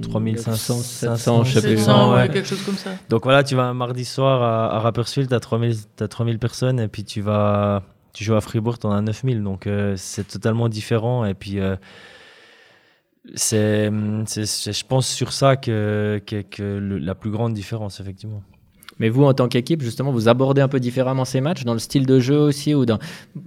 3500, 0.01 0.73
700, 0.75 1.43
je 1.43 1.59
sais 1.59 1.61
plus. 1.61 1.85
quelque 2.31 2.47
chose 2.47 2.63
comme 2.63 2.75
ça. 2.75 2.91
Donc 3.09 3.23
voilà, 3.23 3.43
tu 3.43 3.55
vas 3.55 3.63
un 3.63 3.73
mardi 3.73 4.05
soir 4.05 4.41
à, 4.41 4.75
à 4.75 4.79
Rapperswil, 4.79 5.27
tu 5.27 5.33
as 5.33 5.39
3000, 5.39 5.75
as 5.99 6.07
3000 6.07 6.39
personnes, 6.39 6.79
et 6.79 6.87
puis 6.87 7.03
tu 7.03 7.21
vas 7.21 7.83
tu 8.17 8.23
joues 8.23 8.35
à 8.35 8.41
Fribourg, 8.41 8.79
tu 8.79 8.87
en 8.87 8.91
as 8.91 9.01
9000. 9.01 9.43
Donc 9.43 9.67
euh, 9.67 9.93
c'est 9.95 10.27
totalement 10.27 10.69
différent. 10.69 11.23
Et 11.23 11.35
puis 11.35 11.59
euh, 11.59 11.75
c'est, 13.35 13.89
je 13.89 14.85
pense, 14.85 15.07
sur 15.07 15.33
ça 15.33 15.55
que, 15.55 16.21
que, 16.25 16.41
que 16.41 16.63
la 16.63 17.13
plus 17.13 17.29
grande 17.29 17.53
différence, 17.53 17.99
effectivement. 17.99 18.41
Mais 18.99 19.09
vous, 19.09 19.23
en 19.23 19.33
tant 19.33 19.47
qu'équipe, 19.47 19.81
justement, 19.81 20.11
vous 20.11 20.27
abordez 20.27 20.61
un 20.61 20.67
peu 20.67 20.79
différemment 20.79 21.25
ces 21.25 21.41
matchs, 21.41 21.63
dans 21.63 21.73
le 21.73 21.79
style 21.79 22.05
de 22.05 22.19
jeu 22.19 22.37
aussi, 22.37 22.73
ou 22.73 22.85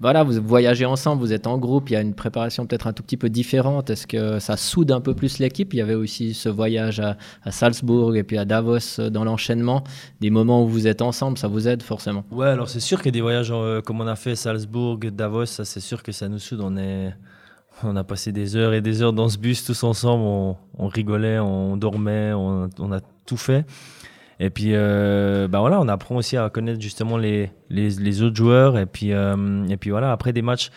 voilà, 0.00 0.22
vous 0.22 0.40
voyagez 0.42 0.84
ensemble, 0.84 1.20
vous 1.20 1.32
êtes 1.32 1.46
en 1.46 1.58
groupe, 1.58 1.90
il 1.90 1.94
y 1.94 1.96
a 1.96 2.00
une 2.00 2.14
préparation 2.14 2.66
peut-être 2.66 2.86
un 2.86 2.92
tout 2.92 3.02
petit 3.02 3.16
peu 3.16 3.28
différente. 3.28 3.90
Est-ce 3.90 4.06
que 4.06 4.38
ça 4.38 4.56
soude 4.56 4.92
un 4.92 5.00
peu 5.00 5.14
plus 5.14 5.38
l'équipe? 5.38 5.72
Il 5.74 5.78
y 5.78 5.82
avait 5.82 5.94
aussi 5.94 6.34
ce 6.34 6.48
voyage 6.48 7.00
à, 7.00 7.16
Salzbourg 7.50 8.16
et 8.16 8.22
puis 8.22 8.38
à 8.38 8.44
Davos 8.44 8.98
euh, 8.98 9.10
dans 9.10 9.24
l'enchaînement, 9.24 9.84
des 10.20 10.30
moments 10.30 10.64
où 10.64 10.68
vous 10.68 10.86
êtes 10.86 11.02
ensemble, 11.02 11.38
ça 11.38 11.48
vous 11.48 11.68
aide 11.68 11.82
forcément? 11.82 12.24
Ouais, 12.30 12.48
alors 12.48 12.68
c'est 12.68 12.80
sûr 12.80 13.02
que 13.02 13.10
des 13.10 13.20
voyages 13.20 13.50
euh, 13.52 13.80
comme 13.80 14.00
on 14.00 14.06
a 14.06 14.16
fait 14.16 14.36
Salzbourg, 14.36 14.98
Davos, 14.98 15.46
ça 15.46 15.64
c'est 15.64 15.80
sûr 15.80 16.02
que 16.02 16.12
ça 16.12 16.28
nous 16.28 16.38
soude. 16.38 16.60
On 16.62 16.76
est 16.76 17.12
on 17.84 17.96
a 17.96 18.04
passé 18.04 18.32
des 18.32 18.56
heures 18.56 18.74
et 18.74 18.80
des 18.80 19.02
heures 19.02 19.12
dans 19.12 19.28
ce 19.28 19.38
bus 19.38 19.64
tous 19.64 19.84
ensemble. 19.84 20.22
On, 20.78 20.88
rigolait, 20.88 21.38
on 21.38 21.76
dormait, 21.76 22.32
on, 22.32 22.92
a 22.92 23.00
tout 23.26 23.36
fait. 23.36 23.64
Et 24.42 24.48
puis, 24.48 24.70
euh, 24.72 25.48
bah 25.48 25.60
voilà, 25.60 25.78
on 25.80 25.88
apprend 25.88 26.16
aussi 26.16 26.38
à 26.38 26.48
connaître 26.48 26.80
justement 26.80 27.18
les, 27.18 27.50
les, 27.68 27.90
les 27.90 28.22
autres 28.22 28.36
joueurs. 28.36 28.78
Et 28.78 28.86
puis, 28.86 29.12
euh, 29.12 29.66
et 29.68 29.76
puis 29.76 29.90
voilà, 29.90 30.12
après 30.12 30.32
des 30.32 30.40
matchs 30.40 30.70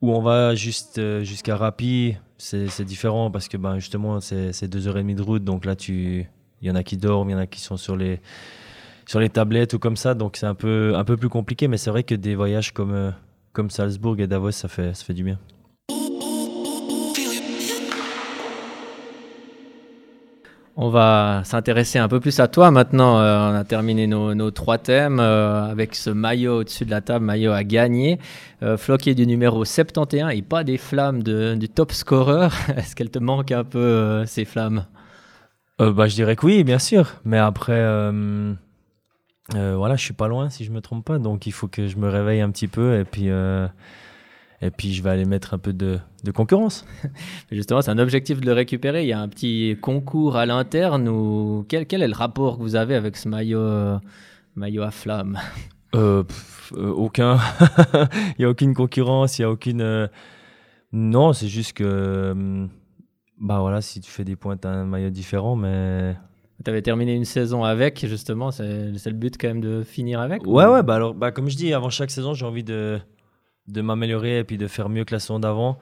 où 0.00 0.10
on 0.10 0.22
va 0.22 0.54
juste 0.54 0.98
euh, 0.98 1.22
jusqu'à 1.22 1.56
Rapi, 1.56 2.16
c'est 2.38 2.84
différent 2.84 3.30
parce 3.30 3.48
que 3.48 3.58
ben, 3.58 3.78
justement, 3.78 4.20
c'est 4.20 4.68
deux 4.68 4.88
heures 4.88 4.96
et 4.96 5.02
demie 5.02 5.14
de 5.14 5.22
route. 5.22 5.44
Donc 5.44 5.66
là, 5.66 5.74
il 5.86 6.26
y 6.62 6.70
en 6.70 6.74
a 6.74 6.82
qui 6.82 6.96
dorment, 6.96 7.28
il 7.28 7.32
y 7.34 7.36
en 7.36 7.40
a 7.40 7.46
qui 7.46 7.60
sont 7.60 7.76
sur 7.76 7.94
les, 7.94 8.20
sur 9.06 9.20
les 9.20 9.28
tablettes 9.28 9.74
ou 9.74 9.78
comme 9.78 9.96
ça. 9.96 10.14
Donc 10.14 10.38
c'est 10.38 10.46
un 10.46 10.54
peu, 10.54 10.94
un 10.96 11.04
peu 11.04 11.18
plus 11.18 11.28
compliqué. 11.28 11.68
Mais 11.68 11.76
c'est 11.76 11.90
vrai 11.90 12.04
que 12.04 12.14
des 12.14 12.34
voyages 12.34 12.72
comme, 12.72 13.12
comme 13.52 13.68
Salzbourg 13.68 14.18
et 14.18 14.26
Davos, 14.26 14.52
ça 14.52 14.68
fait, 14.68 14.94
ça 14.94 15.04
fait 15.04 15.14
du 15.14 15.24
bien. 15.24 15.38
On 20.80 20.90
va 20.90 21.42
s'intéresser 21.44 21.98
un 21.98 22.06
peu 22.06 22.20
plus 22.20 22.38
à 22.38 22.46
toi 22.46 22.70
maintenant. 22.70 23.18
Euh, 23.18 23.50
on 23.50 23.54
a 23.56 23.64
terminé 23.64 24.06
nos, 24.06 24.50
trois 24.52 24.78
thèmes 24.78 25.18
euh, 25.18 25.68
avec 25.68 25.96
ce 25.96 26.08
maillot 26.08 26.60
au-dessus 26.60 26.84
de 26.84 26.90
la 26.90 27.00
table, 27.00 27.24
maillot 27.24 27.50
à 27.50 27.64
gagner. 27.64 28.20
Euh, 28.62 28.76
floqué 28.76 29.16
du 29.16 29.26
numéro 29.26 29.64
71 29.64 30.30
et 30.32 30.40
pas 30.40 30.62
des 30.62 30.78
flammes 30.78 31.24
du 31.24 31.68
top 31.68 31.90
scorer. 31.90 32.46
Est-ce 32.76 32.94
qu'elle 32.94 33.10
te 33.10 33.18
manque 33.18 33.50
un 33.50 33.64
peu 33.64 34.24
ces 34.26 34.44
flammes? 34.44 34.86
Bah, 35.80 36.06
Je 36.06 36.14
dirais 36.14 36.36
que 36.36 36.46
oui, 36.46 36.62
bien 36.62 36.78
sûr. 36.78 37.12
Mais 37.24 37.38
après, 37.38 37.82
voilà, 39.52 39.96
je 39.96 40.02
suis 40.02 40.14
pas 40.14 40.28
loin 40.28 40.48
si 40.48 40.64
je 40.64 40.70
me 40.70 40.80
trompe 40.80 41.04
pas. 41.04 41.18
Donc 41.18 41.48
il 41.48 41.52
faut 41.52 41.66
que 41.66 41.88
je 41.88 41.96
me 41.96 42.08
réveille 42.08 42.40
un 42.40 42.52
petit 42.52 42.68
peu 42.68 43.00
et 43.00 43.04
puis 43.04 43.30
et 44.60 44.70
puis 44.70 44.92
je 44.92 45.02
vais 45.02 45.10
aller 45.10 45.24
mettre 45.24 45.54
un 45.54 45.58
peu 45.58 45.72
de, 45.72 46.00
concurrence. 46.34 46.84
Justement, 47.52 47.80
c'est 47.80 47.90
un 47.90 47.98
objectif 47.98 48.40
de 48.40 48.46
le 48.46 48.52
récupérer. 48.52 49.02
Il 49.02 49.08
y 49.08 49.12
a 49.12 49.20
un 49.20 49.28
petit 49.28 49.76
concours 49.80 50.36
à 50.36 50.46
l'interne. 50.46 51.08
Ou... 51.08 51.64
Quel, 51.68 51.86
quel, 51.86 52.02
est 52.02 52.08
le 52.08 52.14
rapport 52.14 52.58
que 52.58 52.62
vous 52.62 52.74
avez 52.74 52.96
avec 52.96 53.16
ce 53.16 53.28
maillot, 53.28 53.60
euh, 53.60 53.98
maillot 54.56 54.82
à 54.82 54.90
flamme? 54.90 55.38
Euh, 55.94 56.24
euh, 56.76 56.90
Aucun. 56.90 57.38
il 57.94 58.40
n'y 58.40 58.44
a 58.44 58.50
aucune 58.50 58.74
concurrence. 58.74 59.38
Il 59.38 59.42
y 59.42 59.44
a 59.44 59.50
aucune. 59.50 60.08
Non, 60.92 61.32
c'est 61.32 61.48
juste 61.48 61.74
que. 61.74 62.66
Bah 63.40 63.60
voilà, 63.60 63.80
si 63.80 64.00
tu 64.00 64.10
fais 64.10 64.24
des 64.24 64.34
points, 64.34 64.56
tu 64.56 64.66
as 64.66 64.72
un 64.72 64.84
maillot 64.84 65.10
différent, 65.10 65.54
mais. 65.54 66.16
Tu 66.64 66.68
avais 66.68 66.82
terminé 66.82 67.14
une 67.14 67.24
saison 67.24 67.62
avec, 67.62 68.04
justement, 68.04 68.50
c'est 68.50 68.64
le 68.66 69.12
but 69.12 69.38
quand 69.40 69.46
même 69.46 69.60
de 69.60 69.84
finir 69.84 70.18
avec 70.18 70.44
Ouais, 70.44 70.66
ouais, 70.66 70.82
bah 70.82 70.96
alors, 70.96 71.14
bah, 71.14 71.30
comme 71.30 71.48
je 71.48 71.56
dis, 71.56 71.72
avant 71.72 71.88
chaque 71.88 72.10
saison, 72.10 72.34
j'ai 72.34 72.44
envie 72.44 72.64
de, 72.64 72.98
de 73.68 73.80
m'améliorer 73.80 74.38
et 74.38 74.44
puis 74.44 74.58
de 74.58 74.66
faire 74.66 74.88
mieux 74.88 75.04
que 75.04 75.14
la 75.14 75.20
saison 75.20 75.38
d'avant. 75.38 75.78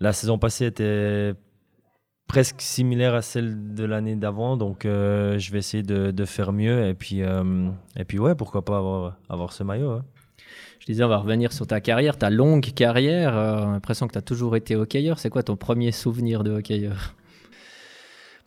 La 0.00 0.12
saison 0.12 0.38
passée 0.38 0.66
était 0.66 1.34
presque 2.26 2.62
similaire 2.62 3.14
à 3.14 3.22
celle 3.22 3.74
de 3.74 3.84
l'année 3.84 4.16
d'avant, 4.16 4.56
donc 4.56 4.86
euh, 4.86 5.38
je 5.38 5.52
vais 5.52 5.58
essayer 5.58 5.82
de, 5.82 6.24
faire 6.24 6.52
mieux 6.52 6.88
et 6.88 6.94
puis, 6.94 7.22
euh, 7.22 7.68
et 7.94 8.04
puis 8.04 8.18
ouais, 8.18 8.34
pourquoi 8.34 8.64
pas 8.64 8.78
avoir, 8.78 9.16
avoir 9.28 9.52
ce 9.52 9.62
maillot. 9.62 10.00
Je 10.80 10.86
disais, 10.86 11.04
on 11.04 11.08
va 11.08 11.18
revenir 11.18 11.52
sur 11.52 11.66
ta 11.66 11.80
carrière, 11.80 12.16
ta 12.16 12.30
longue 12.30 12.72
carrière. 12.74 13.36
Euh, 13.36 13.66
l'impression 13.66 14.08
que 14.08 14.12
tu 14.12 14.18
as 14.18 14.22
toujours 14.22 14.56
été 14.56 14.74
hockeyeur. 14.74 15.18
C'est 15.18 15.30
quoi 15.30 15.42
ton 15.42 15.56
premier 15.56 15.92
souvenir 15.92 16.42
de 16.42 16.50
hockeyeur? 16.50 17.14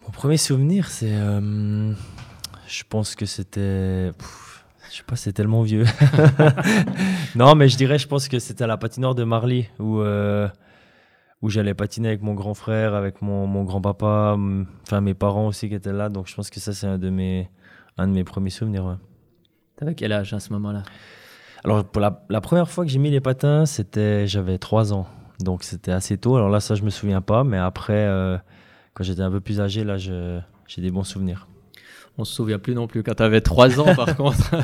Mon 0.03 0.09
premier 0.09 0.37
souvenir, 0.37 0.89
c'est. 0.89 1.15
je 2.67 2.83
pense 2.89 3.15
que 3.15 3.25
c'était. 3.25 4.11
Je 4.95 4.99
sais 4.99 5.05
pas, 5.05 5.17
c'est 5.17 5.33
tellement 5.33 5.61
vieux. 5.61 5.83
non, 7.35 7.53
mais 7.55 7.67
je 7.67 7.75
dirais, 7.75 7.99
je 7.99 8.07
pense 8.07 8.29
que 8.29 8.39
c'était 8.39 8.63
à 8.63 8.67
la 8.67 8.77
patinoire 8.77 9.13
de 9.13 9.25
Marly 9.25 9.67
où, 9.77 9.99
euh, 9.99 10.47
où 11.41 11.49
j'allais 11.49 11.73
patiner 11.73 12.07
avec 12.07 12.21
mon 12.21 12.33
grand 12.33 12.53
frère, 12.53 12.93
avec 12.93 13.21
mon, 13.21 13.45
mon 13.45 13.65
grand-papa, 13.65 14.37
enfin 14.83 15.01
mes 15.01 15.13
parents 15.13 15.47
aussi 15.47 15.67
qui 15.67 15.75
étaient 15.75 15.91
là. 15.91 16.07
Donc 16.07 16.27
je 16.27 16.35
pense 16.35 16.49
que 16.49 16.61
ça, 16.61 16.71
c'est 16.71 16.87
un, 16.87 16.97
de 16.97 17.09
mes, 17.09 17.49
un 17.97 18.07
de 18.07 18.13
mes 18.13 18.23
premiers 18.23 18.51
souvenirs. 18.51 18.85
Ouais. 18.85 18.95
T'avais 19.75 19.95
quel 19.95 20.13
âge 20.13 20.33
à 20.33 20.39
ce 20.39 20.53
moment-là? 20.53 20.83
Alors, 21.65 21.83
pour 21.83 22.01
la, 22.01 22.25
la, 22.29 22.39
première 22.39 22.69
fois 22.69 22.85
que 22.85 22.89
j'ai 22.89 22.99
mis 22.99 23.11
les 23.11 23.19
patins, 23.19 23.65
c'était 23.65 24.27
j'avais 24.27 24.57
3 24.57 24.93
ans. 24.93 25.07
Donc 25.41 25.63
c'était 25.63 25.91
assez 25.91 26.17
tôt. 26.17 26.37
Alors 26.37 26.47
là, 26.47 26.61
ça, 26.61 26.73
je 26.73 26.83
me 26.83 26.89
souviens 26.89 27.19
pas. 27.19 27.43
Mais 27.43 27.57
après, 27.57 28.05
euh, 28.07 28.37
quand 28.93 29.03
j'étais 29.03 29.23
un 29.23 29.31
peu 29.31 29.41
plus 29.41 29.59
âgé, 29.59 29.83
là, 29.83 29.97
j'ai 29.97 30.41
des 30.77 30.91
bons 30.91 31.03
souvenirs. 31.03 31.49
On 32.17 32.23
se 32.23 32.33
souvient 32.33 32.59
plus 32.59 32.73
non 32.73 32.87
plus. 32.87 33.03
Quand 33.03 33.15
tu 33.15 33.23
avais 33.23 33.41
3 33.41 33.81
ans, 33.81 33.93
par 33.93 34.15
contre, 34.17 34.55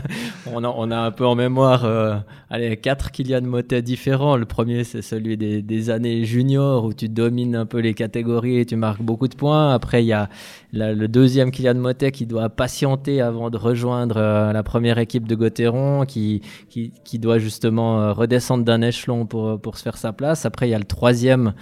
on, 0.46 0.64
a, 0.64 0.70
on, 0.70 0.90
a, 0.90 0.98
un 0.98 1.12
peu 1.12 1.26
en 1.26 1.36
mémoire 1.36 1.84
euh, 1.84 2.16
allez, 2.50 2.78
quatre 2.78 3.12
Kylian 3.12 3.42
Motet 3.42 3.82
différents. 3.82 4.38
Le 4.38 4.46
premier, 4.46 4.86
c'est 4.86 5.02
celui 5.02 5.36
des, 5.36 5.62
des, 5.62 5.90
années 5.90 6.24
juniors 6.24 6.86
où 6.86 6.94
tu 6.94 7.10
domines 7.10 7.58
un 7.58 7.66
peu 7.66 7.80
les 7.80 7.94
catégories 7.94 8.60
et 8.60 8.66
tu 8.66 8.78
marques 8.78 9.02
beaucoup 9.02 9.28
de 9.28 9.36
points. 9.36 9.74
Après, 9.74 10.02
il 10.02 10.08
y 10.08 10.14
a 10.14 10.30
le 10.72 11.08
deuxième 11.08 11.52
Kylian 11.52 11.76
Motet 11.76 12.14
qui 12.14 12.26
doit 12.26 12.48
patienter 12.48 13.20
avant 13.20 13.50
de 13.50 13.58
rejoindre 13.58 14.16
euh, 14.16 14.54
la 14.54 14.64
première 14.64 14.98
équipe 14.98 15.28
de 15.28 15.36
Gauthieron, 15.36 16.06
qui, 16.06 16.42
qui, 16.70 16.94
qui 17.04 17.20
doit 17.20 17.38
justement 17.38 18.02
euh, 18.02 18.14
redescendre 18.14 18.64
d'un 18.64 18.82
échelon 18.82 19.26
pour, 19.26 19.60
pour 19.60 19.78
se 19.78 19.84
faire 19.84 19.98
sa 19.98 20.14
place. 20.14 20.46
Après, 20.46 20.70
il 20.70 20.72
y 20.72 20.76
a 20.76 20.80
le 20.80 20.86
troisième 20.86 21.54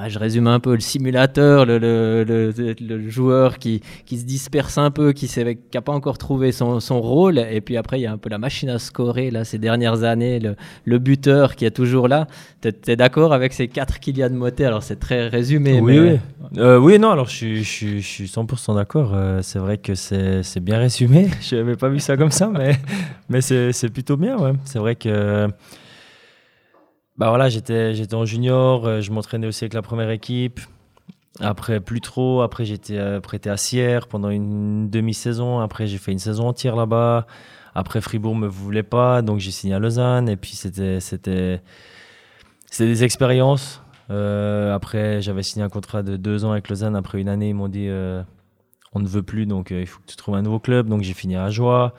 ah, 0.00 0.08
je 0.08 0.18
résume 0.18 0.46
un 0.46 0.60
peu 0.60 0.74
le 0.74 0.80
simulateur, 0.80 1.66
le, 1.66 1.78
le, 1.78 2.54
le, 2.80 3.10
joueur 3.10 3.58
qui, 3.58 3.80
qui, 4.06 4.18
se 4.18 4.24
disperse 4.24 4.78
un 4.78 4.92
peu, 4.92 5.12
qui 5.12 5.28
n'a 5.74 5.80
pas 5.80 5.92
encore 5.92 6.18
trouvé 6.18 6.52
son, 6.52 6.78
son, 6.78 7.00
rôle. 7.00 7.38
Et 7.38 7.60
puis 7.60 7.76
après, 7.76 7.98
il 7.98 8.02
y 8.02 8.06
a 8.06 8.12
un 8.12 8.16
peu 8.16 8.28
la 8.28 8.38
machine 8.38 8.68
à 8.68 8.78
scorer 8.78 9.32
là, 9.32 9.44
ces 9.44 9.58
dernières 9.58 10.04
années, 10.04 10.40
le, 10.84 10.98
buteur 10.98 11.56
qui 11.56 11.64
est 11.64 11.72
toujours 11.72 12.06
là. 12.06 12.28
Tu 12.62 12.70
es, 12.86 12.96
d'accord 12.96 13.32
avec 13.32 13.52
ces 13.52 13.66
quatre 13.66 13.98
Kylian 13.98 14.30
Motet 14.30 14.66
Alors, 14.66 14.84
c'est 14.84 15.00
très 15.00 15.26
résumé. 15.26 15.80
Oui, 15.80 15.98
oui. 15.98 16.18
Euh, 16.58 16.78
oui, 16.78 16.98
non, 16.98 17.10
alors 17.10 17.28
je, 17.28 17.56
je, 17.56 17.98
je 17.98 18.06
suis 18.06 18.26
100% 18.26 18.76
d'accord. 18.76 19.12
Euh, 19.14 19.40
c'est 19.42 19.58
vrai 19.58 19.78
que 19.78 19.94
c'est 19.94 20.60
bien 20.60 20.78
résumé. 20.78 21.28
Je 21.40 21.56
n'avais 21.56 21.76
pas 21.76 21.88
vu 21.88 21.98
ça 21.98 22.16
comme 22.16 22.30
ça, 22.30 22.50
mais, 22.52 22.76
mais 23.28 23.40
c'est 23.40 23.88
plutôt 23.92 24.16
bien. 24.16 24.36
Ouais. 24.38 24.52
C'est 24.64 24.78
vrai 24.78 24.94
que 24.94 25.48
bah 27.18 27.30
voilà, 27.30 27.48
j'étais, 27.48 28.14
en 28.14 28.24
junior, 28.24 28.86
euh, 28.86 29.00
je 29.00 29.10
m'entraînais 29.10 29.48
aussi 29.48 29.64
avec 29.64 29.74
la 29.74 29.82
première 29.82 30.10
équipe. 30.10 30.60
Après, 31.40 31.80
plus 31.80 32.00
trop. 32.00 32.42
Après, 32.42 32.64
j'étais 32.64 32.96
euh, 32.96 33.20
prêté 33.20 33.50
à 33.50 33.56
Sierre 33.56 34.06
pendant 34.06 34.30
une 34.30 34.88
demi-saison. 34.88 35.58
Après, 35.58 35.88
j'ai 35.88 35.98
fait 35.98 36.12
une 36.12 36.20
saison 36.20 36.46
entière 36.46 36.76
là-bas. 36.76 37.26
Après, 37.74 38.00
Fribourg 38.00 38.36
me 38.36 38.46
voulait 38.46 38.84
pas, 38.84 39.22
donc 39.22 39.40
j'ai 39.40 39.50
signé 39.50 39.74
à 39.74 39.80
Lausanne. 39.80 40.28
Et 40.28 40.36
puis, 40.36 40.52
c'était, 40.52 41.60
des 42.78 43.04
expériences. 43.04 43.82
Euh, 44.10 44.72
après, 44.72 45.20
j'avais 45.20 45.42
signé 45.42 45.64
un 45.64 45.68
contrat 45.68 46.04
de 46.04 46.16
deux 46.16 46.44
ans 46.44 46.52
avec 46.52 46.68
Lausanne. 46.68 46.94
Après 46.94 47.20
une 47.20 47.28
année, 47.28 47.48
ils 47.48 47.54
m'ont 47.54 47.68
dit 47.68 47.88
on 48.94 49.00
ne 49.00 49.08
veut 49.08 49.22
plus, 49.22 49.44
donc 49.44 49.70
il 49.70 49.86
faut 49.86 50.00
que 50.00 50.06
tu 50.06 50.16
trouves 50.16 50.36
un 50.36 50.42
nouveau 50.42 50.60
club. 50.60 50.88
Donc, 50.88 51.02
j'ai 51.02 51.14
fini 51.14 51.34
à 51.34 51.44
Ajoie. 51.44 51.94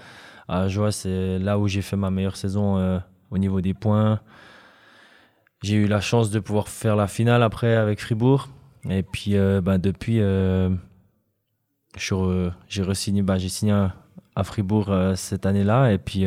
À 0.47 0.61
Ajoie, 0.61 0.93
c'est 0.93 1.39
là 1.39 1.59
où 1.59 1.67
j'ai 1.67 1.81
fait 1.81 1.97
ma 1.97 2.09
meilleure 2.09 2.37
saison 2.37 3.01
au 3.31 3.37
niveau 3.37 3.59
des 3.59 3.73
points. 3.73 4.21
J'ai 5.61 5.75
eu 5.75 5.87
la 5.87 5.99
chance 5.99 6.29
de 6.29 6.39
pouvoir 6.39 6.69
faire 6.69 6.95
la 6.95 7.07
finale 7.07 7.43
après 7.43 7.75
avec 7.75 7.99
Fribourg. 7.99 8.47
Et 8.89 9.03
puis, 9.03 9.35
euh, 9.35 9.59
bah, 9.59 9.77
depuis, 9.77 10.21
euh, 10.21 10.69
j'ai 11.97 12.81
re-signé, 12.81 13.21
bah, 13.21 13.37
j'ai 13.37 13.49
signé 13.49 13.73
à, 14.35 14.43
Fribourg 14.43 14.89
euh, 14.89 15.15
cette 15.15 15.45
année-là. 15.45 15.91
Et 15.91 15.97
puis, 15.97 16.25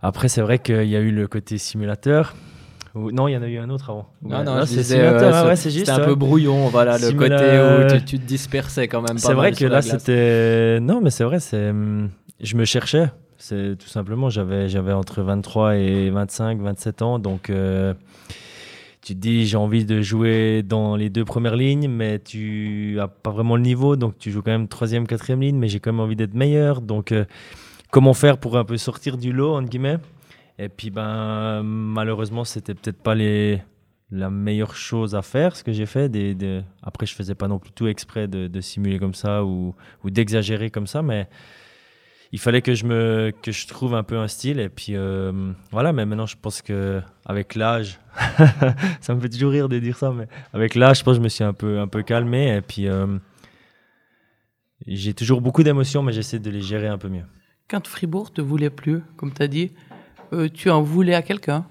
après, 0.00 0.28
c'est 0.28 0.42
vrai 0.42 0.60
qu'il 0.60 0.86
y 0.86 0.96
a 0.96 1.00
eu 1.00 1.10
le 1.10 1.26
côté 1.26 1.58
simulateur. 1.58 2.34
Non, 2.94 3.28
il 3.28 3.32
y 3.32 3.36
en 3.36 3.42
a 3.42 3.48
eu 3.48 3.58
un 3.58 3.68
autre 3.68 3.90
avant. 3.90 4.08
Non, 4.22 4.42
non, 4.42 4.64
c'est. 4.64 4.78
Ouais, 4.96 5.56
juste. 5.56 5.90
un 5.90 5.98
peu 5.98 6.14
brouillon, 6.14 6.68
voilà, 6.68 6.96
le 6.96 7.12
côté 7.12 7.94
où 7.94 8.00
tu, 8.06 8.18
te 8.18 8.24
dispersais 8.24 8.88
quand 8.88 9.02
même. 9.02 9.18
C'est 9.18 9.34
vrai 9.34 9.52
que 9.52 9.64
là, 9.64 9.82
c'était. 9.82 10.78
Non, 10.80 11.00
mais 11.00 11.10
c'est 11.10 11.24
vrai, 11.24 11.40
c'est. 11.40 11.72
Je 12.40 12.56
me 12.56 12.64
cherchais. 12.64 13.10
C'est 13.38 13.76
tout 13.78 13.88
simplement, 13.88 14.30
j'avais, 14.30 14.68
j'avais 14.68 14.92
entre 14.92 15.22
23 15.22 15.76
et 15.76 16.10
25, 16.10 16.60
27 16.60 17.02
ans. 17.02 17.18
Donc, 17.18 17.50
euh, 17.50 17.94
tu 19.02 19.14
te 19.14 19.20
dis, 19.20 19.46
j'ai 19.46 19.56
envie 19.56 19.84
de 19.84 20.00
jouer 20.00 20.62
dans 20.62 20.96
les 20.96 21.10
deux 21.10 21.24
premières 21.24 21.56
lignes, 21.56 21.88
mais 21.88 22.18
tu 22.18 22.94
n'as 22.96 23.08
pas 23.08 23.30
vraiment 23.30 23.56
le 23.56 23.62
niveau. 23.62 23.96
Donc, 23.96 24.18
tu 24.18 24.30
joues 24.30 24.42
quand 24.42 24.50
même 24.50 24.68
troisième, 24.68 25.06
quatrième 25.06 25.40
ligne, 25.40 25.56
mais 25.56 25.68
j'ai 25.68 25.80
quand 25.80 25.92
même 25.92 26.00
envie 26.00 26.16
d'être 26.16 26.34
meilleur. 26.34 26.80
Donc, 26.80 27.12
euh, 27.12 27.24
comment 27.90 28.14
faire 28.14 28.38
pour 28.38 28.56
un 28.56 28.64
peu 28.64 28.76
sortir 28.76 29.18
du 29.18 29.32
lot, 29.32 29.54
entre 29.54 29.68
guillemets? 29.68 29.98
Et 30.58 30.68
puis, 30.68 30.90
ben, 30.90 31.62
malheureusement, 31.62 32.44
c'était 32.44 32.74
peut-être 32.74 33.02
pas 33.02 33.14
les, 33.14 33.60
la 34.10 34.30
meilleure 34.30 34.74
chose 34.74 35.14
à 35.14 35.22
faire, 35.22 35.56
ce 35.56 35.62
que 35.62 35.72
j'ai 35.72 35.86
fait. 35.86 36.08
Des, 36.08 36.62
Après, 36.82 37.06
je 37.06 37.14
faisais 37.14 37.34
pas 37.34 37.48
non 37.48 37.58
plus 37.58 37.72
tout 37.72 37.86
exprès 37.86 38.28
de, 38.28 38.60
simuler 38.60 38.98
comme 38.98 39.14
ça 39.14 39.44
ou, 39.44 39.74
ou 40.04 40.10
d'exagérer 40.10 40.70
comme 40.70 40.86
ça, 40.86 41.02
mais 41.02 41.28
il 42.32 42.38
fallait 42.38 42.62
que 42.62 42.74
je 42.74 42.84
me 42.84 43.32
que 43.42 43.52
je 43.52 43.66
trouve 43.66 43.94
un 43.94 44.02
peu 44.02 44.18
un 44.18 44.28
style. 44.28 44.60
Et 44.60 44.68
puis 44.68 44.92
euh, 44.94 45.52
voilà 45.70 45.92
mais 45.92 46.04
maintenant 46.06 46.26
je 46.26 46.36
pense 46.40 46.62
que 46.62 47.00
avec 47.24 47.54
l'âge 47.54 48.00
ça 49.00 49.14
me 49.14 49.20
fait 49.20 49.28
toujours 49.28 49.52
rire 49.52 49.68
de 49.68 49.78
dire 49.78 49.96
ça 49.96 50.10
mais 50.12 50.26
avec 50.52 50.74
l'âge 50.74 50.98
je 50.98 51.04
pense 51.04 51.14
que 51.14 51.18
je 51.18 51.24
me 51.24 51.28
suis 51.28 51.44
un 51.44 51.52
peu 51.52 51.78
un 51.80 51.88
peu 51.88 52.02
calmé. 52.02 52.56
Et 52.56 52.60
puis 52.60 52.88
euh, 52.88 53.18
j'ai 54.86 55.14
toujours 55.14 55.40
beaucoup 55.40 55.62
d'émotions 55.62 56.02
mais 56.02 56.12
j'essaie 56.12 56.38
de 56.38 56.50
les 56.50 56.62
gérer 56.62 56.88
un 56.88 56.98
peu 56.98 57.08
mieux. 57.08 57.24
Quand 57.68 57.86
Fribourg 57.86 58.32
te 58.32 58.40
voulait 58.40 58.70
plus 58.70 59.02
comme 59.16 59.32
tu 59.32 59.42
as 59.42 59.48
dit 59.48 59.72
euh, 60.32 60.48
tu 60.52 60.70
en 60.70 60.82
voulais 60.82 61.14
à 61.14 61.22
quelqu'un? 61.22 61.66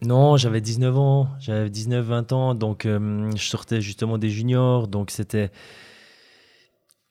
Non, 0.00 0.36
j'avais 0.36 0.60
19 0.60 0.96
ans, 0.96 1.28
j'avais 1.40 1.68
19-20 1.68 2.32
ans, 2.32 2.54
donc 2.54 2.84
je 2.84 3.42
sortais 3.42 3.80
justement 3.80 4.16
des 4.16 4.30
juniors, 4.30 4.86
donc 4.86 5.10
c'était... 5.10 5.50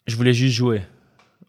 Je 0.06 0.16
voulais 0.16 0.32
juste 0.32 0.56
jouer, 0.56 0.84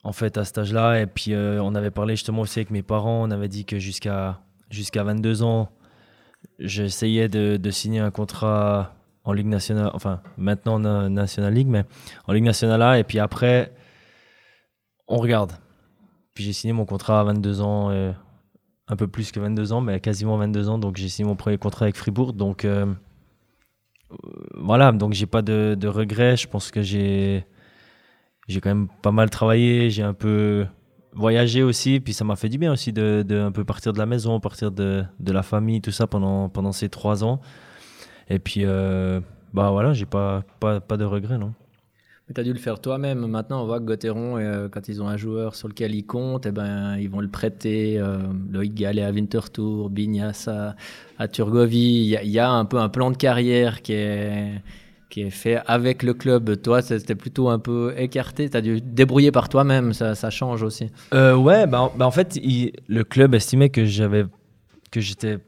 en 0.05 0.13
fait, 0.13 0.39
à 0.39 0.45
cet 0.45 0.59
âge-là, 0.59 1.01
et 1.01 1.07
puis 1.07 1.33
euh, 1.33 1.61
on 1.63 1.75
avait 1.75 1.91
parlé 1.91 2.17
justement 2.17 2.43
aussi 2.43 2.59
avec 2.61 2.71
mes 2.71 2.83
parents, 2.83 3.23
on 3.23 3.31
avait 3.31 3.49
dit 3.49 3.65
que 3.65 3.79
jusqu'à 3.79 4.41
jusqu'à 4.71 5.03
22 5.03 5.43
ans, 5.43 5.71
j'essayais 6.59 7.29
de, 7.29 7.57
de, 7.57 7.71
signer 7.71 8.01
un 8.01 8.11
contrat 8.11 8.95
en 9.25 9.33
Ligue 9.33 9.47
nationale, 9.47 9.91
enfin 9.95 10.21
maintenant 10.37 10.79
National 11.09 11.53
League, 11.55 11.69
mais 11.69 11.85
en 12.27 12.33
Ligue 12.33 12.45
nationale 12.45 12.83
A, 12.83 12.99
et 12.99 13.05
puis 13.05 13.19
après, 13.19 13.73
on 15.09 15.17
regarde. 15.17 15.53
Puis 16.35 16.45
j'ai 16.45 16.53
signé 16.53 16.73
mon 16.73 16.85
contrat 16.85 17.21
à 17.21 17.25
22 17.25 17.61
ans, 17.63 17.91
euh, 17.91 18.13
un 18.87 18.97
peu 18.97 19.09
plus 19.09 19.33
que 19.33 19.41
22 19.41 19.73
ans, 19.73 19.81
mais 19.81 19.99
quasiment 20.01 20.37
22 20.37 20.69
ans. 20.69 20.79
Donc 20.79 20.97
j'ai 20.97 21.09
signé 21.09 21.29
mon 21.29 21.37
premier 21.37 21.59
contrat 21.59 21.87
avec 21.87 21.97
Fribourg. 21.97 22.33
Donc 22.33 22.65
euh, 22.65 22.87
voilà, 24.55 24.93
donc 24.93 25.15
j'ai 25.15 25.27
pas 25.27 25.43
de, 25.43 25.89
regrets. 25.89 26.37
Je 26.37 26.47
pense 26.47 26.71
que 26.71 26.83
j'ai 26.83 27.45
j'ai 28.49 28.61
quand 28.61 28.71
même 28.71 28.89
pas 29.03 29.13
mal 29.13 29.31
travaillé. 29.31 29.91
J'ai 29.91 30.03
un 30.03 30.15
peu 30.15 30.67
voyagé 31.13 31.63
aussi, 31.63 32.01
puis 32.01 32.13
ça 32.13 32.25
m'a 32.25 32.37
fait 32.37 32.49
du 32.49 32.59
bien 32.59 32.73
aussi 32.73 32.93
de, 32.93 33.25
de, 33.27 33.39
un 33.39 33.53
peu 33.53 33.65
partir 33.65 33.93
de 33.93 33.99
la 33.99 34.07
maison, 34.07 34.41
partir 34.41 34.71
de, 34.71 35.05
de, 35.21 35.33
la 35.33 35.43
famille, 35.43 35.81
tout 35.81 35.91
ça 35.91 36.07
pendant, 36.07 36.49
pendant 36.49 36.73
ces 36.73 36.89
trois 36.89 37.25
ans. 37.25 37.41
Et 38.31 38.39
puis, 38.39 38.63
euh, 38.65 39.21
bah 39.53 39.71
voilà, 39.71 39.93
j'ai 39.93 40.07
pas, 40.07 40.45
pas, 40.61 40.81
pas 40.81 40.97
de 40.97 41.05
regrets, 41.05 41.39
non. 41.39 41.55
Tu 42.35 42.39
as 42.39 42.45
dû 42.45 42.53
le 42.53 42.59
faire 42.59 42.79
toi-même. 42.79 43.27
Maintenant, 43.27 43.63
on 43.63 43.67
voit 43.67 43.81
que 43.81 43.87
Gauthieron, 43.87 44.37
euh, 44.37 44.69
quand 44.69 44.87
ils 44.89 45.01
ont 45.03 45.09
un 45.09 45.17
joueur 45.17 45.55
sur 45.55 45.67
lequel 45.67 45.95
ils 45.95 46.05
comptent, 46.05 46.45
eh 46.45 46.51
ben, 46.51 46.99
ils 46.99 47.09
vont 47.09 47.21
le 47.21 47.29
prêter. 47.29 47.99
Euh, 47.99 48.19
Loïc 48.51 48.75
Gallet 48.75 49.03
à 49.03 49.11
Winterthur, 49.11 49.89
Bignas 49.89 50.47
à, 50.47 50.77
à 51.19 51.27
Turgovie. 51.27 52.19
Il 52.23 52.31
y, 52.31 52.39
a 52.39 52.51
un 52.51 52.67
peu 52.67 52.79
un 52.79 52.91
plan 52.91 53.11
de 53.11 53.17
carrière 53.17 53.81
qui 53.81 53.95
est, 53.95 54.61
qui 55.09 55.23
est 55.23 55.31
fait 55.31 55.61
avec 55.67 56.03
le 56.03 56.15
club. 56.15 56.61
Toi, 56.61 56.83
c'était 56.83 57.15
plutôt 57.15 57.49
un 57.49 57.59
peu 57.59 57.95
écarté. 57.97 58.49
Tu 58.49 58.57
as 58.57 58.61
dû 58.61 58.81
débrouiller 58.81 59.33
par 59.33 59.49
toi-même. 59.49 59.93
Ça, 59.93 60.31
change 60.31 60.63
aussi. 60.63 60.91
Euh, 61.15 61.35
ouais, 61.35 61.67
bah, 61.67 61.91
bah 61.97 62.07
en 62.07 62.11
fait, 62.11 62.39
le 62.43 63.03
club 63.03 63.35
estimait 63.35 63.71
que 63.71 63.85
j'avais 63.85 64.25
que 64.91 65.01
j'étais 65.01 65.39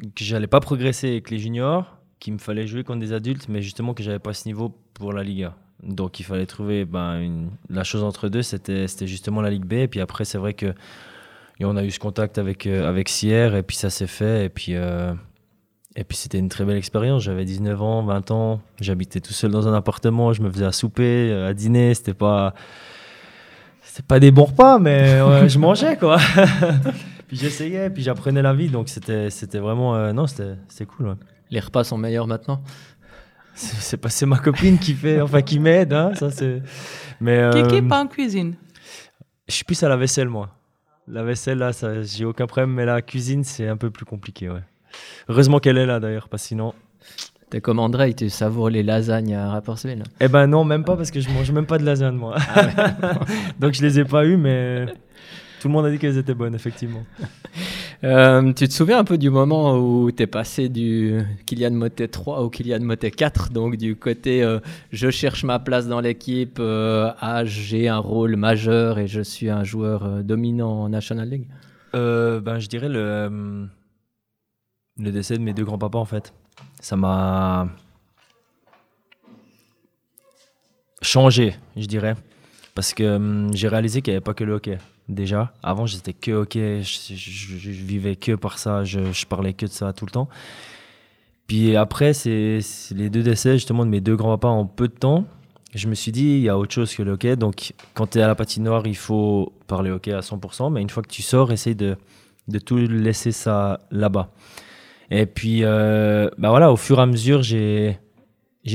que 0.00 0.24
j'allais 0.24 0.48
pas 0.48 0.60
progresser 0.60 1.08
avec 1.08 1.30
les 1.30 1.38
juniors, 1.38 1.98
qu'il 2.18 2.32
me 2.32 2.38
fallait 2.38 2.66
jouer 2.66 2.82
contre 2.82 2.98
des 2.98 3.12
adultes, 3.12 3.48
mais 3.48 3.62
justement 3.62 3.94
que 3.94 4.02
j'avais 4.02 4.18
pas 4.18 4.34
ce 4.34 4.48
niveau 4.48 4.76
pour 4.94 5.12
la 5.12 5.22
Liga. 5.22 5.54
Donc 5.82 6.18
il 6.18 6.24
fallait 6.24 6.46
trouver 6.46 6.84
ben, 6.84 7.48
la 7.68 7.84
chose 7.84 8.02
entre 8.02 8.28
deux, 8.28 8.42
c'était 8.42 8.86
justement 9.06 9.40
la 9.40 9.50
Ligue 9.50 9.64
B. 9.64 9.74
Et 9.74 9.88
puis 9.88 10.00
après, 10.00 10.24
c'est 10.24 10.38
vrai 10.38 10.54
que 10.54 10.74
on 11.64 11.76
a 11.76 11.84
eu 11.84 11.90
ce 11.90 11.98
contact 11.98 12.38
avec, 12.38 12.66
euh, 12.66 12.88
avec 12.88 13.08
Sierre 13.08 13.54
et 13.54 13.62
puis 13.62 13.76
ça 13.76 13.90
s'est 13.90 14.06
fait. 14.06 14.46
Et 14.46 14.48
puis, 14.48 14.74
euh, 14.74 15.12
et 15.96 16.04
puis 16.04 16.16
c'était 16.16 16.38
une 16.38 16.48
très 16.48 16.64
belle 16.64 16.76
expérience. 16.76 17.22
J'avais 17.22 17.44
19 17.44 17.82
ans, 17.82 18.02
20 18.02 18.30
ans. 18.30 18.60
J'habitais 18.80 19.20
tout 19.20 19.32
seul 19.32 19.50
dans 19.50 19.68
un 19.68 19.74
appartement. 19.74 20.32
Je 20.32 20.42
me 20.42 20.50
faisais 20.50 20.64
à 20.64 20.72
souper, 20.72 21.30
euh, 21.30 21.48
à 21.48 21.54
dîner. 21.54 21.94
C'était 21.94 22.14
pas. 22.14 22.54
C'était 23.82 24.06
pas 24.06 24.20
des 24.20 24.30
bons 24.30 24.44
repas, 24.44 24.78
mais 24.78 25.18
je 25.48 25.58
mangeais 25.58 25.96
quoi. 25.96 26.16
puis 27.28 27.36
j'essayais, 27.36 27.90
puis 27.90 28.02
j'apprenais 28.02 28.40
la 28.40 28.54
vie, 28.54 28.68
donc 28.68 28.88
c'était 28.88 29.58
vraiment. 29.58 30.12
non, 30.14 30.26
c'était 30.26 30.86
cool. 30.86 31.16
Les 31.50 31.60
repas 31.60 31.84
sont 31.84 31.98
meilleurs 31.98 32.26
maintenant? 32.26 32.62
C'est 33.54 33.98
pas 33.98 34.08
c'est 34.08 34.26
ma 34.26 34.38
copine 34.38 34.78
qui 34.78 34.94
fait 34.94 35.20
enfin 35.20 35.42
qui 35.42 35.58
m'aide 35.58 35.92
hein, 35.92 36.12
ça 36.14 36.30
c'est 36.30 36.62
mais 37.20 37.38
euh, 37.38 37.66
qui 37.66 37.82
pas 37.82 38.00
en 38.00 38.06
cuisine 38.06 38.54
je 39.46 39.54
suis 39.54 39.64
plus 39.64 39.82
à 39.82 39.88
la 39.88 39.96
vaisselle 39.96 40.28
moi 40.28 40.56
la 41.06 41.22
vaisselle 41.22 41.58
là 41.58 41.72
ça 41.72 42.02
j'ai 42.02 42.24
aucun 42.24 42.46
problème 42.46 42.72
mais 42.72 42.86
la 42.86 43.02
cuisine 43.02 43.44
c'est 43.44 43.68
un 43.68 43.76
peu 43.76 43.90
plus 43.90 44.06
compliqué 44.06 44.48
ouais 44.48 44.62
heureusement 45.28 45.58
qu'elle 45.58 45.78
est 45.78 45.86
là 45.86 46.00
d'ailleurs 46.00 46.28
que 46.28 46.36
sinon 46.38 46.74
T'es 47.52 47.60
comme 47.60 47.80
André, 47.80 48.14
tu 48.14 48.30
savoures 48.30 48.70
les 48.70 48.82
lasagnes 48.82 49.34
à 49.34 49.50
Rapperswil 49.50 50.04
Eh 50.20 50.28
ben 50.28 50.46
non, 50.46 50.64
même 50.64 50.84
pas 50.84 50.96
parce 50.96 51.10
que 51.10 51.20
je 51.20 51.28
mange 51.28 51.50
même 51.52 51.66
pas 51.66 51.76
de 51.76 51.84
lasagne 51.84 52.14
moi. 52.14 52.36
Ah 52.38 52.94
Donc 53.60 53.74
je 53.74 53.82
les 53.82 54.00
ai 54.00 54.06
pas 54.06 54.24
eu, 54.24 54.38
mais 54.38 54.86
tout 55.60 55.68
le 55.68 55.74
monde 55.74 55.84
a 55.84 55.90
dit 55.90 55.98
qu'elles 55.98 56.16
étaient 56.16 56.32
bonnes, 56.32 56.54
effectivement. 56.54 57.04
Euh, 58.04 58.52
tu 58.52 58.66
te 58.66 58.72
souviens 58.72 58.98
un 58.98 59.04
peu 59.04 59.16
du 59.16 59.30
moment 59.30 59.76
où 59.76 60.10
tu 60.10 60.24
es 60.24 60.26
passé 60.26 60.68
du 60.68 61.20
Kylian 61.46 61.70
Motet 61.70 62.08
3 62.08 62.40
au 62.40 62.50
Kylian 62.50 62.80
Motet 62.80 63.12
4, 63.12 63.52
donc 63.52 63.76
du 63.76 63.94
côté 63.94 64.42
euh, 64.42 64.58
je 64.90 65.08
cherche 65.10 65.44
ma 65.44 65.60
place 65.60 65.86
dans 65.86 66.00
l'équipe, 66.00 66.56
euh, 66.58 67.12
à 67.20 67.44
j'ai 67.44 67.86
un 67.86 67.98
rôle 67.98 68.34
majeur 68.34 68.98
et 68.98 69.06
je 69.06 69.20
suis 69.20 69.50
un 69.50 69.62
joueur 69.62 70.24
dominant 70.24 70.84
en 70.84 70.88
National 70.88 71.28
League 71.28 71.46
ben, 71.92 72.58
Je 72.58 72.66
dirais 72.66 72.88
le, 72.88 73.68
le 74.98 75.10
décès 75.10 75.38
de 75.38 75.42
mes 75.42 75.54
deux 75.54 75.64
grands-papas 75.64 75.98
en 75.98 76.04
fait. 76.04 76.32
Ça 76.80 76.96
m'a 76.96 77.68
changé, 81.00 81.56
je 81.76 81.86
dirais. 81.86 82.14
Parce 82.74 82.94
que 82.94 83.16
hum, 83.16 83.50
j'ai 83.54 83.68
réalisé 83.68 84.02
qu'il 84.02 84.12
n'y 84.12 84.16
avait 84.16 84.24
pas 84.24 84.34
que 84.34 84.44
le 84.44 84.54
hockey 84.54 84.78
déjà. 85.08 85.52
Avant, 85.62 85.86
j'étais 85.86 86.12
que 86.12 86.42
ok, 86.42 86.54
je, 86.54 87.70
vivais 87.70 88.16
que 88.16 88.32
par 88.32 88.58
ça, 88.58 88.84
je, 88.84 89.26
parlais 89.26 89.52
que 89.52 89.66
de 89.66 89.70
ça 89.70 89.92
tout 89.92 90.06
le 90.06 90.10
temps. 90.10 90.28
Puis 91.46 91.76
après, 91.76 92.14
c'est 92.14 92.60
les 92.92 93.10
deux 93.10 93.22
décès 93.22 93.54
justement 93.54 93.84
de 93.84 93.90
mes 93.90 94.00
deux 94.00 94.16
grands-papas 94.16 94.48
en 94.48 94.66
peu 94.66 94.88
de 94.88 94.94
temps. 94.94 95.26
Je 95.74 95.88
me 95.88 95.94
suis 95.94 96.12
dit, 96.12 96.24
il 96.24 96.40
y 96.40 96.48
a 96.48 96.58
autre 96.58 96.72
chose 96.72 96.94
que 96.94 97.02
le 97.02 97.12
hockey. 97.12 97.34
Donc, 97.36 97.72
quand 97.94 98.06
tu 98.06 98.18
es 98.18 98.22
à 98.22 98.26
la 98.26 98.34
patinoire, 98.34 98.86
il 98.86 98.96
faut 98.96 99.52
parler 99.66 99.90
hockey 99.90 100.12
à 100.12 100.20
100%. 100.20 100.70
Mais 100.70 100.82
une 100.82 100.90
fois 100.90 101.02
que 101.02 101.08
tu 101.08 101.22
sors, 101.22 101.50
essaye 101.50 101.74
de, 101.74 101.96
de 102.48 102.58
tout 102.58 102.76
laisser 102.76 103.32
ça 103.32 103.80
là-bas. 103.90 104.30
Et 105.14 105.26
puis, 105.26 105.62
euh, 105.62 106.30
bah 106.38 106.48
voilà, 106.48 106.72
au 106.72 106.76
fur 106.76 106.98
et 106.98 107.02
à 107.02 107.06
mesure, 107.06 107.42
j'ai 107.42 107.98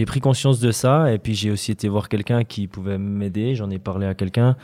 pris 0.06 0.20
conscience 0.20 0.60
de 0.60 0.72
ça. 0.72 1.12
Et 1.12 1.18
puis, 1.18 1.34
j'ai 1.34 1.50
aussi 1.50 1.72
été 1.72 1.90
voir 1.90 2.10
quelqu'un 2.10 2.44
qui 2.44 2.68
pouvait 2.68 3.00
m'aider. 3.00 3.56
J'en 3.56 3.72
ai 3.72 3.80
parlé 3.80 4.06
à 4.06 4.14
quelqu'un 4.14 4.56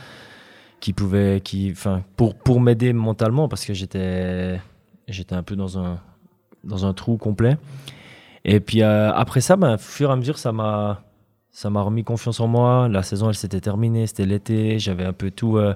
qui 0.79 0.93
pouvait, 0.93 1.41
qui, 1.43 1.71
enfin, 1.71 2.03
pour, 2.15 2.35
pour 2.35 2.61
m'aider 2.61 2.93
mentalement 2.93 3.47
parce 3.47 3.65
que 3.65 3.73
j'étais, 3.73 4.59
j'étais 5.07 5.33
un 5.33 5.41
peu 5.41 5.55
dans 5.55 5.79
un, 5.79 5.99
dans 6.63 6.85
un 6.85 6.93
trou 6.93 7.17
complet. 7.17 7.57
Et 8.45 8.59
puis 8.59 8.83
euh, 8.83 9.11
après 9.13 9.41
ça, 9.41 9.55
ben, 9.55 9.75
au 9.75 9.77
fur 9.77 10.09
et 10.09 10.13
à 10.13 10.15
mesure, 10.15 10.37
ça 10.37 10.51
m'a, 10.51 11.01
ça 11.51 11.69
m'a 11.71 11.81
remis 11.81 12.03
confiance 12.03 12.39
en 12.39 12.47
moi. 12.47 12.87
La 12.87 13.01
saison, 13.01 13.29
elle 13.29 13.35
s'était 13.35 13.61
terminée, 13.61 14.05
c'était 14.05 14.25
l'été, 14.25 14.77
j'avais 14.77 15.05
un 15.05 15.13
peu 15.13 15.31
tout, 15.31 15.57
euh, 15.57 15.73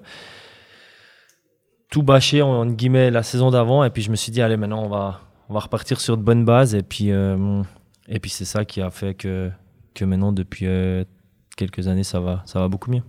tout 1.90 2.04
bâché 2.04 2.42
en, 2.44 2.66
guillemets 2.68 3.10
la 3.10 3.24
saison 3.24 3.50
d'avant. 3.50 3.84
Et 3.84 3.90
puis 3.90 4.04
je 4.04 4.12
me 4.12 4.16
suis 4.16 4.32
dit, 4.32 4.42
allez, 4.42 4.58
maintenant 4.58 4.84
on 4.84 4.90
va, 4.90 5.22
on 5.50 5.54
va 5.54 5.60
repartir 5.60 6.00
sur 6.00 6.18
de 6.18 6.24
bonnes 6.24 6.46
bases. 6.46 6.76
Et 6.76 6.84
puis, 6.84 7.12
euh, 7.12 7.62
et 8.08 8.20
puis 8.20 8.30
c'est 8.30 8.46
ça 8.46 8.66
qui 8.66 8.82
a 8.82 8.90
fait 8.92 9.14
que, 9.14 9.50
que 9.94 10.06
maintenant, 10.06 10.32
depuis 10.32 10.68
quelques 11.56 11.88
années, 11.88 12.04
ça 12.04 12.20
va, 12.20 12.44
ça 12.46 12.60
va 12.60 12.68
beaucoup 12.68 12.92
mieux. 12.92 13.04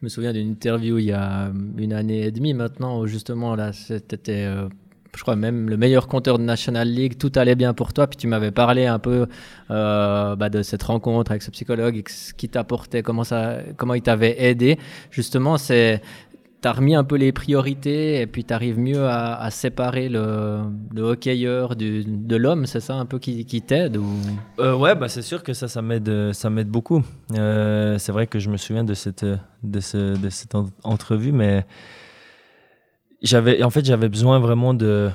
Je 0.00 0.06
me 0.06 0.08
souviens 0.08 0.32
d'une 0.32 0.48
interview 0.48 0.98
il 0.98 1.06
y 1.06 1.12
a 1.12 1.50
une 1.76 1.92
année 1.92 2.22
et 2.22 2.30
demie 2.30 2.54
maintenant 2.54 3.00
où 3.00 3.08
justement 3.08 3.56
là 3.56 3.72
c'était 3.72 4.44
euh, 4.44 4.68
je 5.16 5.22
crois 5.22 5.34
même 5.34 5.68
le 5.68 5.76
meilleur 5.76 6.06
compteur 6.06 6.38
de 6.38 6.44
National 6.44 6.88
League, 6.88 7.18
tout 7.18 7.32
allait 7.34 7.56
bien 7.56 7.74
pour 7.74 7.92
toi. 7.92 8.06
Puis 8.06 8.16
tu 8.16 8.28
m'avais 8.28 8.52
parlé 8.52 8.86
un 8.86 9.00
peu 9.00 9.26
euh, 9.72 10.36
bah, 10.36 10.48
de 10.50 10.62
cette 10.62 10.84
rencontre 10.84 11.32
avec 11.32 11.42
ce 11.42 11.50
psychologue, 11.50 12.00
ce 12.08 12.32
qui 12.32 12.48
t'apportait, 12.48 13.02
comment 13.02 13.24
ça, 13.24 13.58
comment 13.76 13.94
il 13.94 14.02
t'avait 14.02 14.40
aidé. 14.40 14.78
Justement, 15.10 15.58
c'est 15.58 16.00
tu 16.60 16.68
as 16.68 16.72
remis 16.72 16.94
un 16.94 17.04
peu 17.04 17.16
les 17.16 17.32
priorités 17.32 18.20
et 18.20 18.26
puis 18.26 18.44
tu 18.44 18.52
arrives 18.52 18.78
mieux 18.78 19.06
à, 19.06 19.50
séparer 19.50 20.08
le, 20.08 20.60
le 20.92 21.02
hockeyeur 21.02 21.76
du, 21.76 22.04
de 22.04 22.36
l'homme, 22.36 22.66
c'est 22.66 22.80
ça 22.80 22.94
un 22.94 23.06
peu 23.06 23.18
qui, 23.18 23.44
qui 23.44 23.62
t'aide 23.62 23.96
ou... 23.96 24.06
Euh, 24.58 24.74
ouais, 24.74 24.94
bah 24.94 25.08
c'est 25.08 25.22
sûr 25.22 25.42
que 25.42 25.52
ça, 25.52 25.68
ça 25.68 25.82
m'aide, 25.82 26.32
ça 26.32 26.50
m'aide 26.50 26.68
beaucoup. 26.68 27.02
Euh, 27.34 27.98
c'est 27.98 28.12
vrai 28.12 28.26
que 28.26 28.38
je 28.38 28.50
me 28.50 28.56
souviens 28.56 28.84
de 28.84 28.94
cette, 28.94 29.24
de, 29.24 29.80
ce, 29.80 30.18
de 30.18 30.30
cette 30.30 30.54
entrevue, 30.82 31.32
mais 31.32 31.64
j'avais, 33.22 33.62
en 33.62 33.70
fait, 33.70 33.84
j'avais 33.84 34.08
besoin 34.08 34.38
vraiment 34.38 34.74
de, 34.74 35.10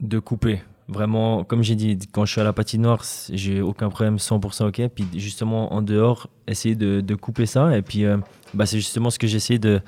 de 0.00 0.18
couper. 0.18 0.60
Vraiment, 0.88 1.42
comme 1.42 1.64
j'ai 1.64 1.74
dit, 1.74 1.98
quand 2.12 2.24
je 2.26 2.32
suis 2.32 2.40
à 2.40 2.44
la 2.44 2.52
patinoire, 2.52 3.02
j'ai 3.32 3.60
aucun 3.60 3.88
problème, 3.88 4.16
100% 4.16 4.68
ok. 4.68 4.88
Puis 4.94 5.06
justement, 5.16 5.72
en 5.72 5.82
dehors, 5.82 6.28
essayer 6.46 6.76
de, 6.76 7.00
de 7.00 7.14
couper 7.16 7.46
ça. 7.46 7.76
Et 7.76 7.82
puis, 7.82 8.04
euh, 8.04 8.18
bah, 8.56 8.66
c'est 8.66 8.78
justement 8.78 9.10
ce 9.10 9.18
que 9.18 9.26
j'ai 9.26 9.36
essayé 9.36 9.58
de, 9.58 9.80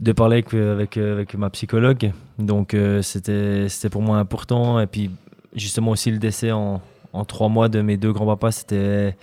de 0.00 0.12
parler 0.12 0.38
avec, 0.38 0.52
avec, 0.54 0.96
avec 0.96 1.34
ma 1.34 1.50
psychologue. 1.50 2.12
Donc, 2.38 2.74
euh, 2.74 3.02
c'était, 3.02 3.68
c'était 3.68 3.88
pour 3.88 4.02
moi 4.02 4.18
important. 4.18 4.80
Et 4.80 4.86
puis, 4.86 5.10
justement, 5.54 5.92
aussi 5.92 6.10
le 6.10 6.18
décès 6.18 6.52
en, 6.52 6.82
en 7.12 7.24
trois 7.24 7.48
mois 7.48 7.68
de 7.68 7.80
mes 7.80 7.96
deux 7.96 8.12
grands-papas, 8.12 8.52
c'était, 8.52 9.16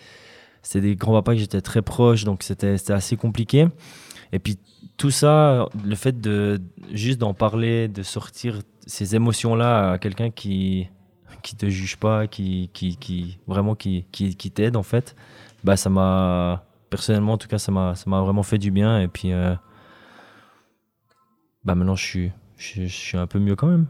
c'était 0.62 0.82
des 0.82 0.96
grands-papas 0.96 1.34
que 1.34 1.40
j'étais 1.40 1.62
très 1.62 1.82
proche. 1.82 2.24
Donc, 2.24 2.44
c'était, 2.44 2.78
c'était 2.78 2.94
assez 2.94 3.18
compliqué. 3.18 3.68
Et 4.32 4.40
puis, 4.40 4.58
tout 4.98 5.12
ça, 5.12 5.70
le 5.86 5.96
fait 5.96 6.20
de 6.20 6.60
juste 6.94 7.20
d'en 7.20 7.34
parler, 7.34 7.88
de 7.88 8.02
sortir 8.02 8.62
ces 8.86 9.16
émotions-là 9.16 9.92
à 9.92 9.98
quelqu'un 9.98 10.32
qui 10.32 10.88
qui 11.44 11.56
te 11.56 11.70
juge 11.70 11.98
pas, 11.98 12.28
qui, 12.28 12.70
qui, 12.74 12.98
qui 12.98 13.38
vraiment 13.48 13.76
qui, 13.76 14.06
qui 14.12 14.52
t'aide 14.52 14.76
en 14.76 14.84
fait, 14.84 15.16
bah 15.64 15.78
ça 15.78 15.90
m'a 15.90 16.66
personnellement 16.90 17.34
en 17.34 17.38
tout 17.38 17.48
cas 17.48 17.58
ça 17.58 17.72
m'a 17.72 17.96
ça 17.96 18.10
m'a 18.10 18.22
vraiment 18.22 18.44
fait 18.44 18.58
du 18.58 18.72
bien 18.72 19.00
et 19.02 19.08
puis 19.08 19.34
euh, 19.34 19.54
bah 21.64 21.76
maintenant 21.76 21.96
je 21.96 22.04
suis 22.06 22.32
je, 22.58 22.84
je 22.84 22.88
suis 22.88 23.18
un 23.18 23.28
peu 23.28 23.38
mieux 23.40 23.56
quand 23.56 23.68
même. 23.68 23.86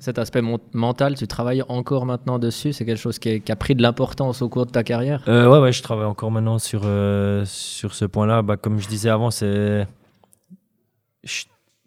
Cet 0.00 0.18
aspect 0.18 0.42
mental, 0.72 1.14
tu 1.14 1.28
travailles 1.28 1.62
encore 1.68 2.04
maintenant 2.04 2.40
dessus? 2.40 2.72
C'est 2.72 2.84
quelque 2.84 2.98
chose 2.98 3.20
qui, 3.20 3.28
est- 3.28 3.40
qui 3.40 3.52
a 3.52 3.56
pris 3.56 3.76
de 3.76 3.82
l'importance 3.82 4.42
au 4.42 4.48
cours 4.48 4.66
de 4.66 4.72
ta 4.72 4.82
carrière? 4.82 5.22
Euh, 5.28 5.48
ouais, 5.48 5.60
ouais, 5.60 5.70
je 5.70 5.80
travaille 5.84 6.06
encore 6.06 6.32
maintenant 6.32 6.58
sur, 6.58 6.80
euh, 6.84 7.44
sur 7.44 7.94
ce 7.94 8.04
point-là. 8.06 8.42
Bah, 8.42 8.56
comme 8.56 8.80
je 8.80 8.88
disais 8.88 9.08
avant, 9.08 9.30
c'est. 9.30 9.86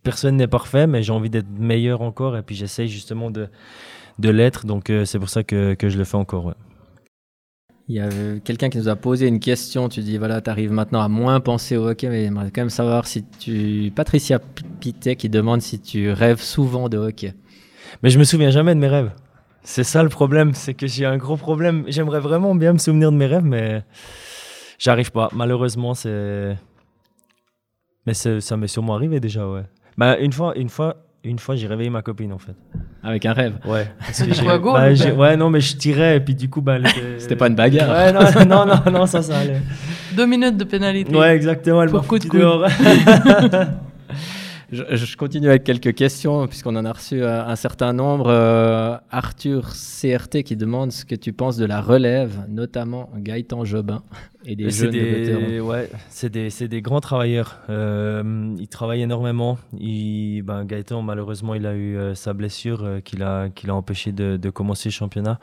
Personne 0.03 0.38
n'est 0.38 0.47
parfait, 0.47 0.88
mais 0.88 1.03
j'ai 1.03 1.12
envie 1.12 1.30
d'être 1.30 1.49
meilleur 1.49 2.01
encore 2.01 2.38
et 2.38 2.43
puis 2.43 2.55
j'essaye 2.55 2.88
justement 2.88 3.30
de, 3.30 3.49
de 4.20 4.30
l'être. 4.30 4.66
Donc 4.66 4.89
euh, 4.89 5.03
c'est 5.03 5.20
pour 5.20 5.30
ça 5.30 5.43
que, 5.43 5.74
que 5.74 5.89
je 5.89 5.97
le 5.97 6.05
fais 6.05 6.16
encore. 6.18 6.45
ouais. 6.45 6.53
Il 7.92 7.96
y 7.96 8.00
a 8.00 8.06
euh, 8.06 8.39
quelqu'un 8.42 8.70
qui 8.70 8.78
nous 8.78 8.88
a 8.88 8.96
posé 8.96 9.28
une 9.28 9.42
question. 9.42 9.89
Tu 9.89 10.00
dis 10.00 10.18
voilà, 10.18 10.39
tu 10.39 10.50
arrives 10.50 10.72
maintenant 10.72 11.02
à 11.02 11.10
moins 11.10 11.42
penser 11.42 11.76
au 11.76 11.89
hockey, 11.89 12.08
mais 12.08 12.24
j'aimerais 12.24 12.50
quand 12.50 12.62
même 12.62 12.70
savoir 12.70 13.06
si 13.06 13.26
tu. 13.38 13.92
Patricia 13.94 14.39
P- 14.39 14.64
Pitet 14.80 15.18
qui 15.18 15.28
demande 15.28 15.62
si 15.62 15.78
tu 15.78 16.10
rêves 16.10 16.39
souvent 16.39 16.88
de 16.88 16.98
hockey. 16.98 17.34
Mais 18.02 18.10
je 18.10 18.18
me 18.18 18.24
souviens 18.24 18.50
jamais 18.50 18.74
de 18.76 18.80
mes 18.80 18.88
rêves. 18.88 19.12
C'est 19.64 19.84
ça 19.84 20.04
le 20.04 20.08
problème, 20.10 20.54
c'est 20.54 20.74
que 20.74 20.88
j'ai 20.88 21.06
un 21.06 21.18
gros 21.18 21.36
problème. 21.36 21.84
J'aimerais 21.88 22.22
vraiment 22.22 22.56
bien 22.56 22.72
me 22.72 22.78
souvenir 22.78 23.12
de 23.12 23.18
mes 23.18 23.26
rêves, 23.26 23.44
mais 23.44 23.84
j'arrive 24.80 25.12
pas. 25.12 25.28
Malheureusement, 25.34 25.94
c'est. 25.94 26.56
Mais 28.08 28.14
ça 28.14 28.56
m'est 28.56 28.68
sûrement 28.68 28.96
arrivé 28.96 29.20
déjà, 29.20 29.46
ouais. 29.50 29.64
Bah, 29.98 30.18
une 30.18 30.32
fois, 30.32 30.58
une 30.58 30.70
fois, 30.70 30.96
une 31.24 31.38
fois, 31.40 31.56
j'ai 31.56 31.68
réveillé 31.68 31.90
ma 31.90 32.02
copine 32.02 32.34
en 32.34 32.38
fait. 32.40 32.56
Avec 33.04 33.26
un 33.26 33.34
rêve. 33.34 33.54
Ouais. 33.66 33.88
Parce 34.00 34.24
que 34.24 34.34
j'ai- 34.34 34.44
Quoi, 34.44 34.58
go, 34.60 34.74
bah, 34.74 34.94
j'ai- 34.94 35.12
ouais, 35.12 35.38
non, 35.38 35.50
mais 35.50 35.60
je 35.62 35.76
tirais 35.78 36.18
et 36.18 36.20
puis 36.20 36.34
du 36.36 36.50
coup, 36.50 36.62
bah, 36.62 36.76
elle 36.78 36.88
était- 36.88 37.20
C'était 37.20 37.36
pas 37.36 37.48
une 37.48 37.56
bagarre. 37.56 37.90
Ouais, 37.90 38.12
non, 38.12 38.22
non, 38.46 38.66
non, 38.66 38.92
non, 38.92 39.06
ça, 39.06 39.22
ça 39.22 39.38
allait. 39.40 39.62
Deux 40.16 40.26
minutes 40.26 40.58
de 40.58 40.64
pénalité. 40.64 41.16
Ouais, 41.16 41.36
exactement. 41.36 41.84
Elle 41.84 41.90
Pour 41.90 42.02
m'a 42.02 42.08
coup 42.08 42.20
de 42.20 42.26
coude. 42.28 42.42
Je, 44.72 44.84
je 44.96 45.18
continue 45.18 45.50
avec 45.50 45.66
quelques 45.66 45.94
questions, 45.94 46.48
puisqu'on 46.48 46.78
en 46.78 46.86
a 46.86 46.94
reçu 46.94 47.22
euh, 47.22 47.46
un 47.46 47.58
certain 47.58 47.92
nombre. 47.92 48.30
Euh, 48.30 48.96
Arthur 49.10 49.70
CRT 49.74 50.44
qui 50.44 50.56
demande 50.56 50.94
ce 50.94 51.04
que 51.04 51.16
tu 51.16 51.34
penses 51.34 51.58
de 51.58 51.66
la 51.66 51.82
relève, 51.82 52.46
notamment 52.48 53.10
Gaëtan 53.18 53.66
Jobin 53.66 54.02
et 54.46 54.56
des 54.56 54.72
C'est 54.72 54.86
jeunes 54.86 54.92
des, 54.92 55.60
ouais, 55.60 55.90
c'est 56.10 56.30
des, 56.30 56.50
c'est 56.50 56.70
des 56.70 56.82
grands 56.82 57.02
travailleurs. 57.02 57.60
Euh, 57.70 58.56
ils 58.60 58.70
travaillent 58.70 59.02
énormément. 59.02 59.58
Il, 59.78 60.44
ben, 60.44 60.64
Gaëtan, 60.64 61.02
malheureusement, 61.02 61.54
il 61.54 61.66
a 61.66 61.74
eu 61.74 61.98
euh, 61.98 62.16
sa 62.16 62.32
blessure 62.32 62.84
euh, 62.84 63.00
qui 63.02 63.18
l'a 63.18 63.50
qui 63.54 63.68
l'a 63.68 63.76
empêché 63.76 64.14
de, 64.14 64.38
de 64.38 64.50
commencer 64.50 64.88
le 64.88 64.94
championnat. 64.94 65.38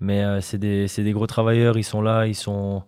Mais 0.00 0.24
euh, 0.24 0.40
c'est 0.40 0.58
des, 0.58 0.88
c'est 0.88 1.04
des 1.04 1.12
gros 1.12 1.26
travailleurs. 1.26 1.76
Ils 1.76 1.84
sont 1.84 2.00
là, 2.00 2.26
ils 2.26 2.34
sont 2.34 2.84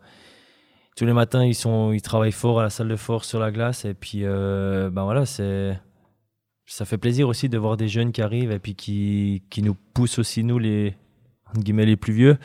tous 0.96 1.06
les 1.06 1.12
matins, 1.12 1.44
ils 1.44 1.54
sont, 1.54 1.92
ils 1.92 2.02
travaillent 2.02 2.32
fort 2.32 2.60
à 2.60 2.62
la 2.62 2.70
salle 2.70 2.88
de 2.88 2.96
force 2.96 3.28
sur 3.28 3.40
la 3.40 3.50
glace. 3.50 3.84
Et 3.84 3.94
puis, 3.94 4.20
euh, 4.22 4.90
ben 4.90 5.04
voilà, 5.04 5.26
c'est 5.26 5.78
ça 6.66 6.84
fait 6.84 6.98
plaisir 6.98 7.28
aussi 7.28 7.48
de 7.48 7.58
voir 7.58 7.76
des 7.76 7.88
jeunes 7.88 8.12
qui 8.12 8.22
arrivent 8.22 8.50
et 8.50 8.58
puis 8.58 8.74
qui, 8.74 9.42
qui 9.50 9.62
nous 9.62 9.74
poussent 9.74 10.18
aussi 10.18 10.44
nous 10.44 10.58
les 10.58 10.94
guillemets 11.56 11.86
les 11.86 11.96
plus 11.96 12.12
vieux. 12.12 12.38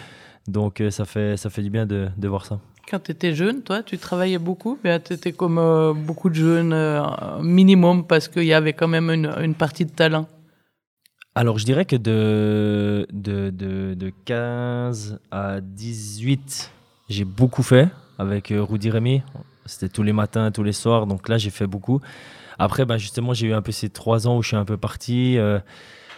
Donc 0.47 0.82
euh, 0.82 0.89
ça 0.89 1.06
fait 1.06 1.38
ça 1.38 1.50
fait 1.50 1.62
du 1.62 1.70
bien 1.70 1.86
de, 1.86 2.10
de 2.18 2.28
voir 2.28 2.45
ça. 2.45 2.60
Quand 2.89 3.00
tu 3.00 3.12
étais 3.12 3.36
jeune, 3.36 3.62
toi, 3.62 3.84
tu 3.84 4.00
travaillais 4.00 4.39
beaucoup, 4.39 4.80
mais 4.84 5.00
tu 5.00 5.14
étais 5.14 5.32
comme 5.32 5.60
euh, 5.60 5.93
beaucoup 5.93 6.30
de 6.30 6.36
jeunes, 6.36 6.74
euh, 6.74 7.04
un 7.04 7.43
minimum, 7.43 8.08
parce 8.08 8.28
qu'il 8.28 8.45
y 8.45 8.54
avait 8.54 8.74
quand 8.74 8.88
même 8.88 9.12
une, 9.12 9.32
une 9.41 9.54
partie 9.54 9.86
de 9.86 9.91
talent. 9.91 10.28
Alors, 11.36 11.60
je 11.60 11.66
dirais 11.66 11.86
que 11.86 11.95
de, 11.95 13.06
de, 13.14 13.52
de, 13.52 13.93
de 13.93 14.12
15 14.26 15.20
à 15.30 15.62
18, 15.62 16.72
j'ai 17.10 17.26
beaucoup 17.26 17.62
fait 17.62 17.89
avec 18.20 18.51
euh, 18.51 18.61
Rudy 18.61 18.91
Rémy. 18.91 19.24
C'était 19.65 19.89
tous 19.89 20.03
les 20.03 20.13
matins, 20.13 20.51
tous 20.51 20.63
les 20.63 20.74
soirs. 20.74 21.07
Donc 21.07 21.28
là, 21.28 21.39
j'ai 21.39 21.49
fait 21.49 21.65
beaucoup. 21.65 22.01
Après, 22.59 22.86
bah, 22.86 22.97
justement, 22.97 23.34
j'ai 23.34 23.47
eu 23.47 23.53
un 23.53 23.63
peu 23.63 23.72
ces 23.72 23.89
trois 23.89 24.28
ans 24.28 24.38
où 24.38 24.43
je 24.43 24.49
suis 24.49 24.57
un 24.57 24.65
peu 24.65 24.78
parti. 24.78 25.38
euh, 25.38 25.59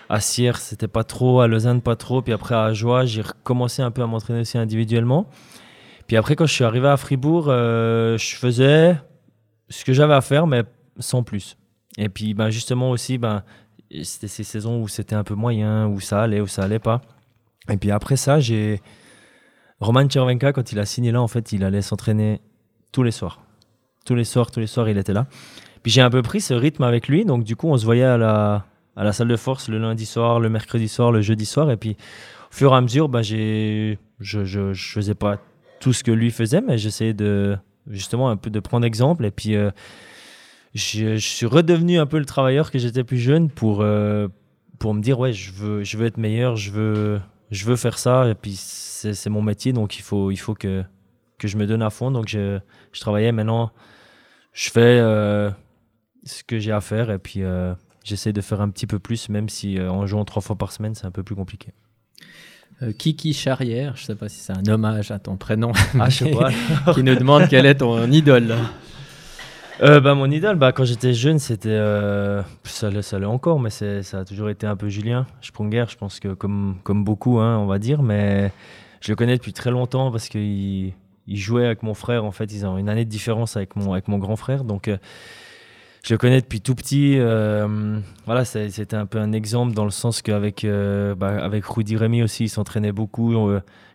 à 0.10 0.20
Sierre, 0.20 0.58
c'était 0.58 0.90
pas 0.90 1.06
trop. 1.06 1.40
À 1.40 1.48
Lausanne, 1.48 1.82
pas 1.82 1.96
trop. 1.96 2.22
Puis 2.22 2.34
après, 2.34 2.56
à 2.56 2.74
Joie, 2.74 3.06
j'ai 3.06 3.22
recommencé 3.22 3.82
un 3.82 3.92
peu 3.92 4.02
à 4.02 4.08
m'entraîner 4.08 4.42
aussi 4.42 4.58
individuellement. 4.58 5.30
Puis 6.08 6.18
après, 6.18 6.36
quand 6.36 6.46
je 6.46 6.54
suis 6.54 6.66
arrivé 6.66 6.90
à 6.90 6.98
Fribourg, 6.98 7.46
euh, 7.48 8.18
je 8.18 8.36
faisais 8.36 8.98
ce 9.70 9.86
que 9.86 9.94
j'avais 9.94 10.14
à 10.14 10.20
faire, 10.20 10.48
mais 10.48 10.64
sans 11.00 11.24
plus. 11.24 11.56
Et 11.98 12.10
puis, 12.10 12.34
bah, 12.34 12.50
justement 12.50 12.90
aussi, 12.92 13.18
et 13.90 14.04
c'était 14.04 14.28
ces 14.28 14.44
saisons 14.44 14.82
où 14.82 14.88
c'était 14.88 15.16
un 15.16 15.24
peu 15.24 15.36
moyen, 15.36 15.88
où 15.88 16.00
ça 16.00 16.22
allait, 16.24 16.42
où 16.42 16.48
ça 16.48 16.64
allait 16.64 16.80
pas. 16.80 17.02
Et 17.70 17.78
puis 17.78 17.92
après 17.92 18.16
ça, 18.16 18.40
j'ai 18.40 18.82
Roman 19.82 20.08
Chervenka, 20.08 20.54
quand 20.54 20.72
il 20.72 20.80
a 20.80 20.86
signé 20.86 21.12
là, 21.12 21.22
en 21.22 21.28
fait, 21.28 21.52
il 21.52 21.64
allait 21.64 21.82
s'entraîner 21.82 22.40
tous 22.92 23.02
les 23.04 23.12
soirs. 23.12 23.42
Tous 24.06 24.16
les 24.16 24.24
soirs, 24.24 24.52
tous 24.52 24.60
les 24.60 24.68
soirs, 24.68 24.88
il 24.88 24.98
était 24.98 25.14
là. 25.14 25.28
Puis 25.82 25.92
j'ai 25.92 26.02
un 26.02 26.10
peu 26.12 26.22
pris 26.22 26.40
ce 26.40 26.54
rythme 26.54 26.84
avec 26.84 27.08
lui, 27.08 27.26
donc 27.26 27.44
du 27.44 27.56
coup, 27.56 27.68
on 27.68 27.78
se 27.78 27.86
voyait 27.86 28.04
à 28.04 28.18
la, 28.18 28.66
à 28.96 29.04
la 29.04 29.12
salle 29.12 29.28
de 29.28 29.36
force 29.36 29.68
le 29.70 29.80
lundi 29.80 30.06
soir, 30.06 30.40
le 30.40 30.50
mercredi 30.50 30.88
soir, 30.88 31.12
le 31.12 31.22
jeudi 31.22 31.46
soir. 31.46 31.72
Et 31.72 31.78
puis, 31.78 31.98
au 32.52 32.54
fur 32.54 32.74
et 32.74 32.76
à 32.76 32.82
mesure, 32.82 33.10
bah, 33.10 33.24
je, 33.24 33.96
je, 34.20 34.74
faisais 34.74 35.16
pas 35.16 35.38
tout 35.80 35.94
ce 35.94 36.04
que 36.04 36.12
lui 36.12 36.30
faisait, 36.30 36.62
mais 36.62 36.78
j'essayais 36.78 37.16
de, 37.16 37.58
justement, 37.90 38.30
un 38.30 38.38
peu 38.38 38.52
de 38.52 38.60
prendre 38.60 38.86
exemple. 38.86 39.26
Et 39.26 39.32
puis, 39.32 39.56
euh, 39.56 39.72
je, 40.76 41.16
je 41.16 41.28
suis 41.28 41.48
redevenu 41.48 41.98
un 41.98 42.06
peu 42.06 42.20
le 42.20 42.26
travailleur 42.26 42.70
que 42.70 42.78
j'étais 42.78 43.04
plus 43.04 43.18
jeune 43.18 43.50
pour, 43.50 43.82
euh, 43.82 44.28
pour 44.78 44.94
me 44.94 45.02
dire 45.02 45.20
ouais 45.20 45.34
je 45.34 45.52
veux, 45.52 45.84
je 45.84 45.98
veux 45.98 46.06
être 46.06 46.18
meilleur, 46.18 46.56
je 46.56 46.72
veux, 46.72 47.20
je 47.52 47.66
veux 47.66 47.76
faire 47.76 48.00
ça 48.00 48.28
et 48.28 48.36
puis 48.36 48.56
c'est 48.56 49.30
mon 49.30 49.42
métier 49.42 49.74
donc 49.74 49.98
il 49.98 50.02
faut, 50.02 50.32
il 50.32 50.38
faut 50.38 50.56
que, 50.56 50.84
que 51.38 51.48
je 51.48 51.58
me 51.58 51.68
donne 51.68 51.82
à 51.82 51.90
fond 51.90 52.12
donc 52.12 52.28
je, 52.28 52.60
je 52.92 53.00
travaillais 53.02 53.32
maintenant 53.32 53.72
je 54.54 54.70
fais 54.70 55.00
euh, 55.00 55.50
ce 56.26 56.44
que 56.44 56.60
j'ai 56.60 56.72
à 56.72 56.82
faire 56.82 57.12
et 57.12 57.20
puis 57.20 57.44
euh, 57.44 57.74
j'essaie 58.04 58.34
de 58.34 58.42
faire 58.42 58.62
un 58.62 58.70
petit 58.70 58.88
peu 58.88 59.00
plus 59.00 59.30
même 59.30 59.50
si 59.50 59.78
euh, 59.78 59.92
en 59.92 60.06
jouant 60.08 60.26
trois 60.26 60.42
fois 60.42 60.58
par 60.58 60.72
semaine 60.72 60.96
c'est 60.96 61.06
un 61.06 61.12
peu 61.12 61.24
plus 61.24 61.36
compliqué. 61.36 61.74
Euh, 62.82 62.94
Kiki 62.94 63.34
Charrière, 63.34 63.96
je 63.96 64.06
sais 64.06 64.16
pas 64.16 64.28
si 64.28 64.40
c'est 64.40 64.54
un 64.54 64.66
hommage 64.68 65.12
à 65.12 65.20
ton 65.20 65.38
prénom, 65.38 65.72
Ah 66.00 66.10
je 66.10 66.26
sais 66.26 66.32
pas. 66.32 66.50
qui 66.94 67.04
nous 67.04 67.16
demande 67.16 67.48
quel 67.48 67.66
est 67.68 67.76
ton 67.76 68.10
idole. 68.12 68.56
Euh, 69.82 70.00
bah, 70.00 70.14
mon 70.14 70.30
idole, 70.30 70.58
bah, 70.58 70.72
quand 70.72 70.84
j'étais 70.86 71.14
jeune, 71.14 71.40
c'était. 71.40 71.70
euh, 71.70 72.44
ça 72.64 72.90
l'est 72.92 73.14
encore, 73.26 73.60
mais 73.60 73.72
ça 73.72 74.20
a 74.20 74.26
toujours 74.26 74.50
été 74.50 74.68
un 74.68 74.76
peu 74.76 74.90
Julien 74.90 75.26
Sprunger. 75.42 75.86
Je 75.90 75.96
pense 75.98 76.20
que, 76.20 76.34
comme, 76.34 76.76
comme 76.84 77.04
beaucoup, 77.04 77.40
hein, 77.40 77.58
on 77.58 77.66
va 77.66 77.80
dire. 77.80 78.04
Mais 78.04 78.52
je 79.02 79.12
le 79.12 79.16
connais 79.16 79.38
depuis 79.38 79.54
très 79.54 79.72
longtemps 79.72 80.12
parce 80.12 80.30
qu'il 80.30 80.94
il 81.28 81.38
jouait 81.38 81.66
avec 81.66 81.82
mon 81.82 81.96
frère. 81.96 82.26
En 82.26 82.32
fait, 82.32 82.52
ils 82.54 82.66
ont 82.66 82.78
une 82.78 82.90
année 82.90 83.06
de 83.06 83.10
différence 83.10 83.58
avec 83.58 83.76
mon, 83.76 83.94
avec 83.94 84.08
mon 84.08 84.20
grand 84.20 84.36
frère. 84.36 84.64
Donc, 84.66 84.88
euh, 84.88 84.98
je 86.04 86.14
le 86.14 86.18
connais 86.20 86.42
depuis 86.42 86.62
tout 86.62 86.76
petit. 86.76 87.18
euh, 87.18 88.00
voilà, 88.28 88.46
c'était 88.46 88.96
un 88.96 89.08
peu 89.08 89.18
un 89.20 89.32
exemple 89.32 89.74
dans 89.74 89.86
le 89.86 89.92
sens 89.92 90.22
qu'avec 90.22 90.64
euh, 90.64 91.16
bah, 91.16 91.44
avec 91.44 91.66
Rudy 91.66 91.98
Rémy 91.98 92.22
aussi, 92.22 92.44
il 92.46 92.50
s'entraînait 92.50 92.92
beaucoup. 92.92 93.36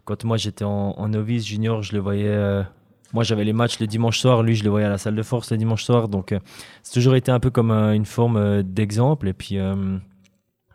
Quand 0.05 0.25
moi, 0.25 0.37
j'étais 0.37 0.65
en 0.65 1.09
novice 1.09 1.47
junior, 1.47 1.83
je 1.83 1.93
le 1.95 2.01
voyais. 2.01 2.65
Moi, 3.13 3.25
j'avais 3.25 3.45
les 3.45 3.53
matchs 3.53 3.79
le 3.79 3.87
dimanche 3.87 4.19
soir, 4.19 4.43
lui, 4.43 4.55
je 4.55 4.65
le 4.65 4.71
voyais 4.71 4.87
à 4.87 4.91
la 4.91 4.99
salle 4.99 5.15
de 5.15 5.23
force 5.23 5.51
le 5.51 5.57
dimanche 5.57 5.85
soir. 5.85 6.09
Donc, 6.09 6.33
euh, 6.33 6.41
c'est 6.83 6.95
toujours 6.95 7.15
été 7.15 7.31
un 7.31 7.41
peu 7.41 7.51
comme 7.51 7.71
euh, 7.71 7.95
une 7.95 8.05
forme 8.05 8.37
euh, 8.37 8.63
d'exemple. 8.63 9.29
Et 9.29 9.33
puis, 9.33 9.59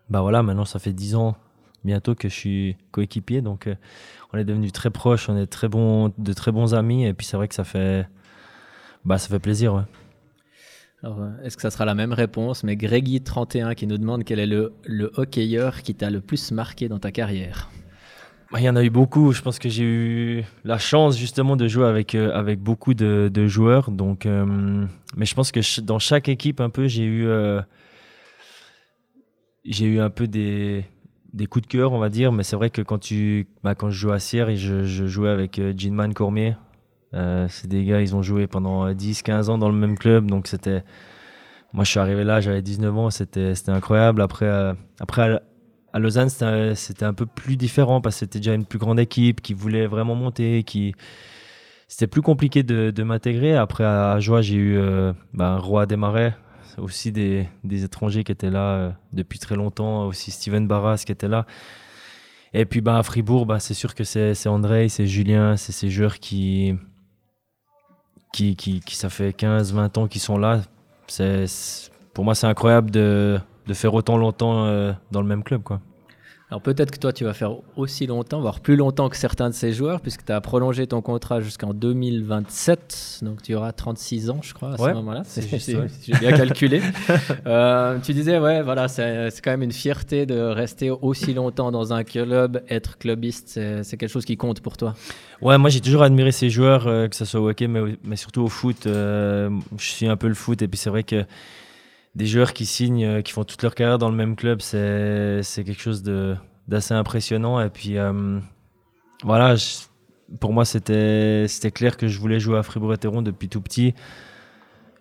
bah 0.10 0.22
voilà, 0.22 0.44
maintenant, 0.44 0.66
ça 0.66 0.80
fait 0.80 0.94
10 0.94 1.16
ans 1.16 1.36
bientôt 1.84 2.16
que 2.16 2.30
je 2.30 2.34
suis 2.34 2.78
coéquipier. 2.92 3.42
Donc, 3.42 3.70
on 4.34 4.38
est 4.38 4.44
devenus 4.44 4.72
très 4.72 4.90
proches, 4.90 5.30
on 5.30 5.38
est 5.38 5.48
très 5.48 5.68
bons, 5.68 6.14
de 6.18 6.34
très 6.34 6.52
bons 6.52 6.74
amis. 6.74 7.06
Et 7.06 7.14
puis, 7.14 7.26
c'est 7.26 7.38
vrai 7.38 7.48
que 7.48 7.56
ça 7.56 7.64
fait, 7.64 8.08
bah, 9.06 9.18
ça 9.18 9.30
fait 9.30 9.40
plaisir. 9.40 9.86
Alors, 11.04 11.20
est-ce 11.44 11.56
que 11.56 11.64
ça 11.64 11.72
sera 11.72 11.86
la 11.86 11.96
même 11.96 12.14
réponse? 12.14 12.64
Mais 12.64 12.76
Greggy31 12.76 13.76
qui 13.76 13.88
nous 13.88 13.98
demande 13.98 14.24
quel 14.24 14.40
est 14.40 14.46
le, 14.46 14.74
le 14.86 15.12
hockeyeur 15.16 15.82
qui 15.82 15.96
t'a 15.96 16.10
le 16.10 16.22
plus 16.22 16.52
marqué 16.52 16.88
dans 16.88 17.00
ta 17.00 17.12
carrière? 17.12 17.70
Bah, 18.52 18.60
Il 18.60 18.66
y 18.66 18.70
en 18.70 18.76
a 18.76 18.84
eu 18.84 18.90
beaucoup. 18.90 19.32
Je 19.32 19.42
pense 19.42 19.60
que 19.60 19.70
j'ai 19.70 19.84
eu 19.84 20.44
la 20.66 20.78
chance 20.78 21.18
justement 21.18 21.56
de 21.56 21.68
jouer 21.68 21.86
avec, 21.86 22.16
euh, 22.16 22.34
avec 22.34 22.60
beaucoup 22.60 22.94
de, 22.94 23.48
joueurs. 23.48 23.92
Donc, 23.92 24.26
euh, 24.26 24.86
mais 25.16 25.26
je 25.26 25.36
pense 25.36 25.52
que 25.52 25.82
dans 25.82 26.00
chaque 26.00 26.28
équipe, 26.28 26.60
un 26.60 26.70
peu, 26.70 26.88
j'ai 26.88 27.04
eu, 27.04 27.28
euh, 27.28 27.62
eu 29.64 30.00
un 30.00 30.10
peu 30.10 30.28
des, 30.28 30.84
des 31.34 31.46
coups 31.46 31.64
de 31.66 31.72
cœur, 31.72 31.94
on 31.94 32.00
va 32.00 32.10
dire. 32.10 32.34
Mais 32.34 32.44
c'est 32.44 32.58
vrai 32.58 32.70
que 32.70 32.82
quand, 32.82 33.00
tu, 33.00 33.48
bah, 33.64 33.74
quand 33.74 33.90
je 33.90 33.98
jouais 33.98 34.16
à 34.16 34.20
Sierre, 34.20 34.54
je, 34.56 34.84
jouais 34.86 35.30
avec 35.30 35.62
Ginman 35.78 36.14
Cormier. 36.14 36.56
C'est 37.14 37.68
des 37.68 37.86
gars, 37.86 38.02
ils 38.02 38.16
ont 38.16 38.22
joué 38.22 38.48
pendant 38.48 38.90
10-15 38.92 39.50
ans 39.50 39.58
dans 39.58 39.70
le 39.70 39.76
même 39.76 39.98
club. 39.98 40.30
Donc 40.30 40.48
c'était. 40.48 40.84
Moi, 41.74 41.86
je 41.86 41.92
suis 41.92 42.00
arrivé 42.00 42.26
là, 42.26 42.42
j'avais 42.42 42.62
19 42.62 42.98
ans, 42.98 43.10
c'était 43.10 43.54
incroyable. 43.68 44.22
Après, 44.22 44.74
après 45.00 45.42
à- 45.94 45.98
à 45.98 46.00
Lausanne, 46.00 46.30
c'était 46.30 47.06
un- 47.06 47.14
peu 47.14 47.26
plus 47.26 47.58
différent 47.58 48.02
parce 48.02 48.16
que 48.16 48.20
c'était 48.22 48.40
déjà 48.40 48.54
une 48.54 48.66
plus 48.66 48.80
grande 48.80 49.00
équipe 49.00 49.42
qui 49.42 49.54
voulait 49.54 49.88
vraiment 49.88 50.16
monter, 50.16 50.64
qui 50.64 50.94
c'était 51.88 52.08
plus 52.08 52.22
compliqué 52.22 52.64
de, 52.64 53.04
m'intégrer. 53.04 53.56
Après 53.58 53.84
à 53.84 54.20
Joie, 54.20 54.42
j'ai 54.42 54.56
eu 54.56 54.78
euh, 54.78 55.14
ben, 55.34 55.58
Roi 55.58 55.86
Desmarais, 55.86 56.36
aussi 56.78 57.12
des, 57.12 57.48
des 57.66 57.84
étrangers 57.84 58.24
qui 58.24 58.32
étaient 58.32 58.50
là 58.50 58.74
euh, 58.76 58.92
depuis 59.14 59.40
très 59.40 59.56
longtemps, 59.56 60.08
aussi 60.08 60.32
Steven 60.32 60.68
Barras 60.68 61.04
qui 61.06 61.12
était 61.12 61.28
là. 61.28 61.46
Et 62.54 62.66
puis 62.66 62.82
ben, 62.82 62.96
à 62.96 63.04
Fribourg, 63.04 63.46
ben, 63.46 63.60
c'est 63.60 63.74
sûr 63.74 63.94
que 63.96 64.04
c'est 64.06 64.48
André, 64.48 64.88
c'est 64.90 65.08
Julien, 65.08 65.58
c'est 65.58 65.72
ces 65.74 65.90
joueurs 65.90 66.20
qui, 66.20 66.76
qui, 68.34 68.56
qui, 68.56 68.80
qui 68.82 68.96
ça 68.96 69.10
fait 69.10 69.32
15-20 69.38 69.98
ans 69.98 70.08
qu'ils 70.08 70.22
sont 70.22 70.38
là. 70.38 70.62
C'est- 71.08 71.92
pour 72.14 72.24
moi, 72.26 72.36
c'est 72.36 72.48
incroyable 72.48 72.92
de, 72.92 73.40
de 73.72 73.76
faire 73.76 73.94
autant 73.94 74.18
longtemps 74.18 74.66
dans 75.12 75.22
le 75.22 75.28
même 75.28 75.44
club. 75.44 75.64
Quoi. 75.64 75.80
Alors 76.52 76.62
peut-être 76.62 76.92
que 76.92 77.00
toi, 77.00 77.14
tu 77.14 77.24
vas 77.24 77.34
faire 77.34 77.54
aussi 77.78 78.08
longtemps, 78.08 78.42
voire 78.42 78.60
plus 78.60 78.76
longtemps 78.76 79.08
que 79.08 79.16
certains 79.16 79.50
de 79.50 79.56
ces 79.56 79.72
joueurs, 79.72 80.02
puisque 80.02 80.26
tu 80.26 80.34
as 80.34 80.42
prolongé 80.42 80.86
ton 80.86 81.02
contrat 81.02 81.40
jusqu'en 81.40 81.74
2027. 81.74 83.20
Donc 83.22 83.42
tu 83.42 83.56
auras 83.56 83.72
36 83.72 84.30
ans, 84.30 84.40
je 84.42 84.54
crois, 84.54 84.74
à 84.74 84.78
ce 84.78 84.94
moment-là. 84.96 85.24
J'ai 85.34 86.14
bien 86.20 86.32
calculé. 86.38 86.82
euh, 87.48 87.98
tu 88.04 88.12
disais, 88.12 88.38
ouais, 88.38 88.64
voilà, 88.64 88.90
c'est 88.90 89.32
quand 89.42 89.52
même 89.52 89.64
une 89.64 89.72
fierté 89.72 90.26
de 90.26 90.38
rester 90.38 90.90
aussi 90.90 91.34
longtemps 91.34 91.72
dans 91.72 91.94
un 91.94 92.04
club, 92.04 92.62
être 92.68 92.98
clubiste, 92.98 93.58
c'est 93.84 93.96
quelque 93.96 94.10
chose 94.10 94.26
qui 94.26 94.36
compte 94.36 94.60
pour 94.60 94.76
toi. 94.76 94.94
Ouais, 95.42 95.58
moi 95.58 95.70
j'ai 95.70 95.80
toujours 95.80 96.04
admiré 96.04 96.34
ces 96.34 96.50
joueurs, 96.50 96.86
euh, 96.86 97.08
que 97.08 97.16
ce 97.16 97.24
soit 97.24 97.40
au 97.40 97.50
hockey, 97.50 97.68
mais, 97.68 97.96
mais 98.04 98.18
surtout 98.18 98.42
au 98.42 98.50
foot. 98.50 98.88
Euh, 98.88 99.50
je 99.78 99.86
suis 99.86 100.08
un 100.08 100.18
peu 100.18 100.28
le 100.28 100.34
foot, 100.34 100.62
et 100.62 100.68
puis 100.68 100.78
c'est 100.78 100.90
vrai 100.90 101.04
que 101.04 101.24
des 102.16 102.26
joueurs 102.26 102.54
qui 102.54 102.66
signent, 102.66 103.06
euh, 103.06 103.22
qui 103.22 103.32
font 103.32 103.44
toute 103.44 103.62
leur 103.64 103.76
carrière 103.76 103.98
dans 103.98 104.10
le 104.10 104.16
même 104.16 104.36
club, 104.36 104.62
c'est 104.62 105.42
quelque 105.56 105.82
chose 105.82 106.04
d'assez 106.68 106.94
impressionnant. 106.94 107.62
Et 107.62 107.70
puis 107.70 107.98
euh, 107.98 108.40
voilà, 109.24 109.56
pour 110.40 110.54
moi 110.54 110.66
c'était 110.66 111.48
clair 111.74 111.98
que 111.98 112.08
je 112.08 112.20
voulais 112.20 112.40
jouer 112.40 112.58
à 112.58 112.64
Fribourg-Gotteron 112.64 113.22
depuis 113.22 113.50
tout 113.50 113.62
petit. 113.62 113.94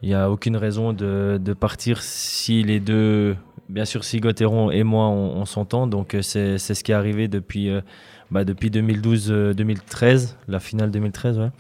Il 0.03 0.09
n'y 0.09 0.15
a 0.15 0.31
aucune 0.31 0.57
raison 0.57 0.95
de, 0.95 1.39
de, 1.39 1.53
partir 1.53 2.01
si 2.01 2.63
les 2.63 2.81
deux, 2.81 3.37
bien 3.69 3.85
sûr 3.85 4.03
si 4.03 4.19
Gotteron 4.19 4.71
et 4.71 4.83
moi 4.83 5.09
on, 5.09 5.45
s'entend. 5.45 5.87
Donc 5.87 6.15
euh, 6.15 6.23
c'est 6.23 6.59
ce 6.59 6.85
qui 6.85 6.93
est 6.93 6.95
arrivé 6.95 7.29
depuis, 7.29 7.71
bah, 8.31 8.45
depuis 8.45 8.71
2012-2013, 8.71 10.37
la 10.49 10.61
finale 10.61 10.91
2013. 10.91 11.39
Ouais. 11.39 11.51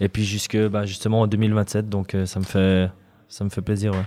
Et 0.00 0.08
puis 0.08 0.24
jusque 0.24 0.56
bah, 0.56 0.86
justement 0.86 1.20
en 1.20 1.26
2027. 1.28 1.88
Donc 1.88 2.16
ça, 2.24 2.40
me 2.40 2.44
fait, 2.44 2.90
ça 3.28 3.44
me 3.44 3.50
fait 3.50 3.62
plaisir. 3.62 3.92
Ouais. 3.92 4.04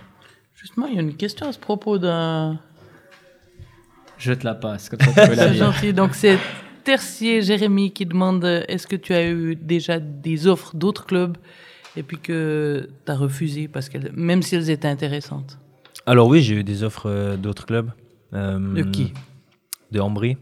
Justement, 0.58 0.88
il 0.88 0.96
y 0.96 0.98
a 0.98 1.02
une 1.02 1.16
question 1.16 1.48
à 1.48 1.54
ce 1.54 1.60
propos 1.60 2.00
d'un. 2.00 2.60
Je 4.18 4.34
te 4.34 4.44
la 4.44 4.56
passe. 4.56 4.90
C'est 5.16 5.54
gentil. 5.54 5.94
Donc, 5.94 6.16
c'est 6.16 6.40
Tercier 6.84 7.44
Jérémy 7.44 7.92
qui 7.92 8.08
demande 8.08 8.44
est-ce 8.44 8.88
que 8.88 8.96
tu 8.96 9.14
as 9.14 9.30
eu 9.30 9.56
déjà 9.56 10.00
des 10.00 10.48
offres 10.48 10.76
d'autres 10.76 11.06
clubs 11.06 11.38
et 11.96 12.02
puis 12.02 12.18
que 12.18 12.90
tu 13.06 13.12
as 13.12 13.16
refusé, 13.16 13.68
parce 13.68 13.88
que 13.88 14.00
même 14.14 14.42
si 14.42 14.56
elles 14.56 14.72
étaient 14.72 14.88
intéressantes? 14.88 15.60
Alors, 16.08 16.28
oui, 16.28 16.42
j'ai 16.42 16.56
eu 16.56 16.64
des 16.64 16.84
offres 16.84 17.08
euh, 17.08 17.38
d'autres 17.38 17.66
clubs. 17.66 17.92
Euh, 18.34 18.58
de 18.58 18.82
qui? 18.82 19.14
De 19.92 20.00
Ambry, 20.00 20.38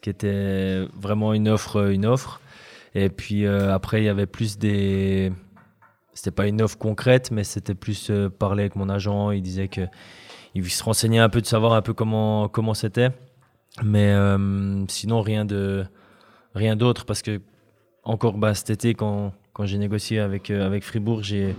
qui 0.00 0.08
était 0.08 0.86
vraiment 0.98 1.34
une 1.34 1.48
offre. 1.48 1.90
Une 1.90 2.06
offre. 2.06 2.40
Et 2.94 3.10
puis 3.10 3.44
euh, 3.44 3.74
après, 3.74 4.00
il 4.00 4.04
y 4.06 4.08
avait 4.08 4.26
plus 4.26 4.56
des 4.58 5.30
c'était 6.14 6.30
pas 6.30 6.46
une 6.46 6.60
offre 6.62 6.78
concrète, 6.78 7.30
mais 7.30 7.44
c'était 7.44 7.74
plus 7.74 8.10
euh, 8.10 8.28
parler 8.28 8.64
avec 8.64 8.76
mon 8.76 8.88
agent. 8.88 9.30
Il 9.30 9.42
disait 9.42 9.68
que 9.68 9.82
il 10.54 10.68
se 10.68 10.82
renseignait 10.82 11.20
un 11.20 11.28
peu 11.28 11.40
de 11.40 11.46
savoir 11.46 11.72
un 11.74 11.82
peu 11.82 11.94
comment 11.94 12.48
comment 12.48 12.74
c'était, 12.74 13.10
mais 13.82 14.10
euh, 14.10 14.84
sinon 14.88 15.20
rien 15.20 15.44
de 15.44 15.84
rien 16.54 16.76
d'autre 16.76 17.04
parce 17.04 17.22
que 17.22 17.40
encore 18.02 18.36
bah, 18.38 18.54
cet 18.54 18.70
été 18.70 18.94
quand, 18.94 19.32
quand 19.52 19.66
j'ai 19.66 19.78
négocié 19.78 20.18
avec 20.18 20.50
euh, 20.50 20.66
avec 20.66 20.84
Fribourg, 20.84 21.22
j'ai 21.22 21.54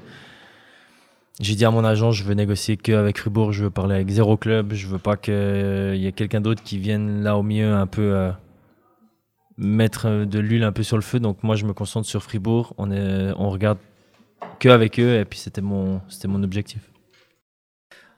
j'ai 1.39 1.55
dit 1.55 1.65
à 1.65 1.71
mon 1.71 1.85
agent, 1.85 2.11
je 2.11 2.23
veux 2.23 2.33
négocier 2.33 2.77
que 2.77 2.91
avec 2.91 3.17
Fribourg, 3.17 3.53
je 3.53 3.63
veux 3.63 3.69
parler 3.71 3.95
avec 3.95 4.09
zéro 4.09 4.37
club, 4.37 4.73
je 4.73 4.87
veux 4.87 4.99
pas 4.99 5.17
qu'il 5.17 5.33
y 5.33 6.05
ait 6.05 6.11
quelqu'un 6.11 6.41
d'autre 6.41 6.61
qui 6.61 6.77
vienne 6.77 7.23
là 7.23 7.37
au 7.37 7.43
milieu 7.43 7.73
un 7.73 7.87
peu 7.87 8.31
mettre 9.57 10.25
de 10.25 10.39
l'huile 10.39 10.63
un 10.63 10.71
peu 10.71 10.83
sur 10.83 10.97
le 10.97 11.01
feu. 11.03 11.19
Donc 11.19 11.43
moi, 11.43 11.55
je 11.55 11.65
me 11.65 11.73
concentre 11.73 12.07
sur 12.07 12.21
Fribourg. 12.21 12.73
On, 12.77 12.91
est, 12.91 13.31
on 13.37 13.49
regarde 13.49 13.77
que 14.59 14.69
avec 14.69 14.99
eux, 14.99 15.19
et 15.19 15.25
puis 15.25 15.39
c'était 15.39 15.61
mon, 15.61 16.01
c'était 16.09 16.27
mon 16.27 16.43
objectif. 16.43 16.91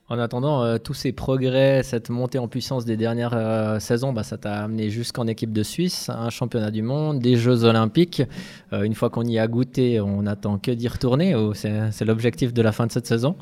En 0.08 0.18
attendant, 0.18 0.62
euh, 0.62 0.76
tous 0.76 0.92
ces 0.92 1.12
progrès, 1.12 1.82
cette 1.82 2.10
montée 2.10 2.38
en 2.38 2.46
puissance 2.46 2.84
des 2.84 2.98
dernières 2.98 3.32
euh, 3.32 3.78
saisons, 3.78 4.12
bah, 4.12 4.22
ça 4.22 4.36
t'a 4.36 4.62
amené 4.62 4.90
jusqu'en 4.90 5.26
équipe 5.26 5.50
de 5.50 5.62
Suisse, 5.62 6.10
un 6.10 6.28
championnat 6.28 6.70
du 6.70 6.82
monde, 6.82 7.20
des 7.20 7.36
Jeux 7.36 7.64
olympiques. 7.64 8.22
Euh, 8.74 8.82
une 8.82 8.94
fois 8.94 9.08
qu'on 9.08 9.24
y 9.24 9.38
a 9.38 9.46
goûté, 9.46 10.02
on 10.02 10.22
n'attend 10.22 10.58
que 10.58 10.72
d'y 10.72 10.88
retourner. 10.88 11.34
c'est, 11.54 12.04
l'objectif 12.04 12.52
de 12.52 12.60
la 12.60 12.72
fin 12.72 12.86
de 12.86 12.92
cette 12.92 13.06
saison? 13.06 13.36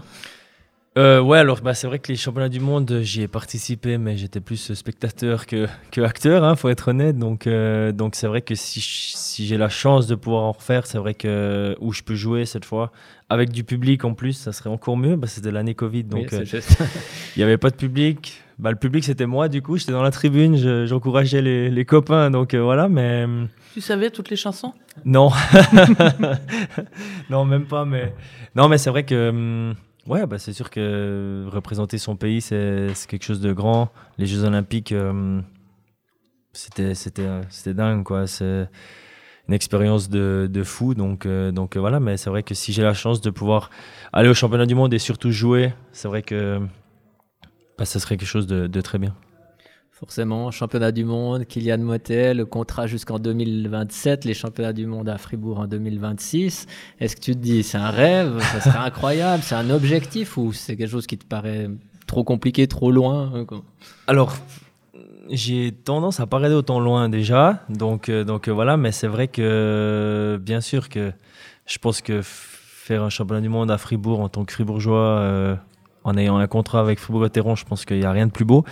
Euh, 0.99 1.21
ouais, 1.21 1.39
alors 1.39 1.61
bah, 1.63 1.73
c'est 1.73 1.87
vrai 1.87 1.99
que 1.99 2.09
les 2.09 2.17
championnats 2.17 2.51
du 2.51 2.61
monde, 2.61 3.01
j'y 3.03 3.23
ai 3.23 3.29
participé, 3.29 3.97
mais 3.97 4.17
j'étais 4.17 4.41
plus 4.41 4.75
spectateur 4.75 5.47
que, 5.47 5.67
que 5.91 6.03
acteur, 6.03 6.45
hein, 6.45 6.55
faut 6.55 6.69
être 6.69 6.89
honnête. 6.89 7.19
Donc, 7.19 7.47
euh, 7.47 7.93
donc 7.93 8.15
c'est 8.15 8.27
vrai 8.27 8.43
que 8.43 8.55
si, 8.55 8.81
si 8.81 9.47
j'ai 9.47 9.57
la 9.57 9.71
chance 9.71 10.07
de 10.07 10.15
pouvoir 10.15 10.43
en 10.45 10.53
refaire, 10.53 10.87
c'est 10.87 10.99
vrai 10.99 11.15
que 11.15 11.75
où 11.81 11.93
je 11.93 12.03
peux 12.03 12.15
jouer 12.15 12.45
cette 12.45 12.67
fois 12.67 12.93
avec 13.31 13.51
du 13.51 13.65
public 13.65 14.05
en 14.05 14.13
plus, 14.13 14.35
ça 14.35 14.53
serait 14.53 14.69
encore 14.69 14.99
mieux. 14.99 15.17
Bah, 15.17 15.27
c'était 15.27 15.51
l'année 15.51 15.75
Covid, 15.75 16.05
donc 16.05 16.33
euh, 16.35 16.45
il 17.37 17.39
n'y 17.39 17.43
avait 17.43 17.57
pas 17.57 17.71
de 17.71 17.77
public. 17.77 18.43
Bah, 18.59 18.71
le 18.71 18.77
public 18.77 19.03
c'était 19.05 19.25
moi, 19.25 19.49
du 19.49 19.63
coup, 19.63 19.79
j'étais 19.79 19.93
dans 19.93 20.03
la 20.03 20.11
tribune, 20.11 20.87
j'encourageais 20.87 21.41
les, 21.41 21.71
les, 21.71 21.85
copains, 21.87 22.31
donc 22.31 22.53
euh, 22.53 22.61
voilà. 22.61 22.89
Mais 22.89 23.27
tu 23.73 23.81
savais 23.81 24.11
toutes 24.11 24.29
les 24.29 24.37
chansons? 24.37 24.75
Non, 25.07 25.31
non 27.31 27.47
même 27.47 27.65
pas. 27.65 27.87
Mais 27.87 28.13
non, 28.55 28.69
mais 28.69 28.77
c'est 28.77 28.91
vrai 28.91 29.05
que. 29.05 29.31
Hum, 29.31 29.75
Ouais, 30.07 30.27
bah 30.27 30.39
c'est 30.39 30.53
sûr 30.53 30.69
que 30.69 31.47
représenter 31.49 31.97
son 31.97 32.17
pays, 32.17 32.41
c'est 32.41 32.93
quelque 33.09 33.23
chose 33.25 33.41
de 33.41 33.53
grand. 33.53 33.93
Les 34.19 34.27
Jeux 34.27 34.43
Olympiques, 34.43 34.91
euh, 34.91 35.41
c'était 36.53 37.75
dingue, 37.75 38.03
quoi. 38.03 38.27
C'est 38.27 38.69
une 39.49 39.55
expérience 39.55 40.09
de, 40.09 40.49
de, 40.51 40.65
fou. 40.65 40.95
Donc, 40.95 41.25
euh, 41.25 41.53
donc 41.53 41.77
voilà, 41.77 42.01
mais 42.01 42.17
c'est 42.17 42.31
vrai 42.31 42.43
que 42.43 42.55
si 42.55 42.73
j'ai 42.73 42.83
la 42.83 42.95
chance 42.95 43.21
de 43.21 43.31
pouvoir 43.31 43.71
aller 44.13 44.29
au 44.29 44.35
championnat 44.35 44.67
du 44.67 44.75
monde 44.75 44.93
et 44.93 44.99
surtout 44.99 45.31
jouer, 45.31 45.73
c'est 45.93 46.09
vrai 46.09 46.23
que 46.23 46.61
bah, 47.79 47.85
ça 47.85 48.01
serait 48.01 48.17
quelque 48.17 48.29
chose 48.29 48.49
de, 48.49 48.67
de 48.67 48.81
très 48.81 48.99
bien. 48.99 49.15
Forcément, 50.03 50.51
championnat 50.51 50.91
du 50.91 51.05
monde, 51.05 51.45
Kylian 51.45 51.79
Motet, 51.79 52.35
le 52.35 52.45
contrat 52.45 52.89
jusqu'en 52.89 53.21
2027, 53.21 54.25
les 54.25 54.35
championnats 54.35 54.73
du 54.73 54.85
monde 54.85 55.09
à 55.09 55.17
Fribourg 55.17 55.61
en 55.61 55.69
2026. 55.69 56.67
Est-ce 56.99 57.15
que 57.15 57.21
tu 57.21 57.35
te 57.35 57.39
dis, 57.39 57.63
c'est 57.63 57.79
un 57.79 57.91
rêve, 57.91 58.41
ça 58.41 58.61
serait 58.61 58.79
incroyable, 58.85 59.45
c'est 59.45 59.55
un 59.55 59.71
objectif 59.71 60.37
ou 60.39 60.53
c'est 60.53 60.75
quelque 60.75 60.91
chose 60.91 61.07
qui 61.07 61.19
te 61.19 61.25
paraît 61.25 61.71
trop 62.09 62.25
compliqué, 62.25 62.67
trop 62.67 62.91
loin 62.91 63.31
hein, 63.33 63.47
Alors, 64.09 64.35
j'ai 65.31 65.71
tendance 65.71 66.19
à 66.19 66.27
pas 66.27 66.39
regarder 66.39 66.57
autant 66.57 66.81
loin 66.81 67.09
déjà, 67.09 67.63
donc, 67.69 68.09
euh, 68.09 68.25
donc 68.25 68.49
euh, 68.49 68.51
voilà, 68.51 68.77
mais 68.77 68.91
c'est 68.91 69.07
vrai 69.07 69.29
que 69.29 70.37
bien 70.43 70.61
sûr 70.61 70.89
que 70.89 71.13
je 71.67 71.79
pense 71.79 72.01
que 72.01 72.23
faire 72.25 73.05
un 73.05 73.09
championnat 73.09 73.41
du 73.41 73.49
monde 73.49 73.71
à 73.71 73.79
Fribourg 73.79 74.19
en 74.19 74.29
tant 74.29 74.45
que 74.45 74.53
Fribourgeois, 74.53 74.99
euh, 74.99 75.55
en 76.03 76.17
ayant 76.17 76.39
un 76.39 76.49
contrat 76.49 76.81
avec 76.81 76.99
Fribourg-Gotteron, 76.99 77.55
je 77.55 77.65
pense 77.65 77.85
qu'il 77.85 78.01
n'y 78.01 78.05
a 78.05 78.11
rien 78.11 78.27
de 78.27 78.33
plus 78.33 78.45
beau. 78.45 78.65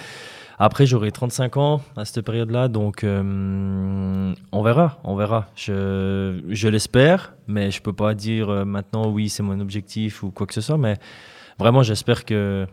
Après, 0.63 0.85
j'aurai 0.85 1.11
35 1.11 1.57
ans 1.57 1.81
à 1.97 2.05
cette 2.05 2.21
période-là, 2.21 2.69
donc 2.69 3.03
euh, 3.03 4.35
on 4.53 4.63
verra, 4.63 5.01
on 5.05 5.17
verra. 5.17 5.47
Je, 5.57 6.43
je 6.51 6.69
l'espère, 6.69 7.33
mais 7.49 7.71
je 7.71 7.81
peux 7.81 7.95
pas 7.95 8.13
dire 8.13 8.51
euh, 8.51 8.65
maintenant 8.67 9.09
oui, 9.09 9.31
c'est 9.31 9.43
mon 9.43 9.59
objectif 9.59 10.23
ou 10.23 10.31
quoi 10.31 10.47
que 10.47 10.53
ce 10.53 10.61
soit. 10.61 10.77
Mais 10.77 10.99
vraiment, 11.59 11.83
j'espère 11.83 12.27
que 12.27 12.67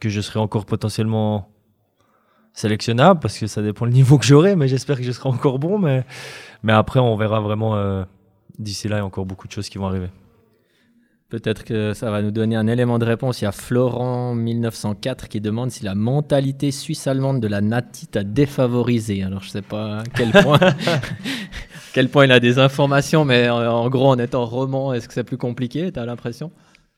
que 0.00 0.08
je 0.08 0.20
serai 0.20 0.40
encore 0.40 0.66
potentiellement 0.66 1.48
sélectionnable 2.52 3.20
parce 3.20 3.38
que 3.38 3.46
ça 3.46 3.62
dépend 3.62 3.84
le 3.84 3.92
niveau 3.92 4.18
que 4.18 4.26
j'aurai, 4.26 4.56
mais 4.56 4.66
j'espère 4.66 4.96
que 4.96 5.04
je 5.04 5.12
serai 5.12 5.28
encore 5.28 5.60
bon. 5.60 5.78
Mais 5.78 6.04
mais 6.64 6.72
après, 6.72 6.98
on 6.98 7.14
verra 7.14 7.38
vraiment. 7.38 7.76
Euh, 7.76 8.02
d'ici 8.58 8.88
là, 8.88 8.96
il 8.96 8.98
y 8.98 9.02
a 9.02 9.06
encore 9.06 9.24
beaucoup 9.24 9.46
de 9.46 9.52
choses 9.52 9.68
qui 9.68 9.78
vont 9.78 9.86
arriver. 9.86 10.08
Peut-être 11.28 11.64
que 11.64 11.92
ça 11.92 12.12
va 12.12 12.22
nous 12.22 12.30
donner 12.30 12.54
un 12.54 12.68
élément 12.68 13.00
de 13.00 13.04
réponse. 13.04 13.40
Il 13.40 13.44
y 13.44 13.48
a 13.48 13.52
Florent 13.52 14.34
1904 14.36 15.28
qui 15.28 15.40
demande 15.40 15.72
si 15.72 15.84
la 15.84 15.96
mentalité 15.96 16.70
suisse-allemande 16.70 17.40
de 17.40 17.48
la 17.48 17.60
Nati 17.60 18.06
t'a 18.06 18.22
défavorisé. 18.22 19.24
Alors 19.24 19.42
je 19.42 19.50
sais 19.50 19.62
pas 19.62 19.98
à 19.98 20.02
quel 20.14 20.30
point, 20.42 20.60
quel 21.92 22.08
point 22.10 22.26
il 22.26 22.32
a 22.32 22.38
des 22.38 22.60
informations, 22.60 23.24
mais 23.24 23.48
en, 23.48 23.88
gros 23.90 24.08
en 24.10 24.18
étant 24.20 24.44
roman, 24.46 24.92
est-ce 24.92 25.08
que 25.08 25.14
c'est 25.14 25.24
plus 25.24 25.36
compliqué 25.36 25.90
T'as 25.90 26.06
l'impression? 26.06 26.52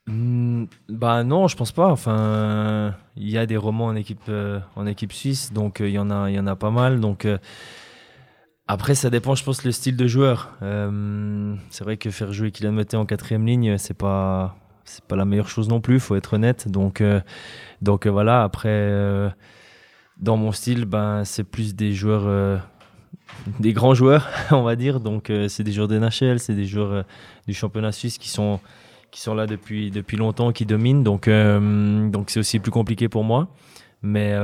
Mmh, 0.06 0.64
Bah 0.90 1.24
non, 1.24 1.48
je 1.48 1.56
pense 1.56 1.72
pas. 1.72 1.88
Enfin, 1.90 2.94
il 3.16 3.30
y 3.30 3.38
a 3.38 3.46
des 3.46 3.56
romans 3.56 3.86
en 3.86 3.96
équipe 3.96 4.20
euh, 4.28 4.60
en 4.76 4.86
équipe 4.86 5.12
suisse, 5.14 5.54
donc 5.54 5.80
euh, 5.80 5.88
il 5.88 5.94
y 5.94 5.98
en 5.98 6.10
a 6.10 6.28
il 6.28 6.36
y 6.36 6.38
en 6.40 6.46
a 6.46 6.56
pas 6.56 6.70
mal. 6.70 7.00
Donc 7.00 7.24
euh, 7.24 7.38
après, 8.70 8.94
ça 8.94 9.08
dépend, 9.08 9.34
je 9.34 9.42
pense, 9.42 9.64
le 9.64 9.72
style 9.72 9.96
de 9.96 10.06
joueur. 10.06 10.52
Euh, 10.60 11.54
c'est 11.70 11.84
vrai 11.84 11.96
que 11.96 12.10
faire 12.10 12.34
jouer 12.34 12.50
Kylian 12.50 12.74
Mbappé 12.74 12.98
en 12.98 13.06
quatrième 13.06 13.46
ligne, 13.46 13.78
c'est 13.78 13.96
pas 13.96 14.56
c'est 14.84 15.04
pas 15.04 15.16
la 15.16 15.24
meilleure 15.24 15.48
chose 15.48 15.68
non 15.68 15.80
plus, 15.80 15.98
faut 16.00 16.16
être 16.16 16.34
honnête. 16.34 16.68
Donc 16.68 17.00
euh, 17.00 17.20
donc 17.80 18.06
euh, 18.06 18.10
voilà. 18.10 18.42
Après, 18.42 18.92
dans 20.18 20.36
mon 20.36 20.52
style, 20.52 20.84
ben 20.84 21.24
c'est 21.24 21.44
plus 21.44 21.74
des 21.74 21.94
joueurs, 21.94 22.60
des 23.58 23.72
grands 23.72 23.94
joueurs, 23.94 24.28
on 24.50 24.62
va 24.62 24.76
dire. 24.76 25.00
Donc 25.00 25.32
c'est 25.48 25.64
des 25.64 25.72
joueurs 25.72 25.88
de 25.88 25.98
NHL, 25.98 26.38
c'est 26.38 26.54
des 26.54 26.66
joueurs 26.66 27.04
du 27.46 27.54
championnat 27.54 27.92
suisse 27.92 28.18
qui 28.18 28.28
sont 28.28 28.60
qui 29.10 29.22
sont 29.22 29.34
là 29.34 29.46
depuis 29.46 29.90
depuis 29.90 30.18
longtemps, 30.18 30.52
qui 30.52 30.66
dominent. 30.66 31.02
Donc 31.02 31.26
donc 31.26 32.28
c'est 32.28 32.40
aussi 32.40 32.58
plus 32.58 32.70
compliqué 32.70 33.08
pour 33.08 33.24
moi. 33.24 33.48
Mais 34.02 34.34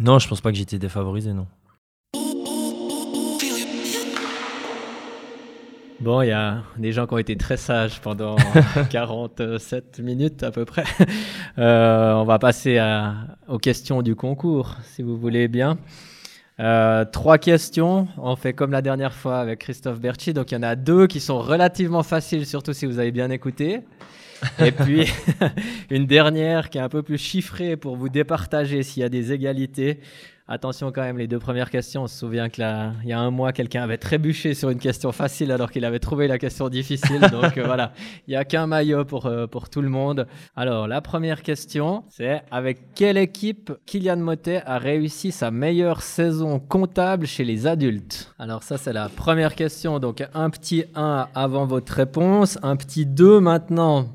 non, 0.00 0.20
je 0.20 0.28
pense 0.28 0.40
pas 0.40 0.52
que 0.52 0.58
j'étais 0.58 0.78
défavorisé, 0.78 1.32
non. 1.32 1.48
Bon, 5.98 6.20
il 6.20 6.28
y 6.28 6.32
a 6.32 6.62
des 6.76 6.92
gens 6.92 7.06
qui 7.06 7.14
ont 7.14 7.18
été 7.18 7.36
très 7.36 7.56
sages 7.56 8.00
pendant 8.00 8.36
47 8.90 10.00
minutes 10.00 10.42
à 10.42 10.50
peu 10.50 10.64
près. 10.64 10.84
Euh, 11.58 12.12
on 12.12 12.24
va 12.24 12.38
passer 12.38 12.76
à, 12.76 13.14
aux 13.48 13.56
questions 13.56 14.02
du 14.02 14.14
concours, 14.14 14.76
si 14.82 15.00
vous 15.00 15.16
voulez 15.16 15.48
bien. 15.48 15.78
Euh, 16.60 17.06
trois 17.10 17.38
questions. 17.38 18.08
On 18.18 18.36
fait 18.36 18.52
comme 18.52 18.72
la 18.72 18.82
dernière 18.82 19.14
fois 19.14 19.38
avec 19.38 19.60
Christophe 19.60 20.00
Berchi. 20.00 20.34
Donc, 20.34 20.52
il 20.52 20.56
y 20.56 20.58
en 20.58 20.62
a 20.62 20.76
deux 20.76 21.06
qui 21.06 21.18
sont 21.18 21.38
relativement 21.38 22.02
faciles, 22.02 22.44
surtout 22.44 22.74
si 22.74 22.84
vous 22.84 22.98
avez 22.98 23.10
bien 23.10 23.30
écouté. 23.30 23.80
Et 24.58 24.70
puis, 24.84 25.10
une 25.90 26.04
dernière 26.04 26.68
qui 26.68 26.76
est 26.76 26.82
un 26.82 26.90
peu 26.90 27.02
plus 27.02 27.16
chiffrée 27.16 27.78
pour 27.78 27.96
vous 27.96 28.10
départager 28.10 28.82
s'il 28.82 29.00
y 29.00 29.06
a 29.06 29.08
des 29.08 29.32
égalités. 29.32 30.00
Attention 30.48 30.92
quand 30.92 31.02
même, 31.02 31.18
les 31.18 31.26
deux 31.26 31.40
premières 31.40 31.70
questions. 31.70 32.04
On 32.04 32.06
se 32.06 32.16
souvient 32.16 32.48
qu'il 32.48 32.62
y 33.04 33.12
a 33.12 33.18
un 33.18 33.30
mois, 33.32 33.52
quelqu'un 33.52 33.82
avait 33.82 33.98
trébuché 33.98 34.54
sur 34.54 34.70
une 34.70 34.78
question 34.78 35.10
facile 35.10 35.50
alors 35.50 35.72
qu'il 35.72 35.84
avait 35.84 35.98
trouvé 35.98 36.28
la 36.28 36.38
question 36.38 36.68
difficile. 36.68 37.20
Donc 37.32 37.58
euh, 37.58 37.64
voilà, 37.64 37.92
il 38.28 38.30
n'y 38.30 38.36
a 38.36 38.44
qu'un 38.44 38.68
maillot 38.68 39.04
pour, 39.04 39.26
euh, 39.26 39.48
pour 39.48 39.68
tout 39.68 39.82
le 39.82 39.88
monde. 39.88 40.28
Alors, 40.54 40.86
la 40.86 41.00
première 41.00 41.42
question, 41.42 42.04
c'est 42.08 42.42
avec 42.52 42.94
quelle 42.94 43.16
équipe 43.16 43.72
Kylian 43.86 44.18
Motet 44.18 44.62
a 44.66 44.78
réussi 44.78 45.32
sa 45.32 45.50
meilleure 45.50 46.00
saison 46.00 46.60
comptable 46.60 47.26
chez 47.26 47.44
les 47.44 47.66
adultes? 47.66 48.32
Alors 48.38 48.62
ça, 48.62 48.78
c'est 48.78 48.92
la 48.92 49.08
première 49.08 49.56
question. 49.56 49.98
Donc 49.98 50.24
un 50.32 50.50
petit 50.50 50.84
1 50.94 51.26
avant 51.34 51.66
votre 51.66 51.92
réponse, 51.92 52.56
un 52.62 52.76
petit 52.76 53.04
2 53.04 53.40
maintenant 53.40 54.10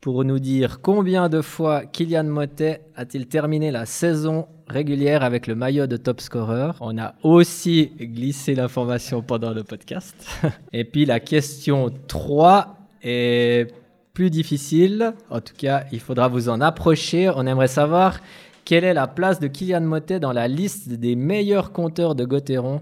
pour 0.00 0.24
nous 0.24 0.38
dire 0.38 0.80
combien 0.80 1.28
de 1.28 1.42
fois 1.42 1.84
Kylian 1.84 2.24
Motet 2.24 2.80
a-t-il 2.94 3.26
terminé 3.26 3.70
la 3.70 3.84
saison 3.84 4.48
régulière 4.68 5.22
avec 5.22 5.46
le 5.46 5.54
maillot 5.54 5.86
de 5.86 5.96
top 5.96 6.20
scorer. 6.20 6.70
On 6.80 6.98
a 6.98 7.14
aussi 7.22 7.92
glissé 8.00 8.54
l'information 8.54 9.22
pendant 9.22 9.52
le 9.52 9.62
podcast. 9.62 10.14
Et 10.72 10.84
puis 10.84 11.04
la 11.04 11.20
question 11.20 11.92
3 12.08 12.76
est 13.02 13.72
plus 14.12 14.30
difficile. 14.30 15.12
En 15.30 15.40
tout 15.40 15.54
cas, 15.56 15.84
il 15.92 16.00
faudra 16.00 16.28
vous 16.28 16.48
en 16.48 16.60
approcher. 16.60 17.30
On 17.34 17.46
aimerait 17.46 17.68
savoir 17.68 18.20
quelle 18.64 18.84
est 18.84 18.94
la 18.94 19.06
place 19.06 19.38
de 19.38 19.46
Kylian 19.46 19.82
Motet 19.82 20.18
dans 20.20 20.32
la 20.32 20.48
liste 20.48 20.88
des 20.88 21.14
meilleurs 21.14 21.72
compteurs 21.72 22.14
de 22.14 22.24
Gauthieron 22.24 22.80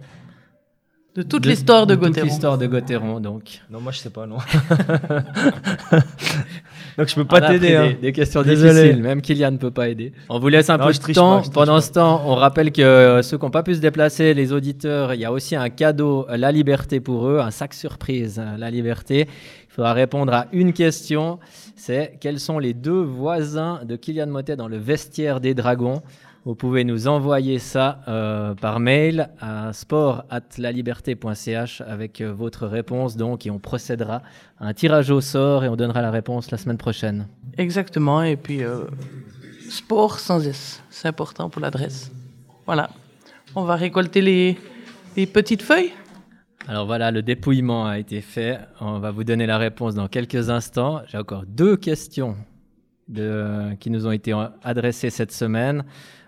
de 1.15 1.23
toute 1.23 1.47
l'histoire 1.47 1.87
de, 1.87 1.95
de 1.95 2.07
Toute 2.07 2.23
l'histoire 2.23 2.59
de 2.59 2.67
Gauthieron, 2.67 3.21
donc. 3.21 3.61
Non, 3.71 3.81
moi 3.81 3.93
je 3.93 3.99
sais 3.99 4.11
pas, 4.11 4.27
non. 4.27 4.39
donc 6.97 7.09
je 7.09 7.15
peux 7.15 7.25
pas 7.25 7.41
t'aider. 7.41 7.69
Des, 7.69 7.75
hein. 7.77 7.95
des, 8.01 8.13
questions 8.13 8.43
difficiles, 8.43 9.03
même 9.03 9.21
Kylian 9.21 9.53
ne 9.53 9.57
peut 9.57 9.71
pas 9.71 9.89
aider. 9.89 10.13
On 10.29 10.39
vous 10.39 10.49
laisse 10.49 10.71
un 10.71 10.79
peu 10.79 10.93
de 10.93 11.13
temps. 11.13 11.43
Pendant 11.53 11.81
ce 11.81 11.91
temps, 11.91 12.23
on 12.27 12.35
rappelle 12.35 12.71
que 12.71 12.83
euh, 12.83 13.23
ceux 13.23 13.37
qui 13.37 13.45
n'ont 13.45 13.51
pas 13.51 13.63
pu 13.63 13.75
se 13.75 13.81
déplacer, 13.81 14.35
les 14.35 14.53
auditeurs, 14.53 15.15
il 15.15 15.21
y 15.21 15.25
a 15.25 15.33
aussi 15.33 15.57
un 15.57 15.71
cadeau, 15.71 16.27
euh, 16.29 16.37
la 16.37 16.53
liberté 16.53 17.01
pour 17.01 17.27
eux, 17.27 17.41
un 17.41 17.51
sac 17.51 17.75
surprise, 17.75 18.39
euh, 18.39 18.57
la 18.57 18.71
liberté. 18.71 19.27
Il 19.29 19.75
faudra 19.75 19.93
répondre 19.93 20.33
à 20.33 20.47
une 20.53 20.73
question. 20.73 21.41
C'est 21.75 22.17
quels 22.21 22.39
sont 22.39 22.61
les 22.61 22.75
deux 22.75 23.03
voisins 23.03 23.81
de 23.85 23.97
Kylian 23.97 24.29
Motet 24.29 24.57
dans 24.57 24.69
le 24.69 24.77
vestiaire 24.77 25.41
des 25.41 25.55
Dragons? 25.55 26.03
Vous 26.45 26.55
pouvez 26.55 26.85
nous 26.85 27.09
envoyer 27.09 27.59
ça 27.59 28.03
euh, 28.07 28.55
par 28.55 28.79
mail 28.79 29.31
à 29.41 29.73
sport@laliberté.ch 29.73 31.81
avec 31.81 32.21
euh, 32.21 32.35
votre 32.35 32.67
réponse 32.67 33.17
donc 33.17 33.47
et 33.47 33.51
on 33.51 33.59
procédera 33.59 34.21
à 34.59 34.67
un 34.69 34.75
tirage 34.75 35.11
au 35.11 35.23
sort 35.23 35.65
et 35.65 35.69
on 35.69 35.77
donnera 35.77 36.03
la 36.03 36.11
réponse 36.11 36.51
la 36.51 36.59
semaine 36.59 36.77
prochaine. 36.77 37.29
Exactement 37.57 38.23
et 38.23 38.37
puis 38.37 38.63
euh, 38.63 38.81
sport 39.71 40.19
sans 40.19 40.47
S, 40.47 40.83
c'est 40.91 41.09
important 41.09 41.49
pour 41.49 41.63
l'adresse. 41.63 42.13
Voilà. 42.67 42.91
On 43.55 43.65
va 43.65 43.77
récolter 43.77 44.21
les, 44.21 44.59
les 45.17 45.27
petites 45.27 45.63
feuilles. 45.63 45.93
Alors 46.69 46.85
voilà, 46.87 47.11
le 47.11 47.23
dépouillement 47.23 47.87
a 47.87 47.99
été 47.99 48.21
fait. 48.21 48.59
On 48.81 48.99
va 48.99 49.11
vous 49.11 49.25
donner 49.25 49.47
la 49.47 49.57
réponse 49.59 49.95
dans 49.95 50.09
quelques 50.09 50.51
instants. 50.51 51.01
J'ai 51.07 51.19
encore 51.19 51.45
deux 51.47 51.77
questions 51.77 52.37
de, 53.09 53.75
qui 53.81 53.91
nous 53.91 54.07
ont 54.07 54.13
été 54.13 54.35
adressées 54.63 55.11
cette 55.11 55.33
semaine. 55.33 55.85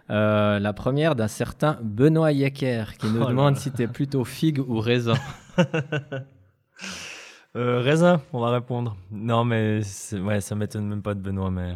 Euh, 0.09 0.61
la 0.61 0.73
première 0.73 1.17
d'un 1.17 1.27
certain 1.27 1.79
Benoît 1.83 2.31
Yecker 2.31 2.85
qui 2.99 3.09
nous 3.09 3.23
oh 3.23 3.29
demande 3.29 3.57
si 3.57 3.73
tu 3.73 3.83
es 3.83 3.89
plutôt 3.89 4.25
figue 4.25 4.61
ou 4.61 4.79
raisin. 4.79 5.17
euh, 7.57 7.81
raisin, 7.81 8.21
on 8.33 8.39
va 8.39 8.51
répondre. 8.51 8.97
Non, 9.11 9.45
mais 9.45 9.81
ouais, 10.13 10.41
ça 10.41 10.55
m'étonne 10.55 10.87
même 10.87 11.03
pas 11.03 11.15
de 11.15 11.21
Benoît, 11.21 11.51
mais 11.51 11.75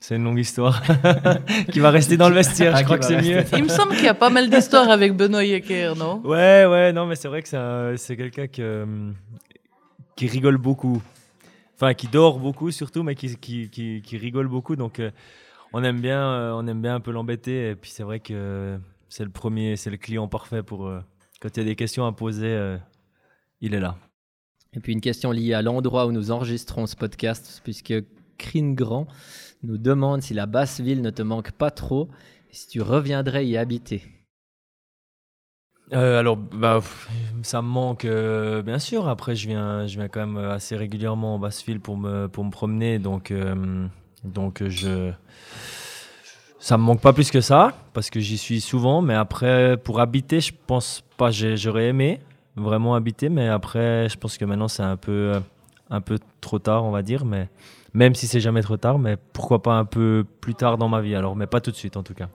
c'est 0.00 0.16
une 0.16 0.24
longue 0.24 0.38
histoire 0.38 0.82
qui 1.72 1.80
va 1.80 1.90
rester 1.90 2.16
dans 2.16 2.30
le 2.30 2.36
vestiaire. 2.36 2.74
je 2.74 2.80
ah, 2.80 2.84
crois 2.84 2.98
que 2.98 3.04
c'est 3.04 3.20
mieux. 3.20 3.44
Il 3.54 3.64
me 3.64 3.68
semble 3.68 3.94
qu'il 3.96 4.04
y 4.04 4.08
a 4.08 4.14
pas 4.14 4.30
mal 4.30 4.48
d'histoires 4.48 4.88
avec 4.88 5.14
Benoît 5.14 5.44
Yecker, 5.44 5.92
non? 5.94 6.22
Ouais, 6.24 6.64
ouais, 6.64 6.94
non, 6.94 7.04
mais 7.04 7.16
c'est 7.16 7.28
vrai 7.28 7.42
que 7.42 7.96
c'est 7.96 8.16
quelqu'un 8.16 8.46
qui 8.46 10.26
rigole 10.26 10.56
beaucoup. 10.56 11.02
Enfin, 11.74 11.92
qui 11.92 12.08
dort 12.08 12.38
beaucoup 12.38 12.70
surtout, 12.70 13.02
mais 13.02 13.14
qui, 13.14 13.36
qui, 13.36 13.68
qui, 13.68 14.16
rigole 14.16 14.48
beaucoup. 14.48 14.74
Donc. 14.74 15.00
Euh, 15.00 15.10
on 15.72 15.82
aime 15.82 16.00
bien, 16.00 16.20
euh, 16.20 16.52
on 16.52 16.66
aime 16.66 16.80
bien 16.80 16.96
un 16.96 17.00
peu 17.00 17.10
l'embêter. 17.10 17.70
Et 17.70 17.76
puis 17.76 17.90
c'est 17.90 18.02
vrai 18.02 18.20
que 18.20 18.78
c'est 19.08 19.24
le 19.24 19.30
premier, 19.30 19.76
c'est 19.76 19.90
le 19.90 19.96
client 19.96 20.28
parfait 20.28 20.62
pour 20.62 20.86
euh, 20.86 21.00
quand 21.40 21.56
il 21.56 21.60
y 21.60 21.62
a 21.62 21.66
des 21.66 21.76
questions 21.76 22.06
à 22.06 22.12
poser, 22.12 22.46
euh, 22.46 22.76
il 23.60 23.74
est 23.74 23.80
là. 23.80 23.96
Et 24.74 24.80
puis 24.80 24.92
une 24.92 25.00
question 25.00 25.30
liée 25.30 25.54
à 25.54 25.62
l'endroit 25.62 26.06
où 26.06 26.12
nous 26.12 26.30
enregistrons 26.30 26.86
ce 26.86 26.96
podcast, 26.96 27.60
puisque 27.64 27.94
Crine 28.36 28.74
Grand 28.74 29.06
nous 29.62 29.78
demande 29.78 30.22
si 30.22 30.34
la 30.34 30.46
basse 30.46 30.80
ville 30.80 31.02
ne 31.02 31.10
te 31.10 31.22
manque 31.22 31.52
pas 31.52 31.70
trop 31.70 32.08
et 32.50 32.54
si 32.54 32.68
tu 32.68 32.82
reviendrais 32.82 33.46
y 33.46 33.56
habiter. 33.56 34.02
alors, 35.90 36.36
bah, 36.36 36.80
ça 37.42 37.62
me 37.62 37.68
manque, 37.68 38.06
bien 38.06 38.78
sûr. 38.78 39.08
Après, 39.08 39.34
je 39.34 39.48
viens, 39.48 39.86
je 39.86 39.98
viens 39.98 40.08
quand 40.08 40.26
même 40.26 40.36
assez 40.36 40.76
régulièrement 40.76 41.36
en 41.36 41.38
basse-ville 41.38 41.80
pour 41.80 41.96
me, 41.96 42.26
pour 42.28 42.44
me 42.44 42.50
promener. 42.50 42.98
Donc, 42.98 43.32
donc 44.24 44.62
je 44.66 45.12
ça 46.58 46.76
me 46.76 46.82
manque 46.82 47.00
pas 47.00 47.12
plus 47.12 47.30
que 47.30 47.40
ça 47.40 47.72
parce 47.92 48.10
que 48.10 48.20
j'y 48.20 48.38
suis 48.38 48.60
souvent 48.60 49.00
mais 49.00 49.14
après 49.14 49.76
pour 49.76 50.00
habiter 50.00 50.40
je 50.40 50.52
pense 50.66 51.04
pas 51.16 51.30
j'aurais 51.30 51.88
aimé 51.88 52.20
vraiment 52.56 52.94
habiter 52.94 53.28
mais 53.28 53.48
après 53.48 54.08
je 54.08 54.16
pense 54.16 54.36
que 54.36 54.44
maintenant 54.44 54.68
c'est 54.68 54.82
un 54.82 54.96
peu 54.96 55.40
un 55.90 56.00
peu 56.00 56.18
trop 56.40 56.58
tard 56.58 56.84
on 56.84 56.90
va 56.90 57.02
dire 57.02 57.24
mais 57.24 57.48
même 57.94 58.14
si 58.14 58.26
c'est 58.26 58.40
jamais 58.40 58.62
trop 58.62 58.76
tard 58.76 58.98
mais 58.98 59.16
pourquoi 59.32 59.62
pas 59.62 59.74
un 59.74 59.84
peu 59.84 60.24
plus 60.40 60.54
tard 60.54 60.78
dans 60.78 60.88
ma 60.88 61.00
vie 61.00 61.14
alors 61.14 61.36
mais 61.36 61.46
pas 61.46 61.60
tout 61.60 61.70
de 61.70 61.76
suite 61.76 61.96
en 61.96 62.02
tout 62.02 62.14
cas. 62.14 62.28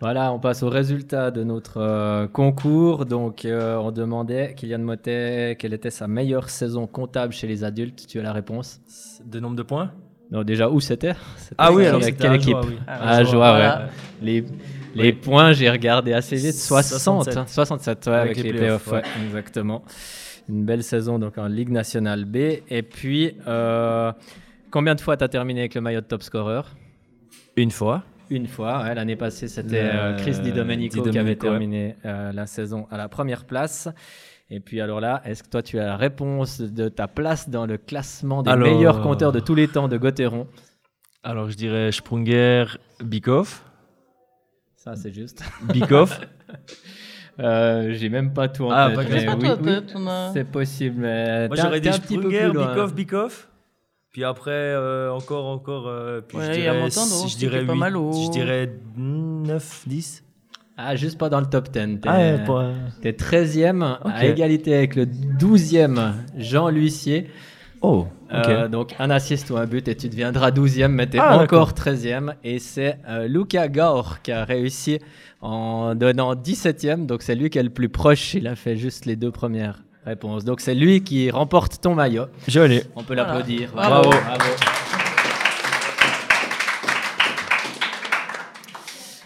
Voilà, 0.00 0.32
on 0.32 0.40
passe 0.40 0.62
au 0.62 0.68
résultat 0.68 1.30
de 1.30 1.44
notre 1.44 1.80
euh, 1.80 2.26
concours. 2.26 3.06
Donc, 3.06 3.44
euh, 3.44 3.76
on 3.76 3.92
demandait, 3.92 4.54
Kylian 4.54 4.80
Motet, 4.80 5.56
quelle 5.58 5.72
était 5.72 5.90
sa 5.90 6.08
meilleure 6.08 6.50
saison 6.50 6.86
comptable 6.86 7.32
chez 7.32 7.46
les 7.46 7.64
adultes? 7.64 8.06
Tu 8.06 8.18
as 8.18 8.22
la 8.22 8.32
réponse 8.32 8.80
De 9.24 9.40
nombre 9.40 9.56
de 9.56 9.62
points? 9.62 9.92
Non, 10.30 10.42
déjà, 10.42 10.68
où 10.68 10.80
c'était? 10.80 11.14
Ah 11.58 11.72
oui, 11.72 11.86
alors 11.86 12.02
avec 12.02 12.16
quelle 12.18 12.34
équipe? 12.34 12.56
Ah, 12.86 13.24
joie, 13.24 13.54
ouais. 13.54 13.70
Les, 14.22 14.44
les 14.94 15.12
points, 15.12 15.52
j'ai 15.52 15.70
regardé 15.70 16.12
assez 16.12 16.36
vite. 16.36 16.54
60, 16.54 17.48
67, 17.48 18.06
ouais, 18.06 18.14
avec, 18.14 18.36
les, 18.36 18.52
playoffs, 18.52 18.86
ouais. 18.88 19.02
exactement. 19.26 19.84
Une 20.48 20.64
belle 20.64 20.82
saison 20.82 21.18
donc 21.18 21.38
en 21.38 21.46
Ligue 21.46 21.70
nationale 21.70 22.24
B. 22.24 22.36
Et 22.68 22.82
puis, 22.82 23.36
euh, 23.46 24.12
combien 24.70 24.94
de 24.94 25.00
fois 25.00 25.16
tu 25.16 25.24
as 25.24 25.28
terminé 25.28 25.60
avec 25.60 25.74
le 25.74 25.80
maillot 25.80 26.00
de 26.00 26.06
top 26.06 26.22
scorer 26.22 26.62
Une 27.56 27.70
fois. 27.70 28.02
Une 28.30 28.46
fois, 28.46 28.94
l'année 28.94 29.16
passée, 29.16 29.48
c'était 29.48 29.82
euh, 29.82 30.16
Chris 30.16 30.38
Di 30.42 30.52
Domenico, 30.52 31.02
qui 31.02 31.18
avait 31.18 31.36
terminé 31.36 31.94
euh, 32.04 32.32
la 32.32 32.46
saison 32.46 32.86
à 32.90 32.96
la 32.96 33.08
première 33.08 33.44
place. 33.44 33.88
Et 34.50 34.60
puis 34.60 34.80
alors 34.80 35.00
là, 35.00 35.22
est-ce 35.24 35.42
que 35.42 35.48
toi 35.48 35.62
tu 35.62 35.78
as 35.78 35.86
la 35.86 35.96
réponse 35.96 36.60
de 36.60 36.88
ta 36.88 37.08
place 37.08 37.48
dans 37.48 37.66
le 37.66 37.78
classement 37.78 38.42
des 38.42 38.54
meilleurs 38.56 39.00
compteurs 39.00 39.32
de 39.32 39.40
tous 39.40 39.54
les 39.54 39.68
temps 39.68 39.88
de 39.88 39.96
Gauthieron 39.96 40.46
Alors 41.22 41.48
je 41.50 41.56
dirais 41.56 41.90
Sprunger, 41.92 42.64
Bikoff. 43.02 43.64
Ça 44.76 44.96
c'est 44.96 45.12
juste. 45.12 45.42
Bikoff. 45.72 46.20
euh, 47.40 47.94
J'ai 47.94 48.10
même 48.10 48.34
pas 48.34 48.48
tout 48.48 48.66
en 48.66 48.70
ah, 48.70 48.92
tête. 48.94 49.08
Mais 49.10 49.28
oui, 49.34 49.80
oui, 49.94 50.08
c'est 50.34 50.44
possible. 50.44 51.00
Mais 51.00 51.48
Moi 51.48 51.56
j'aurais 51.56 51.80
dit 51.80 51.92
Sprunger, 51.92 52.50
Bikoff, 52.50 52.94
Bikoff. 52.94 53.48
Puis 54.14 54.22
après, 54.22 54.52
euh, 54.52 55.10
encore, 55.10 55.46
encore. 55.46 55.88
Euh, 55.88 56.20
puis 56.20 56.38
ouais, 56.38 56.46
je 56.46 56.52
dirais, 56.52 56.64
y 56.64 56.68
a 56.68 56.88
je 56.88 57.36
dirais, 57.36 57.60
8, 57.62 57.66
pas 57.66 57.74
mal 57.74 57.94
je 57.94 58.30
dirais 58.30 58.72
9, 58.96 59.82
10. 59.88 60.23
Ah, 60.76 60.96
juste 60.96 61.18
pas 61.18 61.28
dans 61.28 61.40
le 61.40 61.46
top 61.46 61.70
10. 61.70 62.00
T'es 62.00 62.08
ah 62.08 62.38
pour... 62.44 62.62
13e, 63.02 63.98
à 64.04 64.26
égalité 64.26 64.74
avec 64.74 64.96
le 64.96 65.06
12e 65.06 66.12
Jean 66.36 66.68
L'Huissier. 66.68 67.30
Oh, 67.80 68.06
euh, 68.32 68.66
donc 68.66 68.94
un 68.98 69.10
assist 69.10 69.50
ou 69.50 69.56
un 69.56 69.66
but 69.66 69.86
et 69.88 69.94
tu 69.94 70.08
deviendras 70.08 70.50
12e, 70.50 70.88
mais 70.88 71.06
t'es 71.06 71.18
ah, 71.20 71.38
encore 71.38 71.72
13e. 71.72 72.34
Et 72.42 72.58
c'est 72.58 72.98
euh, 73.08 73.28
Luca 73.28 73.68
Gaur 73.68 74.22
qui 74.22 74.32
a 74.32 74.44
réussi 74.44 74.98
en 75.42 75.94
donnant 75.94 76.34
17e, 76.34 77.06
donc 77.06 77.22
c'est 77.22 77.34
lui 77.34 77.50
qui 77.50 77.58
est 77.58 77.62
le 77.62 77.70
plus 77.70 77.90
proche. 77.90 78.34
Il 78.34 78.48
a 78.48 78.56
fait 78.56 78.76
juste 78.76 79.04
les 79.04 79.16
deux 79.16 79.30
premières 79.30 79.84
réponses. 80.04 80.44
Donc 80.44 80.60
c'est 80.60 80.74
lui 80.74 81.04
qui 81.04 81.30
remporte 81.30 81.80
ton 81.80 81.94
maillot. 81.94 82.26
Joli. 82.48 82.80
On 82.96 83.04
peut 83.04 83.14
l'applaudir. 83.14 83.70
Bravo. 83.72 84.10
Bravo. 84.10 85.03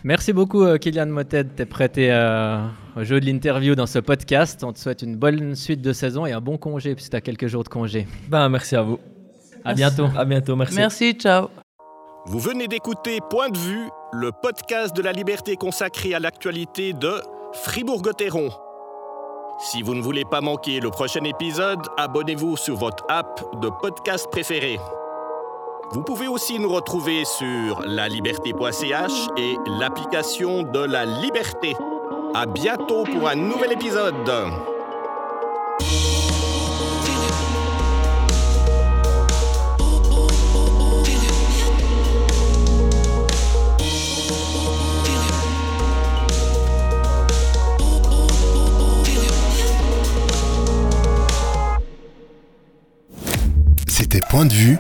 Merci 0.05 0.33
beaucoup, 0.33 0.63
euh, 0.63 0.79
Kylian 0.79 1.07
Motet, 1.07 1.45
t'es 1.45 1.67
prêté 1.67 2.09
euh, 2.13 2.65
au 2.97 3.03
jeu 3.03 3.21
de 3.21 3.27
l'interview 3.27 3.75
dans 3.75 3.87
ce 3.87 3.99
podcast. 3.99 4.63
On 4.63 4.73
te 4.73 4.79
souhaite 4.79 5.03
une 5.03 5.17
bonne 5.17 5.55
suite 5.57 5.83
de 5.83 5.93
saison 5.93 6.25
et 6.25 6.33
un 6.33 6.41
bon 6.41 6.57
congé, 6.57 6.95
puisque 6.95 7.11
tu 7.11 7.17
as 7.17 7.21
quelques 7.21 7.49
jours 7.49 7.65
de 7.65 7.69
congé. 7.69 8.07
Ben, 8.29 8.49
merci 8.49 8.77
à 8.77 8.83
vous. 8.83 8.99
À 9.65 9.75
bientôt. 9.75 10.07
À 10.17 10.25
bientôt, 10.25 10.55
merci. 10.55 10.77
Merci, 10.77 11.13
ciao. 11.15 11.49
Vous 12.27 12.39
venez 12.39 12.69
d'écouter 12.69 13.19
Point 13.29 13.49
de 13.49 13.59
vue, 13.59 13.89
le 14.13 14.31
podcast 14.43 14.95
de 14.95 15.03
la 15.03 15.13
liberté 15.13 15.57
consacré 15.57 16.15
à 16.15 16.21
l'actualité 16.21 16.93
de 16.93 17.15
Fribourg-Gotteron. 17.65 18.51
Si 19.61 19.83
vous 19.83 19.95
ne 19.95 20.01
voulez 20.01 20.25
pas 20.25 20.41
manquer 20.41 20.79
le 20.79 20.91
prochain 20.91 21.25
épisode, 21.25 21.81
abonnez-vous 21.97 22.57
sur 22.57 22.77
votre 22.77 23.05
app 23.09 23.43
de 23.61 23.69
podcast 23.81 24.29
préféré. 24.31 24.79
Vous 25.91 26.03
pouvez 26.03 26.29
aussi 26.29 26.59
nous 26.59 26.69
retrouver 26.69 27.25
sur 27.25 27.81
laliberté.ch 27.81 29.29
et 29.39 29.57
l'application 29.67 30.63
de 30.63 30.81
la 30.81 31.07
liberté. 31.07 31.75
À 32.35 32.45
bientôt 32.45 33.05
pour 33.05 33.27
un 33.27 33.37
nouvel 33.37 33.73
épisode. 33.73 34.15
C'était 53.89 54.21
Point 54.29 54.45
de 54.45 54.53
vue 54.53 54.79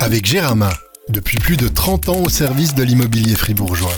avec 0.00 0.24
Gérama, 0.24 0.72
depuis 1.10 1.36
plus 1.36 1.56
de 1.56 1.68
30 1.68 2.08
ans 2.08 2.22
au 2.22 2.28
service 2.28 2.74
de 2.74 2.82
l'immobilier 2.82 3.34
fribourgeois. 3.34 3.92